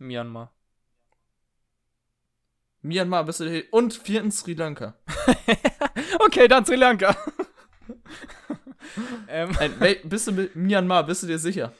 Myanmar. 0.00 0.52
Myanmar 2.82 3.24
bist 3.24 3.40
du 3.40 3.48
hier. 3.50 3.64
Und 3.72 3.94
viertens 3.94 4.40
Sri 4.40 4.54
Lanka. 4.54 4.94
Okay, 6.20 6.48
dann 6.48 6.64
Sri 6.64 6.76
Lanka. 6.76 7.16
ähm, 9.28 9.50
Nein, 9.78 9.96
bist 10.04 10.26
du 10.28 10.32
mit 10.32 10.54
Myanmar, 10.56 11.04
bist 11.04 11.22
du 11.22 11.26
dir 11.26 11.38
sicher? 11.38 11.72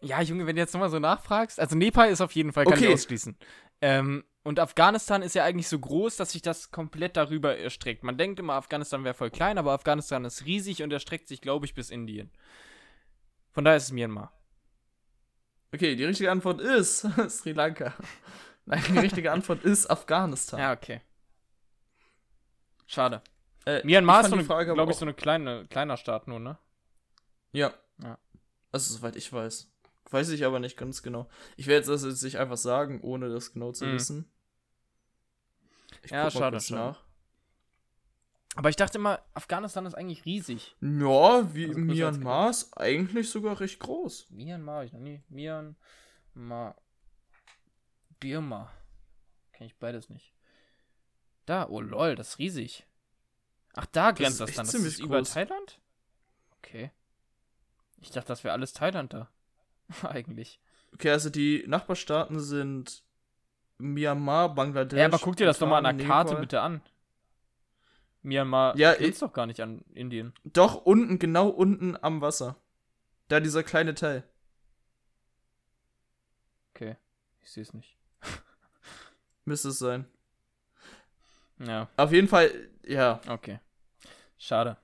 ja, 0.00 0.20
Junge, 0.20 0.46
wenn 0.46 0.54
du 0.54 0.60
jetzt 0.60 0.74
nochmal 0.74 0.90
so 0.90 0.98
nachfragst. 0.98 1.58
Also 1.58 1.76
Nepal 1.76 2.10
ist 2.10 2.20
auf 2.20 2.32
jeden 2.32 2.52
Fall, 2.52 2.64
kann 2.64 2.74
Okay. 2.74 2.88
ich 2.88 2.92
ausschließen. 2.94 3.36
Ähm, 3.80 4.22
und 4.42 4.60
Afghanistan 4.60 5.22
ist 5.22 5.34
ja 5.34 5.44
eigentlich 5.44 5.68
so 5.68 5.78
groß, 5.78 6.16
dass 6.16 6.32
sich 6.32 6.42
das 6.42 6.70
komplett 6.70 7.16
darüber 7.16 7.56
erstreckt. 7.56 8.04
Man 8.04 8.18
denkt 8.18 8.38
immer, 8.38 8.52
Afghanistan 8.54 9.02
wäre 9.04 9.14
voll 9.14 9.30
klein, 9.30 9.56
aber 9.56 9.72
Afghanistan 9.72 10.24
ist 10.26 10.44
riesig 10.44 10.82
und 10.82 10.92
erstreckt 10.92 11.28
sich, 11.28 11.40
glaube 11.40 11.64
ich, 11.64 11.74
bis 11.74 11.88
Indien. 11.90 12.30
Von 13.52 13.64
daher 13.64 13.78
ist 13.78 13.84
es 13.84 13.92
Myanmar. 13.92 14.32
Okay, 15.74 15.96
die 15.96 16.04
richtige 16.04 16.30
Antwort 16.30 16.60
ist 16.60 17.00
Sri 17.28 17.52
Lanka. 17.52 17.92
Nein, 18.64 18.82
die 18.88 18.98
richtige 18.98 19.32
Antwort 19.32 19.64
ist 19.64 19.90
Afghanistan. 19.90 20.60
Ja, 20.60 20.72
okay. 20.72 21.00
Schade. 22.86 23.22
Äh, 23.66 23.84
Myanmar 23.84 24.20
ist, 24.20 24.30
so 24.30 24.36
glaube 24.36 24.92
ich, 24.92 24.98
so 24.98 25.04
eine 25.04 25.14
kleine, 25.14 25.66
kleiner 25.68 25.96
Staat 25.96 26.28
nur, 26.28 26.38
ne? 26.38 26.58
Ja. 27.52 27.72
Ja. 28.02 28.18
Also, 28.70 28.94
soweit 28.94 29.16
ich 29.16 29.32
weiß. 29.32 29.68
Weiß 30.10 30.28
ich 30.30 30.44
aber 30.44 30.60
nicht 30.60 30.76
ganz 30.76 31.02
genau. 31.02 31.28
Ich 31.56 31.66
werde 31.66 31.90
es 31.92 32.04
jetzt 32.04 32.22
nicht 32.22 32.38
einfach 32.38 32.56
sagen, 32.56 33.00
ohne 33.00 33.28
das 33.30 33.52
genau 33.52 33.72
zu 33.72 33.84
Mhm. 33.86 33.92
wissen. 33.94 34.30
Ich 36.02 36.10
Ja, 36.12 36.30
schade, 36.30 36.60
schade. 36.60 36.80
nach. 36.80 37.03
Aber 38.56 38.68
ich 38.68 38.76
dachte 38.76 38.98
immer, 38.98 39.20
Afghanistan 39.34 39.86
ist 39.86 39.94
eigentlich 39.94 40.24
riesig. 40.24 40.76
Ja, 40.80 41.54
wie 41.54 41.66
Also 41.66 41.80
Myanmar 41.80 42.50
ist 42.50 42.76
eigentlich 42.76 43.30
sogar 43.30 43.58
recht 43.60 43.80
groß. 43.80 44.30
Myanmar, 44.30 44.84
ich 44.84 44.92
noch 44.92 45.00
nie. 45.00 45.22
Myanmar. 45.28 46.76
Birma. 48.20 48.72
Kenn 49.52 49.66
ich 49.66 49.76
beides 49.78 50.08
nicht. 50.08 50.32
Da, 51.46 51.68
oh 51.68 51.80
lol, 51.80 52.14
das 52.14 52.30
ist 52.30 52.38
riesig. 52.38 52.86
Ach, 53.74 53.86
da 53.86 54.12
grenzt 54.12 54.40
das, 54.40 54.50
echt 54.50 54.58
dann. 54.58 54.66
Das 54.66 54.74
ist 54.74 55.00
über 55.00 55.18
groß. 55.18 55.32
Thailand? 55.32 55.80
Okay. 56.58 56.90
Ich 58.00 58.10
dachte, 58.10 58.28
das 58.28 58.44
wäre 58.44 58.54
alles 58.54 58.72
Thailand 58.72 59.12
da. 59.12 59.30
Eigentlich. 60.02 60.60
Okay, 60.92 61.10
also 61.10 61.28
die 61.28 61.64
Nachbarstaaten 61.66 62.38
sind 62.40 63.02
Myanmar, 63.78 64.54
Bangladesch. 64.54 64.98
Ja, 64.98 65.06
aber 65.06 65.18
guck 65.18 65.36
dir 65.36 65.46
das 65.46 65.58
doch 65.58 65.68
mal 65.68 65.84
an 65.84 65.98
der 65.98 66.06
Karte 66.06 66.36
bitte 66.36 66.60
an. 66.60 66.80
Myanmar 68.24 68.76
Ja, 68.76 68.94
grenzt 68.94 69.22
doch 69.22 69.32
gar 69.32 69.46
nicht 69.46 69.60
an 69.60 69.84
Indien. 69.92 70.32
Doch, 70.44 70.84
unten, 70.84 71.18
genau 71.18 71.48
unten 71.48 71.96
am 72.02 72.20
Wasser. 72.20 72.56
Da 73.28 73.38
dieser 73.38 73.62
kleine 73.62 73.94
Teil. 73.94 74.24
Okay. 76.74 76.96
Ich 77.42 77.52
sehe 77.52 77.62
es 77.62 77.74
nicht. 77.74 77.96
Müsste 79.44 79.68
es 79.68 79.78
sein. 79.78 80.06
Ja, 81.58 81.88
Auf 81.96 82.12
jeden 82.12 82.26
Fall, 82.26 82.50
ja. 82.84 83.20
okay. 83.28 83.60
Schade. 84.38 84.76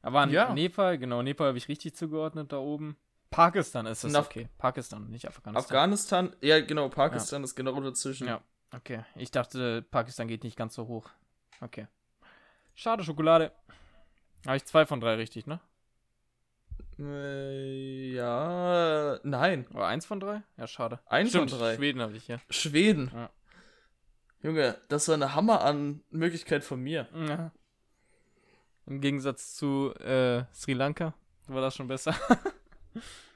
Aber 0.00 0.20
an 0.20 0.30
Ja. 0.30 0.52
Nepal, 0.54 0.96
genau, 0.98 1.22
Nepal 1.22 1.48
habe 1.48 1.58
ich 1.58 1.68
richtig 1.68 1.94
zugeordnet 1.94 2.52
da 2.52 2.58
oben. 2.58 2.96
Pakistan 3.30 3.86
ist 3.86 4.04
es 4.04 4.14
okay. 4.14 4.48
Pakistan, 4.58 5.08
nicht 5.10 5.26
Afghanistan. 5.26 5.64
Afghanistan, 5.64 6.36
ja, 6.40 6.60
genau, 6.60 6.88
Pakistan 6.88 7.44
ist 7.44 7.54
genau 7.54 7.80
dazwischen. 7.80 8.28
Ja, 8.28 8.42
okay. 8.74 9.04
Ich 9.16 9.30
dachte, 9.30 9.82
Pakistan 9.82 10.28
geht 10.28 10.44
nicht 10.44 10.56
ganz 10.56 10.74
so 10.74 10.86
hoch. 10.86 11.10
Okay. 11.62 11.86
Schade, 12.74 13.04
Schokolade. 13.04 13.52
Habe 14.46 14.56
ich 14.56 14.64
zwei 14.64 14.84
von 14.84 15.00
drei 15.00 15.14
richtig, 15.14 15.46
ne? 15.46 15.60
Äh, 16.98 18.12
ja, 18.12 19.18
nein. 19.22 19.66
Oder 19.68 19.86
eins 19.86 20.04
von 20.04 20.18
drei? 20.18 20.42
Ja, 20.56 20.66
schade. 20.66 20.98
Eins 21.06 21.30
Stimmt, 21.30 21.50
von 21.50 21.60
drei. 21.60 21.76
Schweden 21.76 22.00
habe 22.00 22.16
ich 22.16 22.24
hier. 22.24 22.40
Schweden. 22.50 23.10
Ja. 23.14 23.30
Junge, 24.42 24.76
das 24.88 25.06
war 25.06 25.14
eine 25.14 25.34
Hammer 25.34 25.62
an 25.62 26.02
Möglichkeit 26.10 26.64
von 26.64 26.80
mir. 26.80 27.08
Ja. 27.14 27.52
Im 28.86 29.00
Gegensatz 29.00 29.54
zu 29.54 29.94
äh, 30.00 30.44
Sri 30.52 30.72
Lanka 30.72 31.14
war 31.46 31.60
das 31.60 31.76
schon 31.76 31.88
besser. 31.88 32.14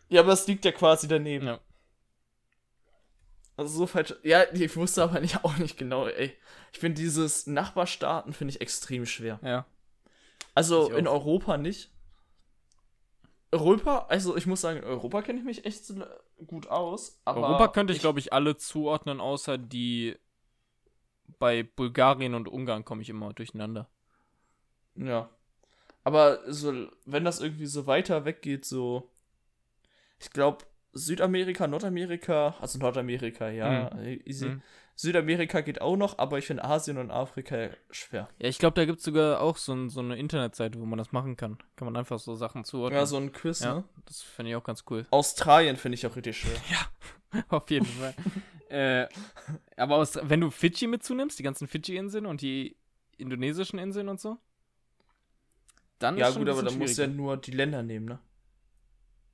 Ja, 0.08 0.20
aber 0.20 0.34
es 0.34 0.46
liegt 0.46 0.64
ja 0.64 0.70
quasi 0.70 1.08
daneben. 1.08 1.48
Ja. 1.48 1.60
Also 3.56 3.78
so 3.78 3.86
falsch. 3.86 4.14
Ja, 4.22 4.44
ich 4.52 4.76
wusste 4.76 5.02
aber 5.02 5.20
nicht, 5.20 5.38
auch 5.44 5.56
nicht 5.58 5.78
genau, 5.78 6.06
ey. 6.06 6.36
Ich 6.72 6.78
finde 6.78 7.00
dieses 7.00 7.46
Nachbarstaaten 7.46 8.32
finde 8.32 8.52
ich 8.54 8.60
extrem 8.60 9.06
schwer. 9.06 9.38
Ja. 9.42 9.66
Also 10.54 10.90
Ich 10.90 10.98
in 10.98 11.06
Europa 11.06 11.56
nicht. 11.56 11.90
Europa, 13.52 14.06
also 14.08 14.36
ich 14.36 14.46
muss 14.46 14.60
sagen, 14.60 14.80
in 14.80 14.84
Europa 14.84 15.22
kenne 15.22 15.38
ich 15.38 15.44
mich 15.44 15.64
echt 15.64 15.84
so 15.86 16.04
gut 16.46 16.66
aus. 16.66 17.20
Aber 17.24 17.48
Europa 17.48 17.68
könnte 17.68 17.92
ich, 17.92 18.00
glaube 18.00 18.18
ich, 18.18 18.32
alle 18.32 18.56
zuordnen, 18.56 19.20
außer 19.20 19.56
die 19.56 20.16
bei 21.38 21.62
Bulgarien 21.62 22.34
und 22.34 22.48
Ungarn 22.48 22.84
komme 22.84 23.02
ich 23.02 23.08
immer 23.08 23.32
durcheinander. 23.32 23.88
Ja. 24.94 25.30
Aber 26.04 26.40
so, 26.52 26.88
wenn 27.04 27.24
das 27.24 27.40
irgendwie 27.40 27.66
so 27.66 27.86
weiter 27.86 28.24
weggeht, 28.24 28.64
so. 28.64 29.10
Ich 30.18 30.30
glaube, 30.30 30.64
Südamerika, 30.96 31.66
Nordamerika, 31.66 32.54
also 32.60 32.78
Nordamerika, 32.78 33.50
ja, 33.50 33.90
Mhm. 33.94 34.20
easy. 34.24 34.48
Mhm. 34.48 34.62
Südamerika 34.98 35.60
geht 35.60 35.82
auch 35.82 35.96
noch, 35.96 36.16
aber 36.18 36.38
ich 36.38 36.46
finde 36.46 36.64
Asien 36.64 36.96
und 36.96 37.10
Afrika 37.10 37.68
schwer. 37.90 38.28
Ja, 38.38 38.48
ich 38.48 38.58
glaube, 38.58 38.74
da 38.74 38.86
gibt 38.86 38.98
es 39.00 39.04
sogar 39.04 39.40
auch 39.40 39.58
so, 39.58 39.74
ein, 39.74 39.90
so 39.90 40.00
eine 40.00 40.16
Internetseite, 40.16 40.80
wo 40.80 40.86
man 40.86 40.96
das 40.98 41.12
machen 41.12 41.36
kann. 41.36 41.58
Kann 41.76 41.84
man 41.84 41.96
einfach 41.96 42.18
so 42.18 42.34
Sachen 42.34 42.64
zuordnen. 42.64 42.98
Ja, 42.98 43.04
so 43.04 43.18
ein 43.18 43.30
Quiz, 43.32 43.60
Ja. 43.60 43.74
ne? 43.74 43.84
Das 44.06 44.22
finde 44.22 44.50
ich 44.52 44.56
auch 44.56 44.64
ganz 44.64 44.84
cool. 44.88 45.06
Australien 45.10 45.76
finde 45.76 45.96
ich 45.96 46.06
auch 46.06 46.16
richtig 46.16 46.38
schwer. 46.38 46.56
Auf 47.50 47.70
jeden 47.70 47.84
Fall. 47.84 48.14
äh, 48.70 49.06
aber 49.76 49.96
aus, 49.96 50.18
wenn 50.22 50.40
du 50.40 50.50
Fidschi 50.50 50.86
mit 50.86 51.04
zunimmst, 51.04 51.38
die 51.38 51.42
ganzen 51.42 51.68
Fidschi-Inseln 51.68 52.24
und 52.24 52.40
die 52.40 52.76
indonesischen 53.18 53.78
Inseln 53.78 54.08
und 54.08 54.18
so, 54.18 54.38
dann 55.98 56.16
Ja, 56.16 56.28
ist 56.28 56.34
schon 56.34 56.44
gut, 56.44 56.52
aber 56.52 56.62
dann 56.62 56.78
musst 56.78 56.96
du 56.96 57.02
ja 57.02 57.08
nur 57.08 57.36
die 57.36 57.50
Länder 57.52 57.82
nehmen, 57.82 58.06
ne? 58.06 58.18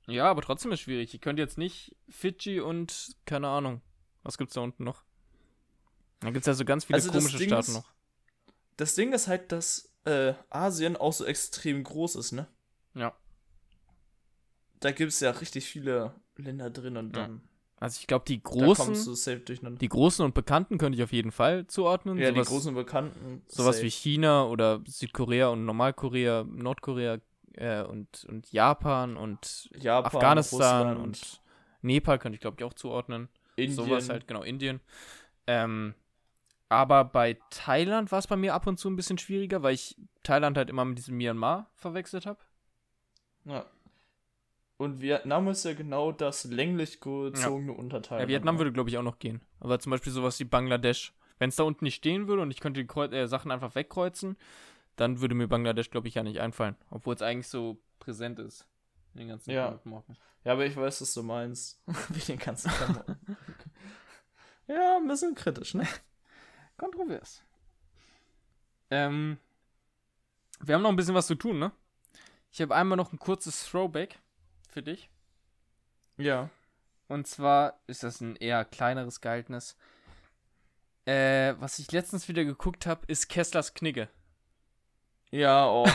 Ja, 0.07 0.29
aber 0.29 0.41
trotzdem 0.41 0.71
ist 0.71 0.81
schwierig. 0.81 1.13
Ich 1.13 1.21
könnte 1.21 1.41
jetzt 1.41 1.57
nicht 1.57 1.95
Fidschi 2.09 2.59
und, 2.59 3.15
keine 3.25 3.47
Ahnung, 3.47 3.81
was 4.23 4.37
gibt's 4.37 4.53
da 4.55 4.61
unten 4.61 4.83
noch? 4.83 5.03
Da 6.19 6.31
gibt's 6.31 6.47
ja 6.47 6.53
so 6.53 6.65
ganz 6.65 6.85
viele 6.85 6.95
Also 6.97 7.11
komische 7.11 7.37
Ding 7.37 7.47
Staaten 7.49 7.71
ist- 7.71 7.75
noch. 7.77 7.93
Das 8.77 8.95
Ding 8.95 9.13
ist 9.13 9.27
halt, 9.27 9.51
dass 9.51 9.89
äh, 10.05 10.33
Asien 10.49 10.97
auch 10.97 11.13
so 11.13 11.23
extrem 11.25 11.83
groß 11.83 12.15
ist, 12.15 12.31
ne? 12.33 12.47
Ja. 12.95 13.13
Da 14.79 14.91
gibt 14.91 15.11
es 15.13 15.19
ja 15.21 15.31
richtig 15.31 15.65
viele 15.65 16.13
Länder 16.35 16.69
drin 16.69 16.97
und 16.97 17.15
Ja. 17.15 17.23
dann 17.23 17.41
Also 17.77 17.99
ich 17.99 18.07
glaube, 18.07 18.25
die 18.27 18.41
großen, 18.41 18.95
die 19.77 19.89
großen 19.89 20.23
und 20.25 20.33
bekannten 20.33 20.77
könnte 20.77 20.97
ich 20.97 21.03
auf 21.03 21.11
jeden 21.13 21.31
Fall 21.31 21.67
zuordnen. 21.67 22.17
ja, 22.17 22.29
sowas, 22.29 22.47
die 22.47 22.53
großen 22.53 22.75
Bekannten. 22.75 23.43
sowas 23.47 23.75
safe. 23.77 23.85
wie 23.85 23.91
China 23.91 24.45
oder 24.45 24.81
Südkorea 24.85 25.47
und 25.49 25.65
Normalkorea, 25.65 26.43
Nordkorea 26.43 27.19
äh, 27.53 27.83
und, 27.83 28.25
und 28.25 28.51
Japan 28.51 29.17
und 29.17 29.69
Japan, 29.77 30.05
Afghanistan 30.05 30.87
Russland, 30.87 30.99
und 30.99 31.41
Nepal 31.81 32.19
könnte 32.19 32.35
ich 32.35 32.41
glaube 32.41 32.57
ich 32.59 32.63
auch 32.63 32.73
zuordnen. 32.73 33.29
Indien. 33.55 33.75
Sowas 33.75 34.09
halt, 34.09 34.27
genau, 34.27 34.43
Indien. 34.43 34.79
Ähm, 35.47 35.93
aber 36.69 37.05
bei 37.05 37.37
Thailand 37.49 38.11
war 38.11 38.19
es 38.19 38.27
bei 38.27 38.35
mir 38.35 38.53
ab 38.53 38.65
und 38.65 38.77
zu 38.77 38.89
ein 38.89 38.95
bisschen 38.95 39.17
schwieriger, 39.17 39.61
weil 39.61 39.75
ich 39.75 39.95
Thailand 40.23 40.57
halt 40.57 40.69
immer 40.69 40.85
mit 40.85 40.97
diesem 40.97 41.17
Myanmar 41.17 41.69
verwechselt 41.75 42.25
habe. 42.25 42.39
Ja. 43.45 43.65
Und 44.77 45.01
Vietnam 45.01 45.47
ist 45.49 45.65
ja 45.65 45.73
genau 45.73 46.11
das 46.11 46.45
länglich 46.45 46.99
gezogene 46.99 47.73
Unterteil. 47.73 48.21
Ja, 48.21 48.27
Vietnam 48.27 48.57
würde, 48.57 48.71
glaube 48.71 48.89
ich, 48.89 48.97
auch 48.97 49.03
noch 49.03 49.19
gehen. 49.19 49.41
Aber 49.59 49.79
zum 49.79 49.91
Beispiel 49.91 50.11
sowas 50.11 50.39
wie 50.39 50.45
Bangladesch. 50.45 51.13
Wenn 51.37 51.49
es 51.49 51.55
da 51.55 51.63
unten 51.63 51.85
nicht 51.85 51.95
stehen 51.95 52.27
würde 52.27 52.41
und 52.41 52.51
ich 52.51 52.59
könnte 52.59 52.81
die 52.81 52.87
Kreu 52.87 53.05
äh, 53.05 53.27
Sachen 53.27 53.51
einfach 53.51 53.75
wegkreuzen, 53.75 54.37
dann 54.95 55.21
würde 55.21 55.35
mir 55.35 55.47
Bangladesch, 55.47 55.89
glaube 55.89 56.07
ich, 56.07 56.15
ja 56.15 56.23
nicht 56.23 56.39
einfallen. 56.39 56.75
Obwohl 56.89 57.15
es 57.15 57.21
eigentlich 57.21 57.47
so 57.47 57.81
präsent 57.99 58.39
ist. 58.39 58.67
In 59.13 59.19
den 59.19 59.27
ganzen 59.29 59.51
Ja. 59.51 59.79
Ja, 60.43 60.51
aber 60.53 60.65
ich 60.65 60.75
weiß, 60.75 61.01
was 61.01 61.13
du 61.13 61.23
meinst. 61.23 61.81
Wie 62.09 62.19
den 62.19 62.39
ganzen 62.39 62.71
ja, 64.67 64.97
ein 64.97 65.07
bisschen 65.07 65.35
kritisch, 65.35 65.73
ne? 65.73 65.87
Kontrovers. 66.77 67.43
Ähm, 68.89 69.37
wir 70.59 70.75
haben 70.75 70.81
noch 70.81 70.89
ein 70.89 70.95
bisschen 70.95 71.15
was 71.15 71.27
zu 71.27 71.35
tun, 71.35 71.59
ne? 71.59 71.71
Ich 72.51 72.61
habe 72.61 72.75
einmal 72.75 72.97
noch 72.97 73.13
ein 73.13 73.19
kurzes 73.19 73.65
Throwback 73.65 74.19
für 74.69 74.83
dich. 74.83 75.09
Ja. 76.17 76.49
Und 77.07 77.27
zwar 77.27 77.79
ist 77.87 78.03
das 78.03 78.21
ein 78.21 78.35
eher 78.35 78.65
kleineres 78.65 79.21
Gehaltnis. 79.21 79.75
Äh, 81.05 81.55
was 81.59 81.79
ich 81.79 81.91
letztens 81.91 82.27
wieder 82.27 82.45
geguckt 82.45 82.85
habe, 82.85 83.05
ist 83.07 83.27
Kesslers 83.27 83.73
Knigge. 83.73 84.09
Ja, 85.33 85.67
oh. 85.67 85.87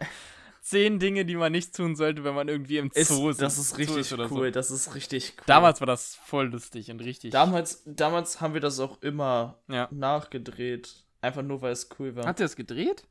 Zehn 0.62 0.98
Dinge, 0.98 1.26
die 1.26 1.36
man 1.36 1.52
nicht 1.52 1.76
tun 1.76 1.94
sollte, 1.94 2.24
wenn 2.24 2.34
man 2.34 2.48
irgendwie 2.48 2.78
im 2.78 2.90
Ist, 2.94 3.08
Zoo 3.08 3.32
das 3.32 3.56
Zoo 3.56 3.60
ist 3.60 3.78
richtig 3.78 4.12
oder 4.14 4.30
cool. 4.32 4.50
Das 4.50 4.70
ist 4.70 4.94
richtig 4.94 5.34
cool. 5.36 5.44
Damals 5.46 5.80
war 5.80 5.86
das 5.86 6.16
voll 6.16 6.46
lustig 6.46 6.90
und 6.90 7.00
richtig. 7.00 7.30
damals, 7.30 7.82
damals 7.84 8.40
haben 8.40 8.54
wir 8.54 8.62
das 8.62 8.80
auch 8.80 9.02
immer 9.02 9.58
ja. 9.68 9.88
nachgedreht. 9.90 11.04
Einfach 11.20 11.42
nur, 11.42 11.60
weil 11.60 11.72
es 11.72 11.90
cool 11.98 12.16
war. 12.16 12.26
Hat 12.26 12.40
er 12.40 12.46
es 12.46 12.56
gedreht? 12.56 13.06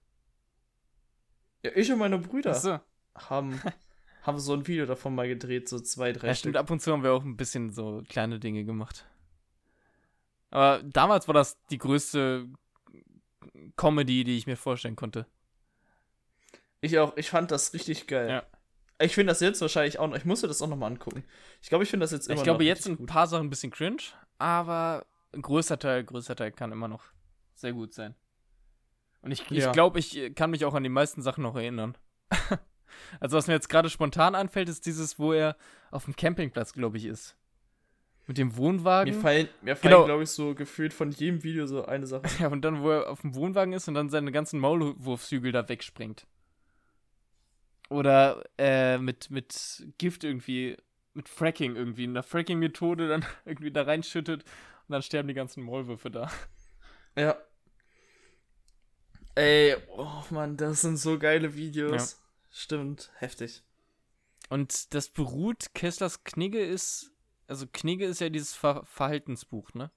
Ja, 1.63 1.71
ich 1.75 1.91
und 1.91 1.99
meine 1.99 2.17
Brüder 2.17 2.51
Achso. 2.51 2.79
haben, 3.13 3.61
haben 4.23 4.39
so 4.39 4.53
ein 4.53 4.65
Video 4.65 4.87
davon 4.87 5.13
mal 5.13 5.27
gedreht, 5.27 5.69
so 5.69 5.79
zwei, 5.79 6.11
drei 6.11 6.27
Ja, 6.27 6.33
Stück. 6.33 6.39
stimmt, 6.49 6.57
ab 6.57 6.71
und 6.71 6.81
zu 6.81 6.91
haben 6.91 7.03
wir 7.03 7.13
auch 7.13 7.23
ein 7.23 7.37
bisschen 7.37 7.69
so 7.69 8.01
kleine 8.09 8.39
Dinge 8.39 8.65
gemacht. 8.65 9.05
Aber 10.49 10.81
damals 10.81 11.27
war 11.27 11.35
das 11.35 11.55
die 11.69 11.77
größte 11.77 12.47
Comedy, 13.75 14.23
die 14.23 14.37
ich 14.37 14.47
mir 14.47 14.57
vorstellen 14.57 14.95
konnte. 14.95 15.27
Ich 16.81 16.97
auch, 16.99 17.15
ich 17.17 17.29
fand 17.29 17.51
das 17.51 17.73
richtig 17.73 18.07
geil. 18.07 18.29
Ja. 18.29 18.43
Ich 18.99 19.13
finde 19.13 19.31
das 19.31 19.39
jetzt 19.41 19.61
wahrscheinlich 19.61 19.99
auch 19.99 20.07
noch, 20.07 20.15
ich 20.17 20.25
musste 20.25 20.47
das 20.47 20.61
auch 20.61 20.67
noch 20.67 20.77
mal 20.77 20.87
angucken. 20.87 21.23
Ich 21.61 21.69
glaube, 21.69 21.83
ich 21.83 21.89
finde 21.89 22.03
das 22.03 22.11
jetzt 22.11 22.27
immer 22.27 22.37
ich 22.37 22.43
glaube, 22.43 22.63
jetzt 22.63 22.83
sind 22.83 22.99
ein 22.99 23.05
paar 23.05 23.27
Sachen 23.27 23.47
ein 23.47 23.49
bisschen 23.49 23.71
cringe, 23.71 24.01
aber 24.39 25.05
ein 25.33 25.41
größter 25.41 25.77
Teil, 25.77 26.03
größter 26.03 26.35
Teil 26.35 26.51
kann 26.51 26.71
immer 26.71 26.87
noch 26.87 27.03
sehr 27.53 27.73
gut 27.73 27.93
sein. 27.93 28.15
Und 29.21 29.31
ich, 29.31 29.49
ich 29.51 29.63
Ja. 29.65 29.71
glaube, 29.71 29.99
ich 29.99 30.17
äh, 30.17 30.29
kann 30.31 30.51
mich 30.51 30.65
auch 30.65 30.73
an 30.73 30.83
die 30.83 30.89
meisten 30.89 31.21
Sachen 31.21 31.43
noch 31.43 31.55
erinnern. 31.55 31.97
also, 33.19 33.37
was 33.37 33.47
mir 33.47 33.53
jetzt 33.53 33.69
gerade 33.69 33.89
spontan 33.89 34.35
anfällt, 34.35 34.69
ist 34.69 34.85
dieses, 34.85 35.19
wo 35.19 35.33
er 35.33 35.57
auf 35.91 36.05
dem 36.05 36.15
Campingplatz, 36.15 36.73
glaube 36.73 36.97
ich, 36.97 37.05
ist. 37.05 37.35
Mit 38.25 38.37
dem 38.37 38.57
Wohnwagen. 38.57 39.13
Mir 39.13 39.21
fallen, 39.21 39.47
mir 39.61 39.75
fallen 39.75 39.93
Genau. 39.93 40.05
glaube 40.05 40.23
ich, 40.23 40.29
so 40.29 40.53
gefühlt 40.53 40.93
von 40.93 41.11
jedem 41.11 41.43
Video 41.43 41.65
so 41.65 41.85
eine 41.85 42.07
Sache. 42.07 42.23
Ja, 42.39 42.47
und 42.49 42.61
dann, 42.61 42.81
wo 42.81 42.89
er 42.89 43.09
auf 43.09 43.21
dem 43.21 43.35
Wohnwagen 43.35 43.73
ist 43.73 43.87
und 43.87 43.93
dann 43.93 44.09
seine 44.09 44.31
ganzen 44.31 44.59
Maulwurfshügel 44.59 45.51
da 45.51 45.67
wegspringt. 45.69 46.25
Oder 47.89 48.43
äh, 48.57 48.97
mit, 48.97 49.31
mit 49.31 49.87
Gift 49.97 50.23
irgendwie, 50.23 50.77
mit 51.13 51.29
Fracking 51.29 51.75
irgendwie, 51.75 52.03
in 52.03 52.13
der 52.13 52.23
Fracking-Methode 52.23 53.07
dann 53.07 53.25
irgendwie 53.45 53.71
da 53.71 53.83
reinschüttet 53.83 54.43
und 54.43 54.93
dann 54.93 55.01
sterben 55.01 55.27
die 55.27 55.33
ganzen 55.33 55.63
Maulwürfe 55.63 56.11
da. 56.11 56.31
Ja. 57.15 57.37
Ey, 59.35 59.75
oh 59.95 60.23
Mann, 60.29 60.57
das 60.57 60.81
sind 60.81 60.97
so 60.97 61.19
geile 61.19 61.55
Videos. 61.55 62.21
Stimmt, 62.49 63.11
heftig. 63.17 63.63
Und 64.49 64.93
das 64.93 65.09
beruht, 65.09 65.73
Kesslers 65.73 66.23
Knigge 66.23 66.59
ist, 66.59 67.11
also 67.47 67.65
Knigge 67.71 68.05
ist 68.05 68.19
ja 68.19 68.29
dieses 68.29 68.53
Ver 68.53 68.83
Verhaltensbuch, 68.85 69.73
ne? 69.73 69.91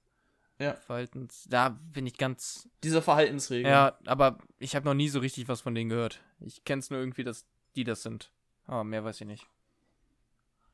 Ja. 0.59 0.75
Verhaltens, 0.75 1.47
da 1.49 1.69
bin 1.69 2.05
ich 2.05 2.17
ganz, 2.17 2.69
Diese 2.83 3.01
Verhaltensregeln. 3.01 3.71
ja, 3.71 3.97
aber 4.05 4.37
ich 4.59 4.75
habe 4.75 4.85
noch 4.85 4.93
nie 4.93 5.09
so 5.09 5.19
richtig 5.19 5.47
was 5.47 5.61
von 5.61 5.73
denen 5.73 5.89
gehört. 5.89 6.21
Ich 6.39 6.63
kenn's 6.63 6.91
nur 6.91 6.99
irgendwie, 6.99 7.23
dass 7.23 7.47
die 7.75 7.83
das 7.83 8.03
sind. 8.03 8.31
Aber 8.67 8.83
mehr 8.83 9.03
weiß 9.03 9.21
ich 9.21 9.27
nicht. 9.27 9.47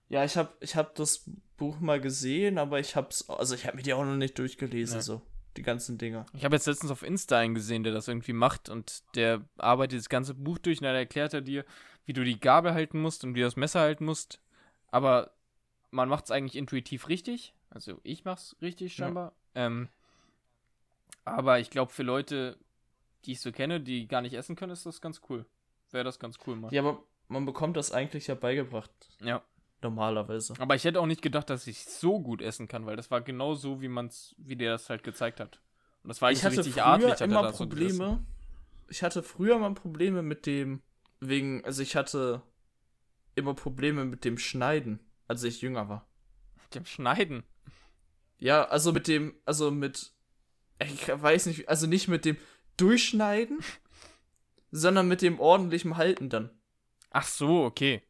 Ja, 0.09 0.23
ich 0.23 0.37
habe 0.37 0.53
ich 0.61 0.75
hab 0.75 0.95
das 0.95 1.29
Buch 1.57 1.79
mal 1.79 1.99
gesehen, 1.99 2.57
aber 2.57 2.79
ich 2.79 2.95
hab's, 2.95 3.29
also 3.29 3.55
ich 3.55 3.65
habe 3.65 3.77
mir 3.77 3.83
die 3.83 3.93
auch 3.93 4.05
noch 4.05 4.15
nicht 4.15 4.37
durchgelesen, 4.39 4.97
Nee. 4.97 5.01
so. 5.03 5.21
Die 5.57 5.63
ganzen 5.63 5.97
Dinger. 5.97 6.25
Ich 6.33 6.45
habe 6.45 6.55
jetzt 6.55 6.67
letztens 6.67 6.91
auf 6.91 7.01
Insta 7.01 7.39
einen 7.39 7.55
gesehen, 7.55 7.83
der 7.83 7.91
das 7.91 8.07
irgendwie 8.07 8.31
macht 8.33 8.69
und 8.69 9.03
der 9.15 9.43
arbeitet 9.57 9.97
das 9.99 10.07
ganze 10.07 10.35
Buch 10.35 10.59
durch 10.59 10.79
und 10.79 10.83
dann 10.85 10.95
erklärt 10.95 11.33
er 11.33 11.41
dir, 11.41 11.65
wie 12.05 12.13
du 12.13 12.23
die 12.23 12.39
Gabel 12.39 12.73
halten 12.73 13.01
musst 13.01 13.23
und 13.23 13.33
wie 13.33 13.39
du 13.39 13.45
das 13.45 13.55
Messer 13.55 13.79
halten 13.79 14.05
musst. 14.05 14.39
Aber 14.91 15.31
man 15.89 16.09
macht 16.09 16.25
es 16.25 16.31
eigentlich 16.31 16.55
intuitiv 16.55 17.09
richtig. 17.09 17.53
Also 17.71 17.99
ich 18.03 18.23
mach's 18.23 18.55
richtig 18.61 18.95
Ja. 18.97 19.05
scheinbar. 19.05 19.33
Ähm, 19.55 19.89
aber 21.25 21.59
ich 21.59 21.69
glaube, 21.71 21.91
für 21.91 22.03
Leute, 22.03 22.57
die 23.25 23.31
ich 23.33 23.41
so 23.41 23.51
kenne, 23.51 23.81
die 23.81 24.07
gar 24.07 24.21
nicht 24.21 24.33
essen 24.35 24.55
können, 24.55 24.71
ist 24.71 24.85
das 24.85 25.01
ganz 25.01 25.21
cool. 25.29 25.45
Wäre 25.91 26.03
das 26.03 26.19
ganz 26.19 26.37
cool 26.45 26.55
mal. 26.55 26.73
Ja, 26.73 26.81
aber 26.81 27.03
man 27.27 27.45
bekommt 27.45 27.77
das 27.77 27.91
eigentlich 27.91 28.27
ja 28.27 28.35
beigebracht. 28.35 28.91
ja. 29.21 29.41
Normalerweise. 29.81 30.55
Aber 30.57 30.75
ich 30.75 30.83
hätte 30.85 30.99
auch 30.99 31.05
nicht 31.05 31.21
gedacht, 31.21 31.51
dass 31.51 31.67
ich 31.67 31.85
so 31.85 32.19
gut 32.19 32.41
essen 32.41 32.67
kann, 32.67 32.87
weil 32.87 32.95
das 32.95 33.11
war 33.11 33.21
genau 33.21 33.53
so, 33.53 33.79
wie 33.79 33.87
man's, 33.87 34.33
wie 34.39 34.55
der 34.55 34.71
das 34.71 34.89
halt 34.89 35.03
gezeigt 35.03 35.39
hat. 35.39 35.61
Und 36.01 36.09
das 36.09 36.21
war 36.21 36.29
eigentlich 36.29 36.39
ich 36.39 36.45
hatte 36.45 36.57
richtig 36.57 36.73
früher 36.73 36.85
artlich, 36.85 37.11
hat 37.11 37.21
er 37.21 37.27
immer 37.27 37.43
da 37.43 37.53
so. 37.53 37.57
Probleme. 37.59 38.25
ich 38.89 39.03
hatte 39.03 39.21
früher 39.21 39.59
mal 39.59 39.73
Probleme 39.75 40.23
mit 40.23 40.47
dem, 40.47 40.81
wegen, 41.19 41.63
also 41.63 41.83
ich 41.83 41.95
hatte 41.95 42.41
immer 43.35 43.53
Probleme 43.53 44.03
mit 44.03 44.25
dem 44.25 44.39
Schneiden, 44.39 44.99
als 45.27 45.43
ich 45.43 45.61
jünger 45.61 45.87
war. 45.89 46.07
Mit 46.63 46.73
dem 46.73 46.85
Schneiden. 46.85 47.43
Ja, 48.39 48.65
also 48.65 48.91
mit 48.91 49.07
dem, 49.07 49.35
also 49.45 49.69
mit, 49.69 50.11
ich 50.83 51.07
weiß 51.07 51.45
nicht, 51.45 51.69
also 51.69 51.85
nicht 51.85 52.07
mit 52.07 52.25
dem 52.25 52.37
Durchschneiden, 52.77 53.59
sondern 54.71 55.07
mit 55.07 55.21
dem 55.21 55.39
ordentlichen 55.39 55.97
Halten 55.97 56.29
dann. 56.29 56.49
Ach 57.11 57.25
so, 57.25 57.63
okay. 57.63 58.01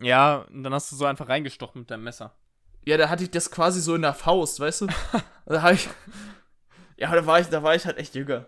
Ja, 0.00 0.46
und 0.50 0.62
dann 0.62 0.74
hast 0.74 0.92
du 0.92 0.96
so 0.96 1.04
einfach 1.06 1.28
reingestochen 1.28 1.80
mit 1.80 1.90
deinem 1.90 2.04
Messer. 2.04 2.34
Ja, 2.84 2.96
da 2.96 3.08
hatte 3.08 3.24
ich 3.24 3.30
das 3.30 3.50
quasi 3.50 3.80
so 3.80 3.94
in 3.94 4.02
der 4.02 4.14
Faust, 4.14 4.60
weißt 4.60 4.82
du? 4.82 4.86
da 5.46 5.62
hab 5.62 5.72
ich, 5.72 5.88
ja, 6.96 7.12
da 7.12 7.26
war 7.26 7.40
ich, 7.40 7.48
da 7.48 7.62
war 7.62 7.74
ich 7.74 7.84
halt 7.86 7.98
echt 7.98 8.14
jünger. 8.14 8.46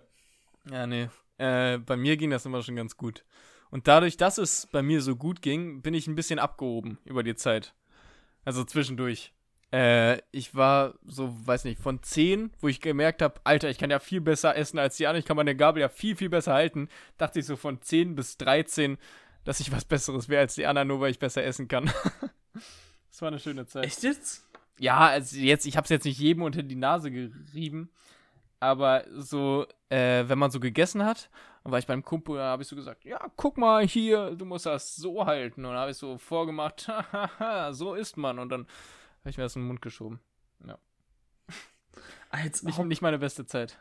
Ja, 0.70 0.86
nee. 0.86 1.08
Äh, 1.38 1.78
bei 1.78 1.96
mir 1.96 2.16
ging 2.16 2.30
das 2.30 2.46
immer 2.46 2.62
schon 2.62 2.76
ganz 2.76 2.96
gut. 2.96 3.24
Und 3.70 3.88
dadurch, 3.88 4.16
dass 4.16 4.38
es 4.38 4.66
bei 4.66 4.82
mir 4.82 5.00
so 5.00 5.16
gut 5.16 5.42
ging, 5.42 5.82
bin 5.82 5.94
ich 5.94 6.06
ein 6.06 6.14
bisschen 6.14 6.38
abgehoben 6.38 6.98
über 7.04 7.22
die 7.22 7.34
Zeit. 7.34 7.74
Also 8.44 8.64
zwischendurch. 8.64 9.32
Äh, 9.72 10.18
ich 10.32 10.54
war 10.54 10.94
so, 11.04 11.34
weiß 11.46 11.64
nicht, 11.64 11.80
von 11.80 12.02
10, 12.02 12.52
wo 12.60 12.68
ich 12.68 12.80
gemerkt 12.80 13.22
habe, 13.22 13.40
Alter, 13.44 13.70
ich 13.70 13.78
kann 13.78 13.90
ja 13.90 14.00
viel 14.00 14.20
besser 14.20 14.56
essen 14.56 14.78
als 14.78 14.96
die 14.96 15.06
anderen, 15.06 15.20
ich 15.20 15.26
kann 15.26 15.36
meine 15.36 15.54
Gabel 15.54 15.80
ja 15.80 15.88
viel, 15.88 16.16
viel 16.16 16.28
besser 16.28 16.54
halten, 16.54 16.88
dachte 17.18 17.38
ich 17.38 17.46
so 17.46 17.56
von 17.56 17.80
10 17.80 18.16
bis 18.16 18.36
13, 18.38 18.98
dass 19.44 19.60
ich 19.60 19.70
was 19.70 19.84
Besseres 19.84 20.28
wäre 20.28 20.40
als 20.40 20.56
die 20.56 20.66
anderen, 20.66 20.88
nur 20.88 21.00
weil 21.00 21.10
ich 21.10 21.18
besser 21.18 21.44
essen 21.44 21.68
kann. 21.68 21.90
Das 23.10 23.22
war 23.22 23.28
eine 23.28 23.40
schöne 23.40 23.66
Zeit. 23.66 23.84
Echt 23.84 24.04
jetzt? 24.04 24.48
Ja, 24.78 25.08
also 25.08 25.36
jetzt, 25.36 25.66
ich 25.66 25.76
hab's 25.76 25.90
jetzt 25.90 26.04
nicht 26.04 26.18
jedem 26.18 26.44
unter 26.44 26.62
die 26.62 26.76
Nase 26.76 27.10
gerieben, 27.10 27.90
aber 28.60 29.04
so, 29.14 29.66
äh, 29.88 30.24
wenn 30.28 30.38
man 30.38 30.52
so 30.52 30.60
gegessen 30.60 31.04
hat, 31.04 31.28
und 31.62 31.72
war 31.72 31.78
ich 31.78 31.86
beim 31.86 32.04
Kumpel, 32.04 32.36
da 32.36 32.44
habe 32.44 32.62
ich 32.62 32.68
so 32.68 32.76
gesagt, 32.76 33.04
ja, 33.04 33.20
guck 33.36 33.58
mal 33.58 33.86
hier, 33.86 34.34
du 34.34 34.44
musst 34.46 34.66
das 34.66 34.96
so 34.96 35.26
halten. 35.26 35.64
Und 35.64 35.74
da 35.74 35.80
habe 35.80 35.90
ich 35.90 35.96
so 35.96 36.16
vorgemacht, 36.16 36.90
so 37.72 37.94
isst 37.94 38.16
man. 38.16 38.38
Und 38.38 38.48
dann 38.48 38.66
habe 39.20 39.30
ich 39.30 39.36
mir 39.36 39.44
das 39.44 39.56
in 39.56 39.62
den 39.62 39.68
Mund 39.68 39.82
geschoben. 39.82 40.20
Ja. 40.66 40.78
Als 42.30 42.62
Nicht, 42.62 42.78
nicht 42.78 43.02
meine 43.02 43.18
beste 43.18 43.46
Zeit. 43.46 43.78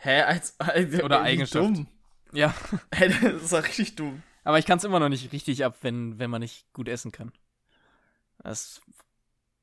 Hä, 0.00 0.22
als, 0.22 0.58
als 0.60 1.02
Oder 1.02 1.22
Eigenschaft. 1.22 1.54
Dumm. 1.54 1.88
Ja. 2.32 2.54
Hä, 2.94 3.08
das 3.08 3.42
ist 3.42 3.52
doch 3.52 3.64
richtig 3.64 3.96
dumm. 3.96 4.22
Aber 4.44 4.58
ich 4.58 4.64
kann 4.64 4.78
es 4.78 4.84
immer 4.84 5.00
noch 5.00 5.08
nicht 5.08 5.32
richtig 5.32 5.64
ab, 5.64 5.78
wenn, 5.82 6.20
wenn 6.20 6.30
man 6.30 6.40
nicht 6.40 6.72
gut 6.72 6.88
essen 6.88 7.10
kann. 7.10 7.32
Das 8.38 8.80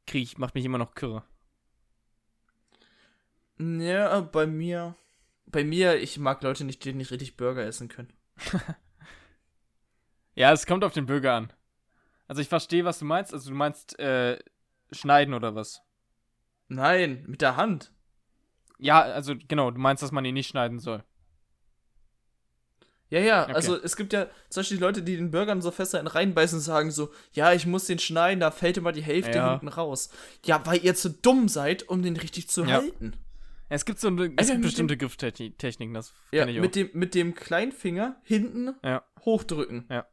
krieg 0.05 0.23
ich, 0.23 0.37
macht 0.37 0.53
mich 0.53 0.65
immer 0.65 0.77
noch 0.77 0.93
kürre. 0.93 1.23
Ja, 3.57 4.19
bei 4.19 4.45
mir. 4.45 4.95
Bei 5.45 5.63
mir, 5.63 6.01
ich 6.01 6.19
mag 6.19 6.43
Leute 6.43 6.65
nicht, 6.65 6.83
die 6.83 6.93
nicht 6.93 7.11
richtig 7.11 7.37
Burger 7.37 7.65
essen 7.65 7.87
können. 7.87 8.11
Ja, 10.37 10.51
es 10.51 10.65
kommt 10.65 10.83
auf 10.83 10.91
den 10.91 11.05
Burger 11.05 11.33
an. 11.33 11.53
Also 12.27 12.41
ich 12.41 12.49
verstehe, 12.49 12.85
was 12.85 12.99
du 12.99 13.05
meinst. 13.05 13.33
Also 13.33 13.49
du 13.49 13.55
meinst 13.55 13.97
äh, 13.99 14.39
schneiden 14.91 15.33
oder 15.33 15.55
was? 15.55 15.81
Nein, 16.67 17.23
mit 17.27 17.41
der 17.41 17.55
Hand. 17.57 17.91
Ja, 18.79 19.01
also 19.01 19.35
genau, 19.47 19.71
du 19.71 19.79
meinst, 19.79 20.03
dass 20.03 20.11
man 20.11 20.25
ihn 20.25 20.33
nicht 20.33 20.47
schneiden 20.49 20.79
soll. 20.79 21.03
Ja, 23.09 23.19
ja, 23.19 23.43
Okay. 23.43 23.53
also 23.53 23.79
es 23.81 23.95
gibt 23.95 24.13
ja 24.13 24.25
zum 24.49 24.61
Beispiel 24.61 24.77
die 24.77 24.83
Leute, 24.83 25.03
die 25.03 25.15
den 25.15 25.29
Burgern 25.29 25.61
so 25.61 25.69
fest 25.69 25.93
in 25.93 26.07
reinbeißen 26.07 26.57
und 26.57 26.63
sagen 26.63 26.89
so, 26.89 27.11
ja, 27.33 27.53
ich 27.53 27.67
muss 27.67 27.85
den 27.85 27.99
schneiden, 27.99 28.39
da 28.39 28.49
fällt 28.49 28.77
immer 28.77 28.91
die 28.91 29.03
Hälfte 29.03 29.37
Ja. 29.37 29.51
hinten 29.51 29.67
raus. 29.67 30.09
Ja, 30.43 30.65
weil 30.65 30.83
ihr 30.83 30.95
zu 30.95 31.11
dumm 31.11 31.47
seid, 31.47 31.87
um 31.87 32.01
den 32.01 32.17
richtig 32.17 32.49
zu 32.49 32.63
Ja. 32.65 32.81
halten. 32.81 33.13
Es 33.69 33.85
gibt 33.85 33.99
so 33.99 34.07
eine, 34.07 34.25
es 34.25 34.31
Also 34.37 34.51
gibt 34.53 34.63
bestimmte 34.63 34.97
Grifftechniken, 34.97 35.93
das 35.93 36.13
Ja, 36.31 36.41
kenne 36.41 36.51
ich 36.53 36.57
auch. 36.57 36.61
mit 36.63 36.75
dem, 36.75 36.89
mit 36.93 37.13
dem 37.15 37.35
Kleinfinger 37.35 38.15
hinten 38.23 38.75
hochdrücken. 39.23 39.85
Ja. 39.89 40.05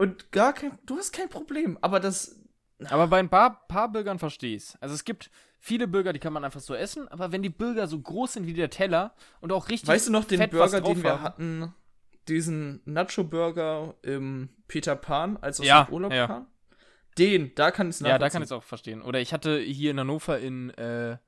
Und 0.00 0.32
gar 0.32 0.52
kein, 0.54 0.78
du 0.86 0.96
hast 0.96 1.12
kein 1.12 1.28
Problem, 1.28 1.76
aber 1.82 2.00
das, 2.00 2.40
Aber 2.88 3.06
bei 3.08 3.18
ein 3.18 3.28
paar, 3.28 3.66
paar 3.68 3.92
Burgern 3.92 4.18
verstehe 4.18 4.56
ich 4.56 4.74
Also 4.80 4.94
es 4.94 5.04
gibt 5.04 5.30
viele 5.58 5.86
Burger, 5.86 6.12
die 6.14 6.18
kann 6.20 6.32
man 6.32 6.42
einfach 6.44 6.60
so 6.60 6.74
essen, 6.74 7.06
aber 7.08 7.32
wenn 7.32 7.42
die 7.42 7.50
Burger 7.50 7.86
so 7.86 8.00
groß 8.00 8.32
sind 8.34 8.46
wie 8.46 8.54
der 8.54 8.70
Teller 8.70 9.14
und 9.42 9.52
auch 9.52 9.68
richtig 9.68 9.88
weißt 9.90 10.08
du 10.08 10.12
noch 10.12 10.24
den 10.24 10.38
fett 10.38 10.52
Burger, 10.52 10.80
den 10.80 11.02
wir 11.02 11.10
haben? 11.12 11.22
hatten, 11.22 11.74
diesen 12.28 12.80
Nacho-Burger 12.86 13.94
im 14.02 14.48
Peter 14.68 14.96
Pan, 14.96 15.36
als 15.36 15.58
wir 15.60 15.66
Ja, 15.66 15.80
aus 15.82 15.86
dem 15.88 15.94
Urlaub 15.94 16.12
ja. 16.12 16.26
kamen? 16.26 16.46
Den, 17.18 17.54
da 17.54 17.70
kann 17.70 17.90
ich 17.90 17.96
es 17.96 18.00
Ja, 18.00 18.18
da 18.18 18.30
kann 18.30 18.40
ich 18.42 18.46
es 18.48 18.52
auch 18.52 18.62
verstehen. 18.62 19.02
Oder 19.02 19.20
ich 19.20 19.34
hatte 19.34 19.58
hier 19.58 19.90
in 19.90 20.00
Hannover 20.00 20.38
in, 20.38 20.70
äh, 20.70 21.18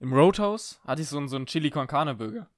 im 0.00 0.12
Roadhouse, 0.14 0.80
hatte 0.86 1.02
ich 1.02 1.08
so, 1.08 1.18
einen- 1.18 1.28
so 1.28 1.36
einen 1.36 1.44
Chili 1.46 1.70
con 1.70 1.86
Carne 1.86 2.14
Burger. 2.14 2.48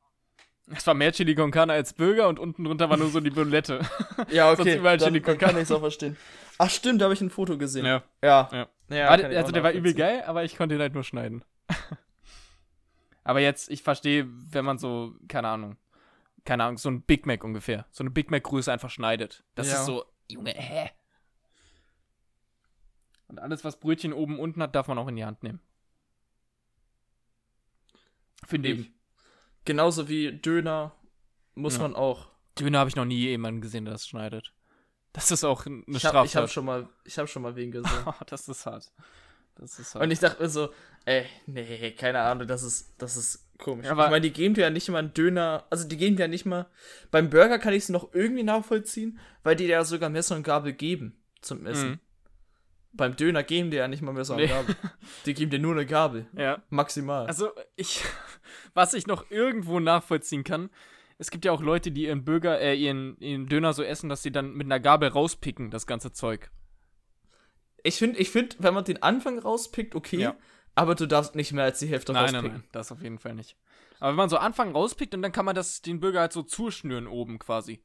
Es 0.68 0.86
war 0.86 0.94
mehr 0.94 1.12
Chili 1.12 1.34
con 1.36 1.50
Carne 1.52 1.72
als 1.74 1.92
Burger 1.92 2.28
und 2.28 2.38
unten 2.40 2.64
drunter 2.64 2.90
war 2.90 2.96
nur 2.96 3.08
so 3.10 3.20
die 3.20 3.30
Bulette. 3.30 3.80
Ja, 4.30 4.48
Sonst 4.48 4.60
okay, 4.68 4.78
überall 4.78 4.98
dann, 4.98 5.08
Chili 5.08 5.20
con 5.20 5.38
dann 5.38 5.48
kann 5.50 5.56
ich 5.56 5.62
es 5.64 5.72
auch 5.72 5.80
verstehen. 5.80 6.16
Ach 6.58 6.70
stimmt, 6.70 7.00
da 7.00 7.04
habe 7.04 7.14
ich 7.14 7.20
ein 7.20 7.30
Foto 7.30 7.56
gesehen. 7.58 7.84
ja. 7.86 8.02
Ja. 8.22 8.48
Ja. 8.52 8.68
Ja, 8.88 9.08
also 9.08 9.52
der 9.52 9.62
war 9.62 9.72
übel 9.72 9.94
geil, 9.94 10.22
aber 10.26 10.44
ich 10.44 10.56
konnte 10.56 10.74
ihn 10.76 10.80
halt 10.80 10.94
nur 10.94 11.02
schneiden. 11.04 11.44
aber 13.24 13.40
jetzt, 13.40 13.68
ich 13.70 13.82
verstehe, 13.82 14.26
wenn 14.28 14.64
man 14.64 14.78
so, 14.78 15.14
keine 15.28 15.48
Ahnung, 15.48 15.76
keine 16.44 16.62
Ahnung, 16.64 16.78
so 16.78 16.88
ein 16.88 17.02
Big 17.02 17.26
Mac 17.26 17.42
ungefähr, 17.42 17.86
so 17.90 18.02
eine 18.04 18.10
Big 18.10 18.30
Mac 18.30 18.44
Größe 18.44 18.72
einfach 18.72 18.90
schneidet. 18.90 19.42
Das 19.56 19.68
Ja. 19.68 19.74
ist 19.80 19.86
so, 19.86 20.04
Junge, 20.30 20.52
hä? 20.52 20.90
Und 23.28 23.40
alles, 23.40 23.64
was 23.64 23.78
Brötchen 23.80 24.12
oben 24.12 24.38
unten 24.38 24.62
hat, 24.62 24.74
darf 24.76 24.86
man 24.86 24.98
auch 24.98 25.08
in 25.08 25.16
die 25.16 25.24
Hand 25.24 25.42
nehmen. 25.42 25.60
Finde 28.46 28.68
ich. 28.70 28.92
Genauso 29.66 30.08
wie 30.08 30.32
Döner 30.32 30.94
muss 31.54 31.76
Ja. 31.76 31.82
man 31.82 31.94
auch. 31.94 32.28
Döner 32.58 32.78
habe 32.78 32.88
ich 32.88 32.96
noch 32.96 33.04
nie 33.04 33.18
jemanden 33.18 33.60
gesehen, 33.60 33.84
der 33.84 33.92
das 33.92 34.08
schneidet. 34.08 34.52
Das 35.12 35.30
ist 35.30 35.44
auch 35.44 35.66
eine 35.66 35.82
Ich 35.86 35.98
Straftat. 35.98 36.14
habe 36.14 36.26
ich 36.26 36.36
hab 36.36 36.50
schon 36.50 36.64
mal, 36.64 36.88
ich 37.04 37.18
habe 37.18 37.28
schon 37.28 37.42
mal 37.42 37.54
wen 37.56 37.70
gesehen. 37.72 37.90
Das 38.26 38.48
ist 38.48 38.64
hart. 38.66 38.92
Das 39.56 39.78
ist 39.78 39.94
hart. 39.94 40.04
Und 40.04 40.10
ich 40.10 40.18
dachte 40.18 40.42
mir 40.42 40.48
so, 40.48 40.70
ey, 41.04 41.24
nee, 41.46 41.90
keine 41.92 42.20
Ahnung, 42.20 42.46
das 42.46 42.62
ist, 42.62 42.94
das 42.98 43.16
ist 43.16 43.48
komisch. 43.58 43.86
Aber- 43.88 44.04
ich 44.04 44.10
meine, 44.10 44.20
die 44.22 44.32
geben 44.32 44.54
dir 44.54 44.62
ja 44.62 44.70
nicht 44.70 44.88
mal 44.88 44.98
einen 44.98 45.14
Döner, 45.14 45.64
also 45.70 45.86
die 45.88 45.96
geben 45.96 46.16
dir 46.16 46.22
ja 46.24 46.28
nicht 46.28 46.44
mal, 46.46 46.66
beim 47.10 47.30
Burger 47.30 47.58
kann 47.58 47.72
ich 47.72 47.84
es 47.84 47.88
noch 47.88 48.12
irgendwie 48.14 48.42
nachvollziehen, 48.42 49.18
weil 49.42 49.56
die 49.56 49.64
dir 49.66 49.72
ja 49.72 49.84
sogar 49.84 50.10
Messer 50.10 50.36
und 50.36 50.42
Gabel 50.42 50.72
geben 50.74 51.22
zum 51.40 51.64
Essen. 51.66 51.90
Mhm. 51.92 52.00
Beim 52.96 53.16
Döner 53.16 53.42
geben 53.42 53.70
die 53.70 53.76
ja 53.76 53.88
nicht 53.88 54.02
mal 54.02 54.12
Messer 54.12 54.34
und 54.34 54.40
Nee. 54.40 54.46
Gabel. 54.48 54.74
Die 55.26 55.34
geben 55.34 55.50
dir 55.50 55.58
nur 55.58 55.72
eine 55.72 55.86
Gabel. 55.86 56.26
ja. 56.36 56.62
Maximal. 56.70 57.26
Also, 57.26 57.50
ich, 57.76 58.02
was 58.74 58.94
ich 58.94 59.06
noch 59.06 59.30
irgendwo 59.30 59.80
nachvollziehen 59.80 60.44
kann, 60.44 60.70
es 61.18 61.30
gibt 61.30 61.44
ja 61.44 61.52
auch 61.52 61.62
Leute, 61.62 61.90
die 61.90 62.04
ihren 62.04 62.24
Burger, 62.24 62.60
äh, 62.60 62.74
ihren, 62.74 63.18
ihren 63.20 63.48
Döner 63.48 63.72
so 63.72 63.82
essen, 63.82 64.08
dass 64.08 64.22
sie 64.22 64.30
dann 64.32 64.52
mit 64.54 64.66
einer 64.66 64.80
Gabel 64.80 65.08
rauspicken, 65.08 65.70
das 65.70 65.86
ganze 65.86 66.12
Zeug. 66.12 66.50
ich 67.82 67.96
finde, 67.96 68.18
ich 68.18 68.30
find, 68.30 68.56
wenn 68.58 68.74
man 68.74 68.84
den 68.84 69.02
Anfang 69.02 69.38
rauspickt, 69.38 69.94
okay, 69.94 70.18
Ja. 70.18 70.36
aber 70.74 70.94
du 70.94 71.06
darfst 71.06 71.34
nicht 71.36 71.52
mehr 71.52 71.64
als 71.64 71.78
die 71.78 71.86
Hälfte 71.86 72.12
Nein, 72.12 72.24
rauspicken. 72.24 72.48
nein, 72.48 72.60
nein, 72.62 72.68
das 72.72 72.90
auf 72.92 73.00
jeden 73.02 73.18
Fall 73.18 73.34
nicht. 73.34 73.56
Aber 74.00 74.10
wenn 74.10 74.16
man 74.16 74.28
so 74.28 74.36
Anfang 74.38 74.72
rauspickt 74.72 75.14
und 75.14 75.22
dann 75.22 75.32
kann 75.32 75.44
man 75.44 75.54
das, 75.54 75.80
den 75.82 76.00
Burger 76.00 76.20
halt 76.20 76.32
so 76.32 76.42
zuschnüren 76.42 77.06
oben 77.06 77.38
quasi. 77.38 77.80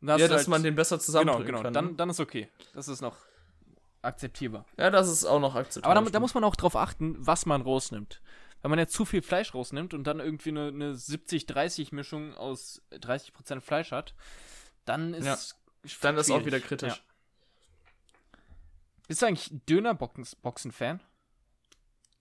Ja, 0.00 0.16
dass 0.16 0.30
halt, 0.30 0.48
man 0.48 0.62
den 0.62 0.74
besser 0.74 0.96
Genau, 0.96 1.04
zusammendrücken 1.04 1.46
genau, 1.46 1.62
kann. 1.62 1.72
dann, 1.74 1.86
ne? 1.88 1.94
dann 1.94 2.10
ist 2.10 2.20
okay. 2.20 2.48
Das 2.72 2.88
ist 2.88 3.02
noch 3.02 3.16
akzeptierbar. 4.02 4.66
ja, 4.76 4.90
das 4.90 5.08
ist 5.08 5.24
auch 5.24 5.40
noch 5.40 5.54
akzeptabel. 5.54 5.96
Aber 5.96 6.04
da, 6.06 6.12
da 6.12 6.20
muss 6.20 6.34
man 6.34 6.44
auch 6.44 6.56
drauf 6.56 6.76
achten, 6.76 7.16
was 7.18 7.46
man 7.46 7.62
rausnimmt. 7.62 8.20
Wenn 8.60 8.70
man 8.70 8.78
jetzt 8.78 8.92
zu 8.92 9.04
viel 9.04 9.22
Fleisch 9.22 9.54
rausnimmt 9.54 9.92
und 9.92 10.04
dann 10.04 10.20
irgendwie 10.20 10.50
eine, 10.50 10.68
eine 10.68 10.92
70-30-Mischung 10.92 12.34
aus 12.34 12.80
30% 12.92 13.60
Fleisch 13.60 13.90
hat, 13.90 14.14
dann 14.84 15.14
ist 15.14 15.26
Ja, 15.26 15.36
dann 16.00 16.16
ist 16.16 16.30
auch 16.30 16.44
wieder 16.44 16.60
kritisch. 16.60 16.94
Ja. 16.94 16.98
Bist 19.08 19.22
du 19.22 19.26
eigentlich 19.26 19.50
Döner-Boxen-Fan? 19.68 21.00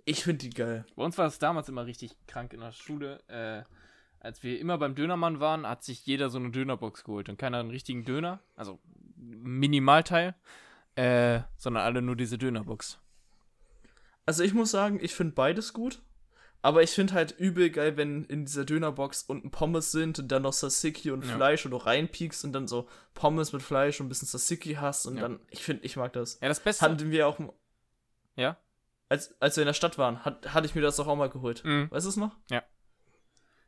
Ich 0.05 0.23
finde 0.23 0.39
die 0.39 0.49
geil. 0.49 0.85
Bei 0.95 1.03
uns 1.03 1.17
war 1.17 1.27
es 1.27 1.37
damals 1.37 1.69
immer 1.69 1.85
richtig 1.85 2.15
krank 2.27 2.53
in 2.53 2.59
der 2.59 2.71
Schule. 2.71 3.21
Äh, 3.27 3.63
als 4.19 4.43
wir 4.43 4.59
immer 4.59 4.77
beim 4.77 4.95
Dönermann 4.95 5.39
waren, 5.39 5.67
hat 5.67 5.83
sich 5.83 6.05
jeder 6.05 6.29
so 6.29 6.37
eine 6.37 6.51
Dönerbox 6.51 7.03
geholt 7.03 7.29
und 7.29 7.37
keiner 7.37 7.59
einen 7.59 7.71
richtigen 7.71 8.03
Döner, 8.03 8.39
also 8.55 8.79
Minimalteil, 9.15 10.35
äh, 10.95 11.41
sondern 11.57 11.83
alle 11.83 12.01
nur 12.01 12.15
diese 12.15 12.37
Dönerbox. 12.37 12.99
Also 14.25 14.43
ich 14.43 14.53
muss 14.53 14.71
sagen, 14.71 14.99
ich 15.01 15.13
finde 15.15 15.33
beides 15.33 15.73
gut. 15.73 16.01
Aber 16.63 16.83
ich 16.83 16.91
finde 16.91 17.13
halt 17.13 17.31
übel 17.39 17.71
geil, 17.71 17.97
wenn 17.97 18.23
in 18.25 18.45
dieser 18.45 18.65
Dönerbox 18.65 19.23
unten 19.23 19.49
Pommes 19.49 19.91
sind 19.91 20.19
und 20.19 20.27
dann 20.27 20.43
noch 20.43 20.53
Tzatziki 20.53 21.09
und 21.09 21.25
Ja. 21.25 21.35
Fleisch 21.35 21.65
und 21.65 21.71
du 21.71 21.77
reinpiekst 21.77 22.45
und 22.45 22.53
dann 22.53 22.67
so 22.67 22.87
Pommes 23.15 23.51
mit 23.51 23.63
Fleisch 23.63 23.99
und 23.99 24.05
ein 24.05 24.09
bisschen 24.09 24.27
Tzatziki 24.27 24.75
hast 24.75 25.07
und 25.07 25.15
Ja. 25.15 25.23
dann, 25.23 25.39
ich 25.49 25.63
finde, 25.63 25.83
ich 25.85 25.95
mag 25.97 26.13
das. 26.13 26.39
Ja, 26.39 26.47
das 26.49 26.59
Beste. 26.59 26.85
Hatten 26.85 27.09
wir 27.09 27.27
auch, 27.27 27.39
ja? 28.35 28.57
als, 29.09 29.35
als 29.41 29.55
wir 29.57 29.63
in 29.63 29.67
der 29.67 29.73
Stadt 29.73 29.97
waren, 29.97 30.23
hat, 30.23 30.53
hatte 30.53 30.67
ich 30.67 30.75
mir 30.75 30.81
das 30.81 30.97
doch 30.97 31.07
auch 31.07 31.15
mal 31.15 31.29
geholt. 31.31 31.63
Mhm. 31.65 31.89
Weißt 31.89 32.05
du 32.05 32.09
es 32.09 32.15
noch? 32.17 32.37
Ja, 32.51 32.61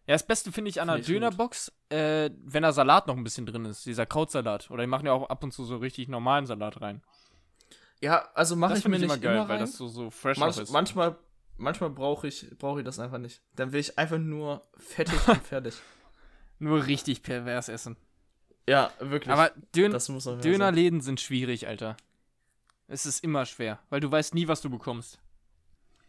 das 0.08 0.26
Beste 0.26 0.52
finde 0.52 0.70
ich 0.70 0.82
an 0.82 0.90
einer 0.90 1.00
gut. 1.00 1.08
Dönerbox, 1.10 1.72
äh, 1.90 2.30
wenn 2.44 2.64
da 2.64 2.72
Salat 2.74 3.08
noch 3.08 3.16
ein 3.16 3.24
bisschen 3.24 3.46
drin 3.46 3.66
ist, 3.66 3.86
dieser 3.86 4.06
Krautsalat. 4.06 4.70
Oder 4.72 4.84
die 4.84 4.88
machen 4.88 5.06
ja 5.06 5.14
auch 5.14 5.30
ab 5.30 5.44
und 5.44 5.52
zu 5.54 5.64
so 5.66 5.78
richtig 5.78 6.08
normalen 6.10 6.46
Salat 6.46 6.82
rein. 6.82 7.02
Ja, 8.02 8.28
also 8.34 8.56
mache 8.56 8.78
ich 8.78 8.84
mir 8.86 8.92
nicht 8.92 9.00
ich 9.00 9.06
immer 9.06 9.18
geil, 9.18 9.36
immer 9.38 9.48
weil 9.48 9.60
das 9.60 9.78
so, 9.78 9.88
so 9.88 10.10
fresh 10.10 10.38
Manch, 10.38 10.58
ist. 10.58 10.72
manchmal 10.72 11.16
manchmal 11.58 11.90
brauche 11.90 12.28
ich, 12.28 12.48
brauch 12.58 12.78
ich 12.78 12.84
das 12.84 13.00
einfach 13.00 13.18
nicht. 13.18 13.42
Dann 13.56 13.72
will 13.72 13.80
ich 13.80 13.98
einfach 13.98 14.18
nur 14.18 14.68
fettig 14.78 15.26
und 15.28 15.42
fertig. 15.44 15.76
Nur 16.60 16.86
richtig 16.86 17.24
pervers 17.24 17.70
essen. 17.70 17.96
Ja, 18.68 18.92
wirklich. 19.00 19.32
Aber 19.34 19.52
Dön 19.76 19.92
Dönerläden 20.42 21.02
sind 21.02 21.20
schwierig, 21.22 21.68
Alter. 21.68 21.96
Es 22.88 23.06
ist 23.06 23.24
immer 23.24 23.46
schwer, 23.46 23.80
weil 23.90 24.00
du 24.02 24.12
weißt 24.12 24.34
nie, 24.36 24.48
was 24.48 24.62
du 24.62 24.70
bekommst. 24.70 25.20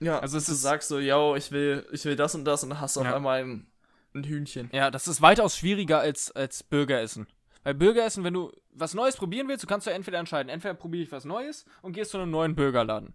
Ja, 0.01 0.18
Also 0.18 0.38
es 0.38 0.47
du 0.47 0.55
sagst 0.55 0.88
so, 0.88 0.99
yo, 0.99 1.36
ich 1.36 1.53
will, 1.53 1.86
ich 1.92 2.05
will 2.05 2.16
das 2.16 2.34
und 2.34 2.45
das 2.45 2.62
und 2.64 2.70
dann 2.70 2.80
hast 2.80 2.97
du 2.97 3.01
Ja. 3.03 3.11
auf 3.11 3.14
einmal 3.16 3.42
ein, 3.42 3.66
ein 4.15 4.25
Hühnchen. 4.25 4.71
Ja, 4.73 4.91
das 4.91 5.09
ist 5.09 5.23
weitaus 5.23 5.57
schwieriger 5.57 6.01
als, 6.01 6.31
als 6.33 6.62
Burgeressen. 6.62 7.27
Weil 7.62 7.75
Burgeressen, 7.75 8.25
wenn 8.25 8.35
du 8.35 8.53
was 8.73 8.95
Neues 8.95 9.17
probieren 9.17 9.49
willst, 9.49 9.62
du 9.62 9.67
kannst 9.67 9.87
du 9.87 9.91
entweder 9.91 10.19
entscheiden, 10.19 10.49
entweder 10.49 10.75
probiere 10.75 11.05
ich 11.05 11.12
was 11.12 11.25
Neues 11.25 11.65
und 11.83 11.93
gehst 11.93 12.11
zu 12.11 12.19
einem 12.19 12.31
neuen 12.31 12.55
Burgerladen. 12.55 13.15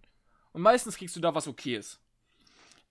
Und 0.52 0.62
meistens 0.62 0.96
kriegst 0.96 1.14
du 1.16 1.20
da 1.20 1.34
was 1.34 1.46
okayes. 1.46 2.00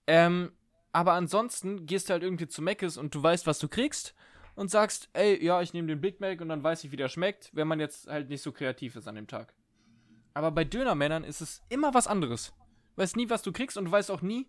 Ähm, 0.06 0.52
aber 0.92 1.12
ansonsten 1.12 1.86
gehst 1.86 2.08
du 2.08 2.14
halt 2.14 2.22
irgendwie 2.22 2.48
zu 2.48 2.62
Mc's 2.62 2.96
und 2.96 3.14
du 3.14 3.22
weißt, 3.22 3.46
was 3.46 3.58
du 3.58 3.68
kriegst 3.68 4.14
und 4.54 4.70
sagst, 4.70 5.08
ey, 5.12 5.42
ja, 5.44 5.60
ich 5.62 5.72
nehme 5.72 5.88
den 5.88 6.00
Big 6.00 6.20
Mac 6.20 6.40
und 6.40 6.48
dann 6.48 6.64
weiß 6.64 6.84
ich, 6.84 6.92
wie 6.92 6.96
der 6.96 7.08
schmeckt, 7.08 7.50
wenn 7.52 7.68
man 7.68 7.78
jetzt 7.78 8.08
halt 8.08 8.28
nicht 8.28 8.42
so 8.42 8.52
kreativ 8.52 8.96
ist 8.96 9.06
an 9.06 9.14
dem 9.14 9.26
Tag. 9.26 9.54
Aber 10.34 10.50
bei 10.50 10.64
Dönermännern 10.64 11.24
ist 11.24 11.40
es 11.40 11.62
immer 11.68 11.94
was 11.94 12.06
anderes. 12.06 12.52
Du 12.94 13.02
weißt 13.02 13.16
nie, 13.16 13.30
was 13.30 13.42
du 13.42 13.52
kriegst 13.52 13.76
und 13.76 13.86
du 13.86 13.90
weißt 13.90 14.10
auch 14.10 14.22
nie, 14.22 14.48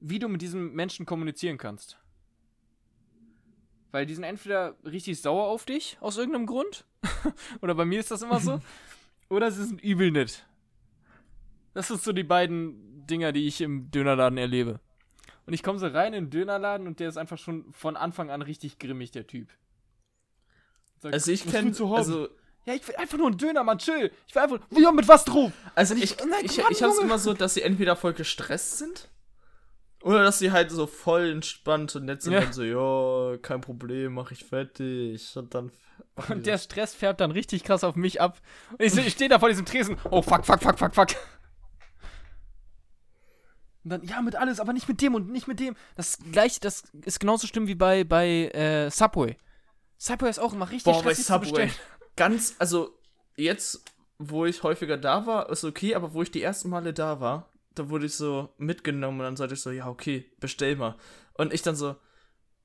wie 0.00 0.18
du 0.18 0.28
mit 0.28 0.42
diesem 0.42 0.72
Menschen 0.72 1.06
kommunizieren 1.06 1.58
kannst. 1.58 1.98
Weil 3.90 4.06
die 4.06 4.14
sind 4.14 4.24
entweder 4.24 4.76
richtig 4.84 5.20
sauer 5.20 5.46
auf 5.46 5.64
dich, 5.64 5.96
aus 6.00 6.18
irgendeinem 6.18 6.46
Grund. 6.46 6.84
Oder 7.62 7.74
bei 7.74 7.84
mir 7.84 8.00
ist 8.00 8.10
das 8.10 8.22
immer 8.22 8.40
so. 8.40 8.60
oder 9.28 9.50
sie 9.50 9.64
sind 9.64 9.82
übel 9.82 10.10
nett. 10.10 10.46
Das 11.74 11.88
sind 11.88 12.00
so 12.00 12.12
die 12.12 12.24
beiden 12.24 13.06
Dinger, 13.06 13.32
die 13.32 13.46
ich 13.46 13.60
im 13.60 13.90
Dönerladen 13.90 14.38
erlebe. 14.38 14.80
Und 15.46 15.52
ich 15.52 15.62
komme 15.62 15.78
so 15.78 15.86
rein 15.86 16.12
in 16.12 16.24
den 16.24 16.30
Dönerladen 16.30 16.86
und 16.86 17.00
der 17.00 17.08
ist 17.08 17.16
einfach 17.16 17.38
schon 17.38 17.72
von 17.72 17.96
Anfang 17.96 18.30
an 18.30 18.42
richtig 18.42 18.78
grimmig, 18.78 19.10
der 19.10 19.26
Typ. 19.26 19.48
Sagt, 20.98 21.14
also 21.14 21.30
ich 21.30 21.46
kenne, 21.46 21.72
also 21.94 22.28
ja, 22.66 22.74
ich 22.74 22.86
will 22.86 22.96
einfach 22.96 23.16
nur 23.16 23.28
einen 23.28 23.38
Döner, 23.38 23.64
Mann, 23.64 23.78
chill. 23.78 24.10
Ich 24.26 24.34
will 24.34 24.42
einfach, 24.42 24.60
ja, 24.70 24.92
mit 24.92 25.08
was 25.08 25.24
drauf? 25.24 25.52
Also 25.74 25.94
ich, 25.94 26.02
ich, 26.02 26.16
nein, 26.18 26.44
ich, 26.44 26.58
Mann, 26.58 26.72
ich 26.72 26.82
hab's 26.82 26.98
immer 26.98 27.18
so, 27.18 27.32
dass 27.32 27.54
sie 27.54 27.62
entweder 27.62 27.96
voll 27.96 28.12
gestresst 28.12 28.78
sind 28.78 29.08
oder 30.02 30.22
dass 30.22 30.38
sie 30.38 30.52
halt 30.52 30.70
so 30.70 30.86
voll 30.86 31.30
entspannt 31.30 31.94
und 31.96 32.04
nett 32.04 32.22
sind 32.22 32.34
ja. 32.34 32.40
und 32.40 32.54
so, 32.54 32.62
ja, 32.62 33.36
kein 33.38 33.60
Problem, 33.60 34.14
mach 34.14 34.30
ich 34.30 34.44
fertig. 34.44 35.36
Und 35.36 35.54
dann. 35.54 35.72
Und 36.28 36.46
der 36.46 36.58
Stress 36.58 36.94
färbt 36.94 37.20
dann 37.20 37.30
richtig 37.30 37.64
krass 37.64 37.84
auf 37.84 37.96
mich 37.96 38.20
ab. 38.20 38.40
Und 38.72 38.82
ich, 38.82 38.96
ich 38.96 39.12
stehe 39.12 39.28
da 39.28 39.38
vor 39.38 39.48
diesem 39.48 39.64
Tresen. 39.64 39.96
Oh, 40.10 40.22
fuck, 40.22 40.44
fuck, 40.44 40.62
fuck, 40.62 40.78
fuck, 40.78 40.94
fuck. 40.94 41.08
Und 43.84 43.90
dann, 43.90 44.02
ja, 44.04 44.20
mit 44.20 44.36
alles, 44.36 44.60
aber 44.60 44.72
nicht 44.72 44.88
mit 44.88 45.00
dem 45.00 45.14
und 45.14 45.30
nicht 45.30 45.48
mit 45.48 45.60
dem. 45.60 45.74
Das 45.96 46.18
gleiche, 46.32 46.60
das 46.60 46.82
ist 47.04 47.20
genauso 47.20 47.46
schlimm 47.46 47.66
wie 47.66 47.74
bei, 47.74 48.04
bei 48.04 48.48
äh, 48.48 48.90
Subway. 48.90 49.36
Subway 49.96 50.30
ist 50.30 50.38
auch 50.38 50.52
immer 50.52 50.70
richtig 50.70 50.92
Boah, 50.92 51.02
bei 51.02 51.14
Subway. 51.14 51.70
Ganz, 52.16 52.54
also 52.58 52.98
jetzt, 53.36 53.82
wo 54.18 54.44
ich 54.44 54.62
häufiger 54.62 54.96
da 54.96 55.26
war, 55.26 55.48
ist 55.50 55.64
okay, 55.64 55.94
aber 55.94 56.12
wo 56.12 56.22
ich 56.22 56.30
die 56.30 56.42
ersten 56.42 56.68
Male 56.68 56.92
da 56.92 57.20
war, 57.20 57.48
da 57.78 57.88
wurde 57.88 58.06
ich 58.06 58.14
so 58.14 58.52
mitgenommen 58.58 59.20
und 59.20 59.24
dann 59.24 59.36
sagte 59.36 59.54
ich 59.54 59.60
so, 59.60 59.70
ja, 59.70 59.88
okay, 59.88 60.30
bestell 60.40 60.76
mal. 60.76 60.96
Und 61.34 61.52
ich 61.52 61.62
dann 61.62 61.76
so, 61.76 61.96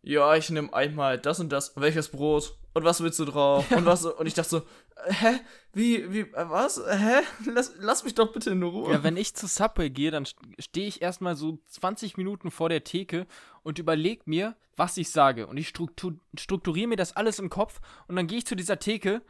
ja, 0.01 0.35
ich 0.35 0.49
nehme 0.49 0.73
einmal 0.73 1.17
das 1.17 1.39
und 1.39 1.49
das. 1.51 1.73
Welches 1.77 2.09
Brot? 2.09 2.57
Und 2.73 2.83
was 2.83 3.01
willst 3.01 3.19
du 3.19 3.25
drauf? 3.25 3.71
Und 3.71 3.85
was? 3.85 4.05
Und 4.05 4.25
ich 4.25 4.33
dachte 4.33 4.49
so, 4.49 4.61
hä? 5.05 5.39
Wie, 5.71 6.11
wie, 6.11 6.19
äh, 6.21 6.49
was? 6.49 6.81
Hä? 6.85 7.21
Lass, 7.45 7.73
lass 7.79 8.03
mich 8.03 8.15
doch 8.15 8.33
bitte 8.33 8.49
in 8.49 8.63
Ruhe. 8.63 8.91
Ja, 8.91 9.03
wenn 9.03 9.15
ich 9.15 9.33
zu 9.35 9.47
Subway 9.47 9.89
gehe, 9.89 10.11
dann 10.11 10.25
stehe 10.59 10.87
ich 10.87 11.01
erstmal 11.01 11.35
so 11.35 11.59
20 11.67 12.17
Minuten 12.17 12.51
vor 12.51 12.69
der 12.69 12.83
Theke 12.83 13.27
und 13.63 13.79
überlege 13.79 14.23
mir, 14.25 14.55
was 14.75 14.97
ich 14.97 15.09
sage. 15.09 15.47
Und 15.47 15.57
ich 15.57 15.69
struktur, 15.69 16.15
strukturiere 16.37 16.87
mir 16.87 16.97
das 16.97 17.15
alles 17.15 17.39
im 17.39 17.49
Kopf 17.49 17.79
und 18.07 18.15
dann 18.15 18.27
gehe 18.27 18.39
ich 18.39 18.45
zu 18.45 18.55
dieser 18.55 18.79
Theke 18.79 19.21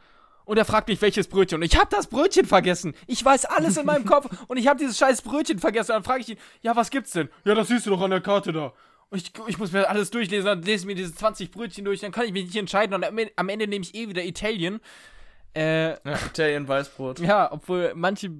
und 0.44 0.56
er 0.58 0.64
fragt 0.64 0.88
mich, 0.88 1.00
welches 1.00 1.28
Brötchen. 1.28 1.56
Und 1.56 1.62
ich 1.62 1.78
habe 1.78 1.88
das 1.90 2.06
Brötchen 2.06 2.46
vergessen. 2.46 2.94
Ich 3.06 3.24
weiß 3.24 3.46
alles 3.46 3.76
in 3.76 3.86
meinem 3.86 4.04
Kopf 4.04 4.28
und 4.48 4.56
ich 4.56 4.66
habe 4.66 4.78
dieses 4.78 4.98
scheiß 4.98 5.22
Brötchen 5.22 5.58
vergessen. 5.58 5.92
Und 5.92 5.96
dann 5.96 6.04
frage 6.04 6.20
ich 6.22 6.28
ihn, 6.30 6.38
ja, 6.62 6.76
was 6.76 6.90
gibt's 6.90 7.12
denn? 7.12 7.28
Ja, 7.44 7.54
das 7.54 7.68
siehst 7.68 7.86
du 7.86 7.90
doch 7.90 8.00
an 8.00 8.10
der 8.10 8.20
Karte 8.20 8.52
da. 8.52 8.72
Und 9.10 9.18
ich, 9.18 9.32
ich 9.46 9.58
muss 9.58 9.72
mir 9.72 9.88
alles 9.88 10.10
durchlesen, 10.10 10.46
dann 10.46 10.62
lese 10.62 10.86
mir 10.86 10.94
diese 10.94 11.14
20 11.14 11.50
Brötchen 11.50 11.84
durch, 11.84 12.00
dann 12.00 12.12
kann 12.12 12.26
ich 12.26 12.32
mich 12.32 12.46
nicht 12.46 12.56
entscheiden. 12.56 12.94
Und 12.94 13.04
am 13.36 13.48
Ende 13.48 13.66
nehme 13.66 13.84
ich 13.84 13.94
eh 13.94 14.08
wieder 14.08 14.24
Italien. 14.24 14.80
Äh, 15.54 15.90
ja, 15.90 16.18
Italien 16.26 16.66
Weißbrot. 16.66 17.20
Ja, 17.20 17.52
obwohl 17.52 17.92
manche 17.94 18.30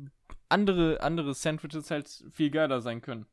andere, 0.48 1.00
andere 1.00 1.34
Sandwiches 1.34 1.90
halt 1.90 2.08
viel 2.32 2.50
geiler 2.50 2.80
sein 2.80 3.02
können. 3.02 3.26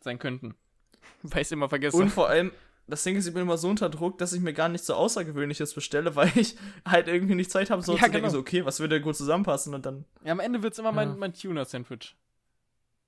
Sein 0.00 0.18
könnten. 0.18 0.54
Weil 1.22 1.42
ich 1.42 1.52
immer 1.52 1.68
vergesse. 1.68 1.96
Und 1.96 2.10
vor 2.10 2.28
allem, 2.28 2.52
das 2.86 3.02
Ding 3.02 3.16
ist, 3.16 3.26
ich 3.26 3.32
bin 3.32 3.42
immer 3.42 3.56
so 3.56 3.68
unter 3.68 3.88
Druck, 3.88 4.18
dass 4.18 4.32
ich 4.32 4.40
mir 4.40 4.52
gar 4.52 4.68
nichts 4.68 4.86
so 4.86 4.94
Außergewöhnliches 4.94 5.74
bestelle, 5.74 6.14
weil 6.16 6.30
ich 6.36 6.56
halt 6.86 7.08
irgendwie 7.08 7.34
nicht 7.34 7.50
Zeit 7.50 7.70
habe, 7.70 7.82
so 7.82 7.92
ja, 7.92 7.98
zu 7.98 8.04
genau. 8.04 8.12
denken, 8.12 8.30
so, 8.30 8.38
okay, 8.38 8.64
was 8.64 8.80
würde 8.80 9.00
gut 9.00 9.16
zusammenpassen 9.16 9.74
und 9.74 9.86
dann. 9.86 10.04
Ja, 10.24 10.32
am 10.32 10.40
Ende 10.40 10.62
wird 10.62 10.74
es 10.74 10.78
immer 10.78 10.90
ja. 10.90 10.94
mein, 10.94 11.18
mein 11.18 11.34
Tuna-Sandwich. 11.34 12.16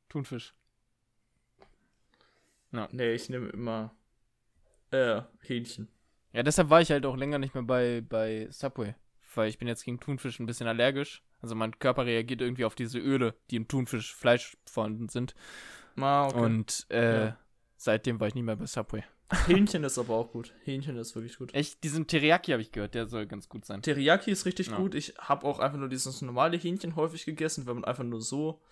Thunfisch. 0.09 0.55
Ja. 2.73 2.89
Nee, 2.93 3.15
ich 3.15 3.29
nehme 3.29 3.49
immer 3.49 3.95
äh, 4.91 5.23
Hähnchen. 5.41 5.89
Ja, 6.33 6.43
deshalb 6.43 6.71
war 6.71 6.81
ich 6.81 6.91
halt 6.91 7.07
auch 7.07 7.17
länger 7.17 7.39
nicht 7.39 7.55
mehr 7.55 7.63
bei, 7.63 8.03
bei 8.07 8.49
Subway. 8.51 8.95
Weil 9.35 9.49
ich 9.49 9.59
bin 9.59 9.69
jetzt 9.69 9.85
gegen 9.85 10.01
Thunfisch 10.01 10.39
ein 10.39 10.47
bisschen 10.47 10.67
allergisch. 10.67 11.23
Also 11.41 11.55
mein 11.55 11.79
Körper 11.79 12.07
reagiert 12.07 12.41
irgendwie 12.41 12.65
auf 12.65 12.75
diese 12.75 12.99
Öle, 12.99 13.35
die 13.51 13.57
im 13.57 13.69
Thunfischfleisch 13.69 14.57
vorhanden 14.65 15.09
sind. 15.09 15.35
Ah, 15.97 16.27
okay. 16.27 16.39
Und 16.39 16.87
äh, 16.91 17.27
ja. 17.27 17.37
seitdem 17.77 18.21
war 18.21 18.29
ich 18.29 18.35
nicht 18.35 18.45
mehr 18.45 18.57
bei 18.57 18.67
Subway. 18.67 19.05
Hähnchen 19.47 19.83
ist 19.83 19.99
aber 19.99 20.15
auch 20.15 20.31
gut. 20.31 20.55
Hähnchen 20.65 20.97
ist 20.97 21.15
wirklich 21.17 21.37
gut. 21.39 21.53
Echt, 21.53 21.83
diesen 21.83 22.07
Teriyaki 22.07 22.53
habe 22.53 22.63
ich 22.63 22.71
gehört, 22.71 22.95
der 22.95 23.07
soll 23.07 23.27
ganz 23.27 23.49
gut 23.49 23.65
sein. 23.65 23.83
Teriyaki 23.83 24.31
ist 24.31 24.47
richtig 24.47 24.69
ja. 24.69 24.77
gut. 24.77 24.95
Ich 24.95 25.15
habe 25.19 25.47
auch 25.47 25.59
einfach 25.59 25.79
nur 25.79 25.89
dieses 25.89 26.23
normale 26.23 26.57
Hähnchen 26.57 26.95
häufig 26.95 27.25
gegessen, 27.25 27.67
wenn 27.67 27.75
man 27.75 27.85
einfach 27.85 28.05
nur 28.05 28.21
so. 28.21 28.63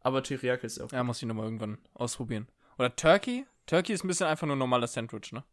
Aber 0.00 0.22
Teriyaki 0.22 0.66
ist 0.66 0.78
auch 0.78 0.84
gut. 0.84 0.92
Ja, 0.92 1.04
muss 1.04 1.20
ich 1.20 1.28
nochmal 1.28 1.44
irgendwann 1.44 1.78
ausprobieren. 1.94 2.48
Oder 2.78 2.94
Turkey? 2.96 3.46
Turkey 3.66 3.92
ist 3.92 4.04
ein 4.04 4.08
bisschen 4.08 4.26
einfach 4.26 4.46
nur 4.46 4.56
normales 4.56 4.94
Sandwich, 4.94 5.32
ne? 5.32 5.44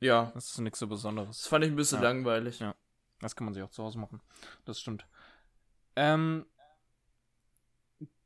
Ja. 0.00 0.32
Das 0.34 0.50
ist 0.50 0.58
nichts 0.58 0.78
so 0.78 0.86
Besonderes. 0.86 1.38
Das 1.38 1.46
fand 1.46 1.64
ich 1.64 1.70
ein 1.70 1.76
bisschen 1.76 2.02
ja. 2.02 2.08
langweilig. 2.08 2.58
Ja. 2.58 2.74
Das 3.20 3.36
kann 3.36 3.44
man 3.44 3.54
sich 3.54 3.62
auch 3.62 3.70
zu 3.70 3.82
Hause 3.82 3.98
machen. 3.98 4.20
Das 4.64 4.80
stimmt. 4.80 5.06
Ähm. 5.94 6.46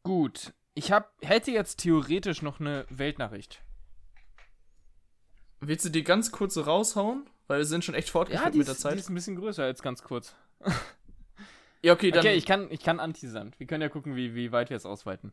Gut. 0.03 0.55
Ich 0.75 0.93
hab, 0.93 1.13
hätte 1.21 1.51
jetzt 1.51 1.81
theoretisch 1.81 2.43
noch 2.43 2.61
eine 2.61 2.87
Weltnachricht. 2.91 3.66
Willst 5.61 5.85
du 5.85 5.91
die 5.91 6.05
ganz 6.05 6.33
kurz 6.33 6.57
raushauen? 6.57 7.29
Weil 7.47 7.59
wir 7.59 7.65
sind 7.65 7.85
schon 7.85 7.95
echt 7.95 8.11
fortgeschritten 8.11 8.55
ja, 8.55 8.59
mit 8.59 8.69
der 8.69 8.77
Zeit. 8.77 8.95
Die 8.95 8.99
ist 8.99 9.09
ein 9.09 9.15
bisschen 9.15 9.37
größer 9.37 9.65
als 9.65 9.83
ganz 9.83 10.03
kurz. 10.03 10.35
ja, 11.83 11.93
okay, 11.93 12.11
dann. 12.11 12.21
Okay, 12.21 12.35
ich 12.35 12.45
kann, 12.45 12.71
ich 12.71 12.83
kann 12.83 12.99
anteasern. 12.99 13.53
Wir 13.59 13.67
können 13.67 13.83
ja 13.83 13.89
gucken, 13.89 14.17
wie, 14.17 14.35
wie 14.35 14.53
weit 14.53 14.71
wir 14.71 14.77
es 14.77 14.85
ausweiten. 14.85 15.33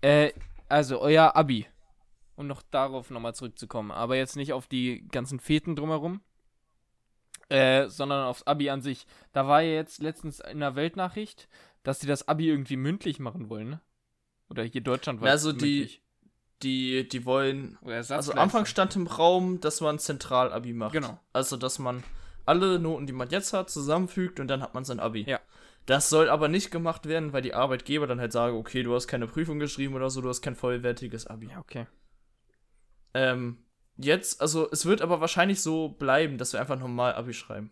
Äh, 0.00 0.32
also, 0.68 1.00
euer 1.00 1.36
Abi. 1.36 1.66
Um 2.36 2.46
noch 2.46 2.62
darauf 2.62 3.10
nochmal 3.10 3.34
zurückzukommen. 3.34 3.90
Aber 3.90 4.16
jetzt 4.16 4.36
nicht 4.36 4.54
auf 4.54 4.66
die 4.66 5.06
ganzen 5.08 5.40
Feten 5.40 5.76
drumherum. 5.76 6.22
Äh, 7.50 7.90
sondern 7.90 8.24
aufs 8.24 8.44
Abi 8.44 8.70
an 8.70 8.80
sich. 8.80 9.06
Da 9.32 9.46
war 9.46 9.60
ja 9.60 9.74
jetzt 9.74 10.00
letztens 10.00 10.40
in 10.40 10.60
der 10.60 10.74
Weltnachricht, 10.74 11.48
dass 11.82 12.00
sie 12.00 12.06
das 12.06 12.26
Abi 12.26 12.48
irgendwie 12.48 12.76
mündlich 12.76 13.18
machen 13.18 13.50
wollen, 13.50 13.68
ne? 13.68 13.80
Oder 14.48 14.62
hier 14.62 14.80
Deutschland 14.80 15.20
war 15.20 15.28
Also 15.28 15.52
die, 15.52 16.00
die, 16.62 17.08
die 17.08 17.24
wollen. 17.24 17.78
Also 17.84 18.32
Anfang 18.32 18.66
stand 18.66 18.96
im 18.96 19.06
Raum, 19.06 19.60
dass 19.60 19.80
man 19.80 19.98
Zentral-Abi 19.98 20.72
macht. 20.72 20.92
Genau. 20.92 21.18
Also, 21.32 21.56
dass 21.56 21.78
man 21.78 22.02
alle 22.46 22.78
Noten, 22.78 23.06
die 23.06 23.12
man 23.12 23.30
jetzt 23.30 23.52
hat, 23.52 23.70
zusammenfügt 23.70 24.40
und 24.40 24.48
dann 24.48 24.62
hat 24.62 24.74
man 24.74 24.84
sein 24.84 25.00
Abi. 25.00 25.22
Ja. 25.22 25.40
Das 25.86 26.08
soll 26.08 26.28
aber 26.28 26.48
nicht 26.48 26.70
gemacht 26.70 27.06
werden, 27.06 27.32
weil 27.32 27.42
die 27.42 27.54
Arbeitgeber 27.54 28.06
dann 28.06 28.20
halt 28.20 28.32
sagen, 28.32 28.56
okay, 28.56 28.82
du 28.82 28.94
hast 28.94 29.08
keine 29.08 29.26
Prüfung 29.26 29.58
geschrieben 29.58 29.94
oder 29.94 30.10
so, 30.10 30.20
du 30.20 30.28
hast 30.28 30.40
kein 30.40 30.54
vollwertiges 30.54 31.26
Abi. 31.26 31.48
Ja, 31.48 31.58
okay. 31.58 31.86
Ähm, 33.14 33.58
jetzt, 33.96 34.40
also 34.40 34.70
es 34.70 34.86
wird 34.86 35.02
aber 35.02 35.20
wahrscheinlich 35.20 35.60
so 35.60 35.88
bleiben, 35.88 36.38
dass 36.38 36.52
wir 36.52 36.60
einfach 36.60 36.78
normal 36.78 37.14
Abi 37.14 37.34
schreiben. 37.34 37.70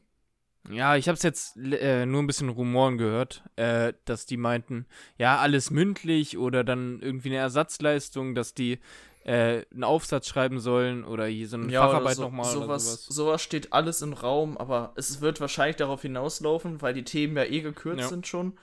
Ja, 0.69 0.97
ich 0.97 1.09
habe 1.09 1.17
es 1.17 1.23
jetzt 1.23 1.57
äh, 1.57 2.05
nur 2.05 2.23
ein 2.23 2.27
bisschen 2.27 2.51
Rumoren 2.51 2.99
gehört, 2.99 3.43
äh, 3.57 3.95
dass 4.05 4.27
die 4.27 4.37
meinten, 4.37 4.87
ja, 5.17 5.39
alles 5.39 5.71
mündlich 5.71 6.37
oder 6.37 6.65
dann 6.65 7.01
irgendwie 7.01 7.31
eine 7.31 7.39
Ersatzleistung, 7.39 8.35
dass 8.35 8.53
die 8.53 8.79
äh, 9.25 9.65
einen 9.73 9.85
Aufsatz 9.85 10.29
schreiben 10.29 10.61
sollen 10.61 11.05
oder 11.05 11.27
hier 11.27 11.49
so 11.49 11.57
eine 11.57 11.73
ja, 11.73 11.87
Facharbeit 11.87 12.17
so, 12.17 12.23
nochmal 12.23 12.47
sowas, 12.47 12.85
sowas. 12.85 13.07
Sowas 13.07 13.43
steht 13.43 13.73
alles 13.73 14.03
im 14.03 14.13
Raum, 14.13 14.57
aber 14.59 14.93
es 14.97 15.21
wird 15.21 15.41
wahrscheinlich 15.41 15.77
darauf 15.77 16.03
hinauslaufen, 16.03 16.83
weil 16.83 16.95
die 16.95 17.05
Themen 17.05 17.37
ja 17.37 17.45
eh 17.45 17.61
gekürzt 17.61 18.01
ja. 18.01 18.09
sind 18.09 18.27
schon. 18.27 18.59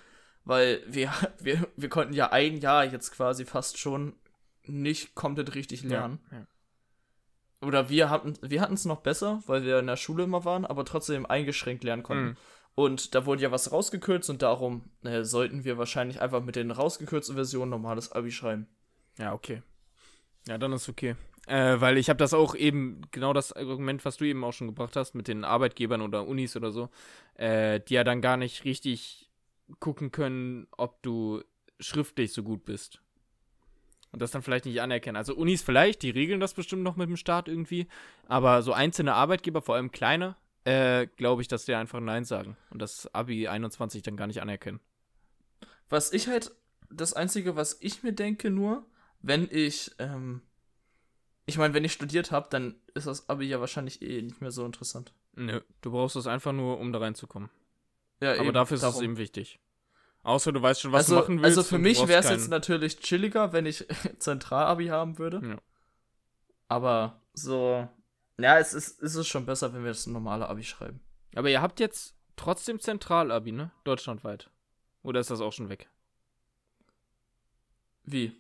Weil 0.46 0.82
wir, 0.88 1.12
wir, 1.40 1.68
wir 1.76 1.90
konnten 1.90 2.14
ja 2.14 2.32
ein 2.32 2.60
Jahr 2.60 2.86
jetzt 2.86 3.12
quasi 3.12 3.46
fast 3.46 3.78
schon 3.78 4.14
nicht 4.64 5.16
komplett 5.16 5.56
richtig 5.56 5.84
lernen. 5.84 6.20
Ja. 6.32 6.46
Oder 7.62 7.90
wir 7.90 8.10
hatten 8.10 8.38
wir 8.42 8.62
hatten 8.62 8.76
es 8.76 8.86
noch 8.86 9.02
besser, 9.02 9.42
weil 9.48 9.64
wir 9.64 9.80
in 9.80 9.88
der 9.88 9.98
Schule 9.98 10.24
immer 10.24 10.46
waren, 10.46 10.66
aber 10.66 10.86
trotzdem 10.86 11.26
eingeschränkt 11.26 11.84
lernen 11.84 12.04
konnten. 12.04 12.26
Mhm. 12.26 12.38
Und 12.76 13.16
da 13.16 13.26
wurde 13.26 13.42
ja 13.42 13.52
was 13.52 13.72
rausgekürzt 13.72 14.30
und 14.30 14.44
darum 14.44 14.92
äh, 15.04 15.24
sollten 15.24 15.64
wir 15.64 15.80
wahrscheinlich 15.80 16.22
einfach 16.22 16.44
mit 16.44 16.56
den 16.56 16.70
rausgekürzten 16.70 17.36
Versionen 17.36 17.72
normales 17.72 18.12
Abi 18.12 18.32
schreiben. 18.32 18.68
Ja, 19.18 19.34
okay. 19.34 19.64
Ja, 20.48 20.60
dann 20.60 20.74
ist 20.74 20.88
okay. 20.88 21.16
Äh, 21.48 21.82
weil 21.82 21.98
ich 21.98 22.10
habe 22.10 22.18
das 22.18 22.36
auch 22.36 22.54
eben, 22.54 23.02
genau 23.12 23.34
das 23.34 23.52
Argument, 23.52 24.06
was 24.06 24.18
du 24.18 24.26
eben 24.26 24.44
auch 24.44 24.54
schon 24.54 24.68
gebracht 24.68 24.96
hast, 24.96 25.16
mit 25.16 25.28
den 25.28 25.44
Arbeitgebern 25.44 26.02
oder 26.02 26.28
Unis 26.28 26.56
oder 26.56 26.72
so, 26.72 26.90
äh, 27.34 27.80
die 27.80 27.96
ja 27.96 28.04
dann 28.04 28.22
gar 28.22 28.38
nicht 28.38 28.64
richtig 28.64 29.32
gucken 29.80 30.12
können, 30.12 30.68
ob 30.78 31.02
du 31.02 31.42
schriftlich 31.80 32.32
so 32.32 32.44
gut 32.44 32.66
bist 32.66 33.02
und 34.18 34.22
das 34.24 34.32
dann 34.32 34.42
vielleicht 34.42 34.66
nicht 34.66 34.82
anerkennen. 34.82 35.16
Also 35.16 35.36
Unis 35.36 35.62
vielleicht, 35.62 36.02
die 36.02 36.10
regeln 36.10 36.40
das 36.40 36.56
bestimmt 36.56 36.82
noch 36.82 36.96
mit 36.96 37.08
dem 37.08 37.18
Staat 37.18 37.48
irgendwie, 37.48 37.86
aber 38.28 38.64
so 38.64 38.74
einzelne 38.74 39.14
Arbeitgeber, 39.14 39.62
vor 39.62 39.76
allem 39.76 39.92
kleine, 39.92 40.36
äh, 40.64 41.06
glaube 41.06 41.44
ich, 41.44 41.48
dass 41.48 41.66
die 41.66 41.76
einfach 41.76 42.00
Nein 42.00 42.26
sagen 42.26 42.58
und 42.72 42.82
das 42.82 43.14
Abi 43.14 43.48
21 43.48 44.02
dann 44.02 44.18
gar 44.18 44.26
nicht 44.26 44.42
anerkennen. 44.42 44.80
Was 45.88 46.12
ich 46.14 46.28
halt, 46.28 46.52
das 46.90 47.14
Einzige, 47.14 47.56
was 47.56 47.78
ich 47.80 48.02
mir 48.02 48.12
denke 48.12 48.50
nur, 48.50 48.88
wenn 49.22 49.48
ich, 49.52 49.92
ähm, 50.00 50.42
ich 51.46 51.60
meine, 51.60 51.76
wenn 51.76 51.86
ich 51.86 51.94
studiert 51.94 52.32
habe, 52.32 52.48
dann 52.50 52.74
ist 52.96 53.06
das 53.06 53.30
Abi 53.30 53.46
ja 53.46 53.60
wahrscheinlich 53.60 54.02
eh 54.02 54.24
nicht 54.24 54.42
mehr 54.42 54.50
so 54.50 54.66
interessant. 54.66 55.14
Nö, 55.36 55.62
du 55.82 55.92
brauchst 55.92 56.16
es 56.16 56.26
einfach 56.26 56.54
nur, 56.54 56.80
um 56.80 56.92
da 56.92 56.98
reinzukommen. 56.98 57.52
Ja, 58.20 58.32
Aber 58.32 58.46
eben, 58.46 58.54
dafür 58.54 58.76
ist 58.76 58.82
darum. 58.82 58.96
es 58.96 59.04
eben 59.04 59.18
wichtig. 59.18 59.60
Außer 60.28 60.52
du 60.52 60.62
weißt 60.62 60.82
schon, 60.82 60.92
was 60.92 61.06
also, 61.06 61.16
du 61.16 61.22
machen 61.22 61.42
willst. 61.42 61.58
Also 61.58 61.64
für 61.64 61.78
mich 61.78 62.06
wäre 62.06 62.22
es 62.22 62.30
jetzt 62.30 62.50
natürlich 62.50 63.00
chilliger, 63.00 63.54
wenn 63.54 63.66
ich 63.66 63.86
Zentralabi 64.20 64.88
haben 64.88 65.18
würde. 65.18 65.42
Ja. 65.42 65.58
Aber 66.68 67.22
so, 67.34 67.88
ja, 68.38 68.60
es 68.60 68.74
ist, 68.74 69.02
es 69.02 69.16
ist 69.16 69.28
schon 69.30 69.46
besser, 69.46 69.74
wenn 69.74 69.84
wir 69.84 69.92
das 69.92 70.06
normale 70.06 70.50
Abi 70.50 70.66
schreiben. 70.66 71.00
Aber 71.34 71.50
ihr 71.50 71.62
habt 71.62 71.80
jetzt 71.80 72.14
trotzdem 72.36 72.82
Zentralabi, 72.82 73.54
ne? 73.54 73.72
Deutschlandweit. 73.86 74.50
Oder 75.02 75.22
ist 75.22 75.32
das 75.32 75.40
auch 75.40 75.54
schon 75.54 75.70
weg? 75.70 75.88
Wie? 78.04 78.34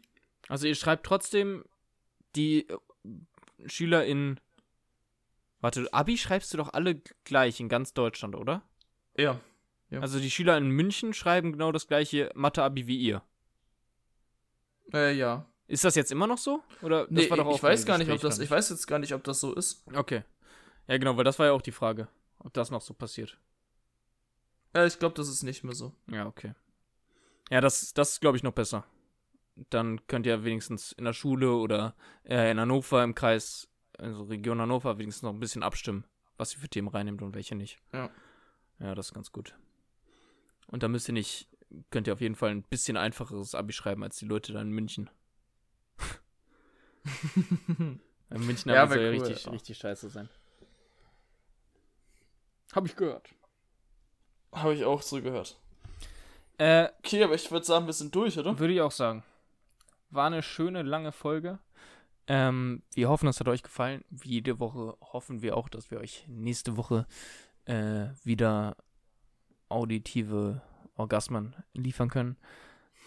Also 0.49 0.67
ihr 0.67 0.75
schreibt 0.75 1.05
trotzdem 1.05 1.63
die 2.35 2.67
äh, 2.67 2.77
Schüler 3.65 4.05
in. 4.05 4.41
Warte, 5.61 5.87
Abi 5.93 6.17
schreibst 6.17 6.53
du 6.53 6.57
doch 6.57 6.73
alle 6.73 7.01
gleich 7.23 7.61
in 7.61 7.69
ganz 7.69 7.93
Deutschland, 7.93 8.35
oder? 8.35 8.61
Ja. 9.15 9.39
Ja. 9.89 10.01
Also 10.01 10.19
die 10.19 10.31
Schüler 10.31 10.57
in 10.57 10.69
München 10.69 11.13
schreiben 11.13 11.53
genau 11.53 11.71
das 11.71 11.87
gleiche 11.87 12.31
Mathe-Abi 12.35 12.87
wie 12.87 12.97
ihr. 12.97 13.21
Äh, 14.93 15.13
ja. 15.13 15.45
Ist 15.67 15.83
das 15.83 15.95
jetzt 15.95 16.11
immer 16.11 16.27
noch 16.27 16.37
so? 16.37 16.61
Oder 16.81 17.03
das 17.03 17.11
Nee, 17.11 17.23
ich 17.23 17.31
weiß 17.63 17.85
gar 17.85 17.97
nicht, 17.97 18.09
ob 18.09 18.21
das. 18.21 18.39
Ich 18.39 18.49
weiß 18.49 18.69
jetzt 18.69 18.87
gar 18.87 18.99
nicht, 18.99 19.13
ob 19.13 19.23
das 19.23 19.39
so 19.39 19.53
ist. 19.53 19.83
Okay. 19.93 20.23
Ja, 20.87 20.97
genau, 20.97 21.17
weil 21.17 21.25
das 21.25 21.37
war 21.39 21.47
ja 21.47 21.51
auch 21.51 21.61
die 21.61 21.73
Frage, 21.73 22.07
ob 22.39 22.53
das 22.53 22.71
noch 22.71 22.81
so 22.81 22.93
passiert. 22.93 23.37
Ja, 24.73 24.85
ich 24.85 24.99
glaube, 24.99 25.15
das 25.15 25.27
ist 25.27 25.43
nicht 25.43 25.63
mehr 25.63 25.75
so. 25.75 25.93
Ja, 26.09 26.25
okay. 26.25 26.53
Ja, 27.49 27.61
das, 27.61 27.93
das 27.93 28.13
ist, 28.13 28.21
glaube 28.21 28.37
ich, 28.37 28.43
noch 28.43 28.53
besser. 28.53 28.85
Dann 29.69 30.05
könnt 30.07 30.25
ihr 30.25 30.43
wenigstens 30.43 30.91
in 30.93 31.05
der 31.05 31.13
Schule 31.13 31.51
oder 31.53 31.95
äh, 32.23 32.51
in 32.51 32.59
Hannover 32.59 33.03
im 33.03 33.15
Kreis, 33.15 33.69
also 33.97 34.23
Region 34.23 34.61
Hannover, 34.61 34.99
wenigstens 34.99 35.23
noch 35.23 35.33
ein 35.33 35.39
bisschen 35.39 35.63
abstimmen, 35.63 36.05
was 36.37 36.53
ihr 36.53 36.59
für 36.59 36.69
Themen 36.69 36.89
reinnimmt 36.89 37.21
und 37.21 37.33
welche 37.33 37.55
nicht. 37.55 37.79
Ja. 37.91 38.09
Ja, 38.79 38.93
das 38.95 39.07
ist 39.07 39.13
ganz 39.13 39.31
gut. 39.31 39.55
Und 40.67 40.83
da 40.83 40.87
müsst 40.87 41.07
ihr 41.09 41.13
nicht, 41.13 41.47
könnt 41.89 42.07
ihr 42.07 42.13
auf 42.13 42.21
jeden 42.21 42.35
Fall 42.35 42.51
ein 42.51 42.63
bisschen 42.63 42.97
einfacheres 42.97 43.55
Abi 43.55 43.73
schreiben 43.73 44.03
als 44.03 44.17
die 44.17 44.25
Leute 44.25 44.53
da 44.53 44.61
in 44.61 44.69
München. 44.69 45.09
In 48.29 48.45
München 48.45 48.71
Ja, 48.71 48.85
soll 48.87 48.97
ja 48.99 49.11
cool, 49.11 49.25
richtig, 49.25 49.49
richtig 49.49 49.77
scheiße 49.77 50.09
sein. 50.09 50.29
Hab 52.73 52.85
ich 52.85 52.95
gehört. 52.95 53.29
Habe 54.51 54.73
ich 54.73 54.83
auch 54.83 55.01
so 55.01 55.21
gehört. 55.21 55.57
Äh, 56.57 56.89
Okay, 56.99 57.23
aber 57.23 57.35
ich 57.35 57.49
würde 57.51 57.65
sagen, 57.65 57.85
wir 57.85 57.93
sind 57.93 58.13
durch, 58.13 58.37
oder? 58.37 58.59
Würde 58.59 58.73
ich 58.73 58.81
auch 58.81 58.91
sagen. 58.91 59.23
War 60.09 60.27
eine 60.27 60.43
schöne, 60.43 60.81
lange 60.83 61.13
Folge. 61.13 61.59
Ähm, 62.27 62.83
wir 62.93 63.07
hoffen, 63.07 63.29
es 63.29 63.39
hat 63.39 63.47
euch 63.47 63.63
gefallen. 63.63 64.03
Wie 64.09 64.29
jede 64.29 64.59
Woche 64.59 64.97
hoffen 65.01 65.41
wir 65.41 65.55
auch, 65.55 65.69
dass 65.69 65.89
wir 65.91 65.99
euch 65.99 66.25
nächste 66.27 66.75
Woche 66.75 67.07
äh, 67.65 68.07
wieder 68.23 68.75
auditive 69.69 70.61
Orgasmen 70.95 71.55
liefern 71.73 72.09
können. 72.09 72.37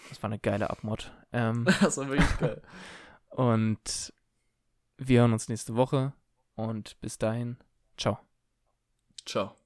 Das 0.09 0.23
war 0.23 0.29
eine 0.31 0.39
geile 0.39 0.71
Abmod. 0.71 1.13
Ähm, 1.33 1.67
Das 1.81 1.97
war 1.97 2.09
wirklich 2.09 2.39
geil. 2.39 2.63
und 3.31 4.13
wir 4.97 5.21
hören 5.21 5.33
uns 5.33 5.49
nächste 5.49 5.77
Woche. 5.77 6.13
Und 6.55 7.01
bis 7.01 7.19
dahin, 7.19 7.57
ciao. 7.97 8.19
Ciao. 9.25 9.60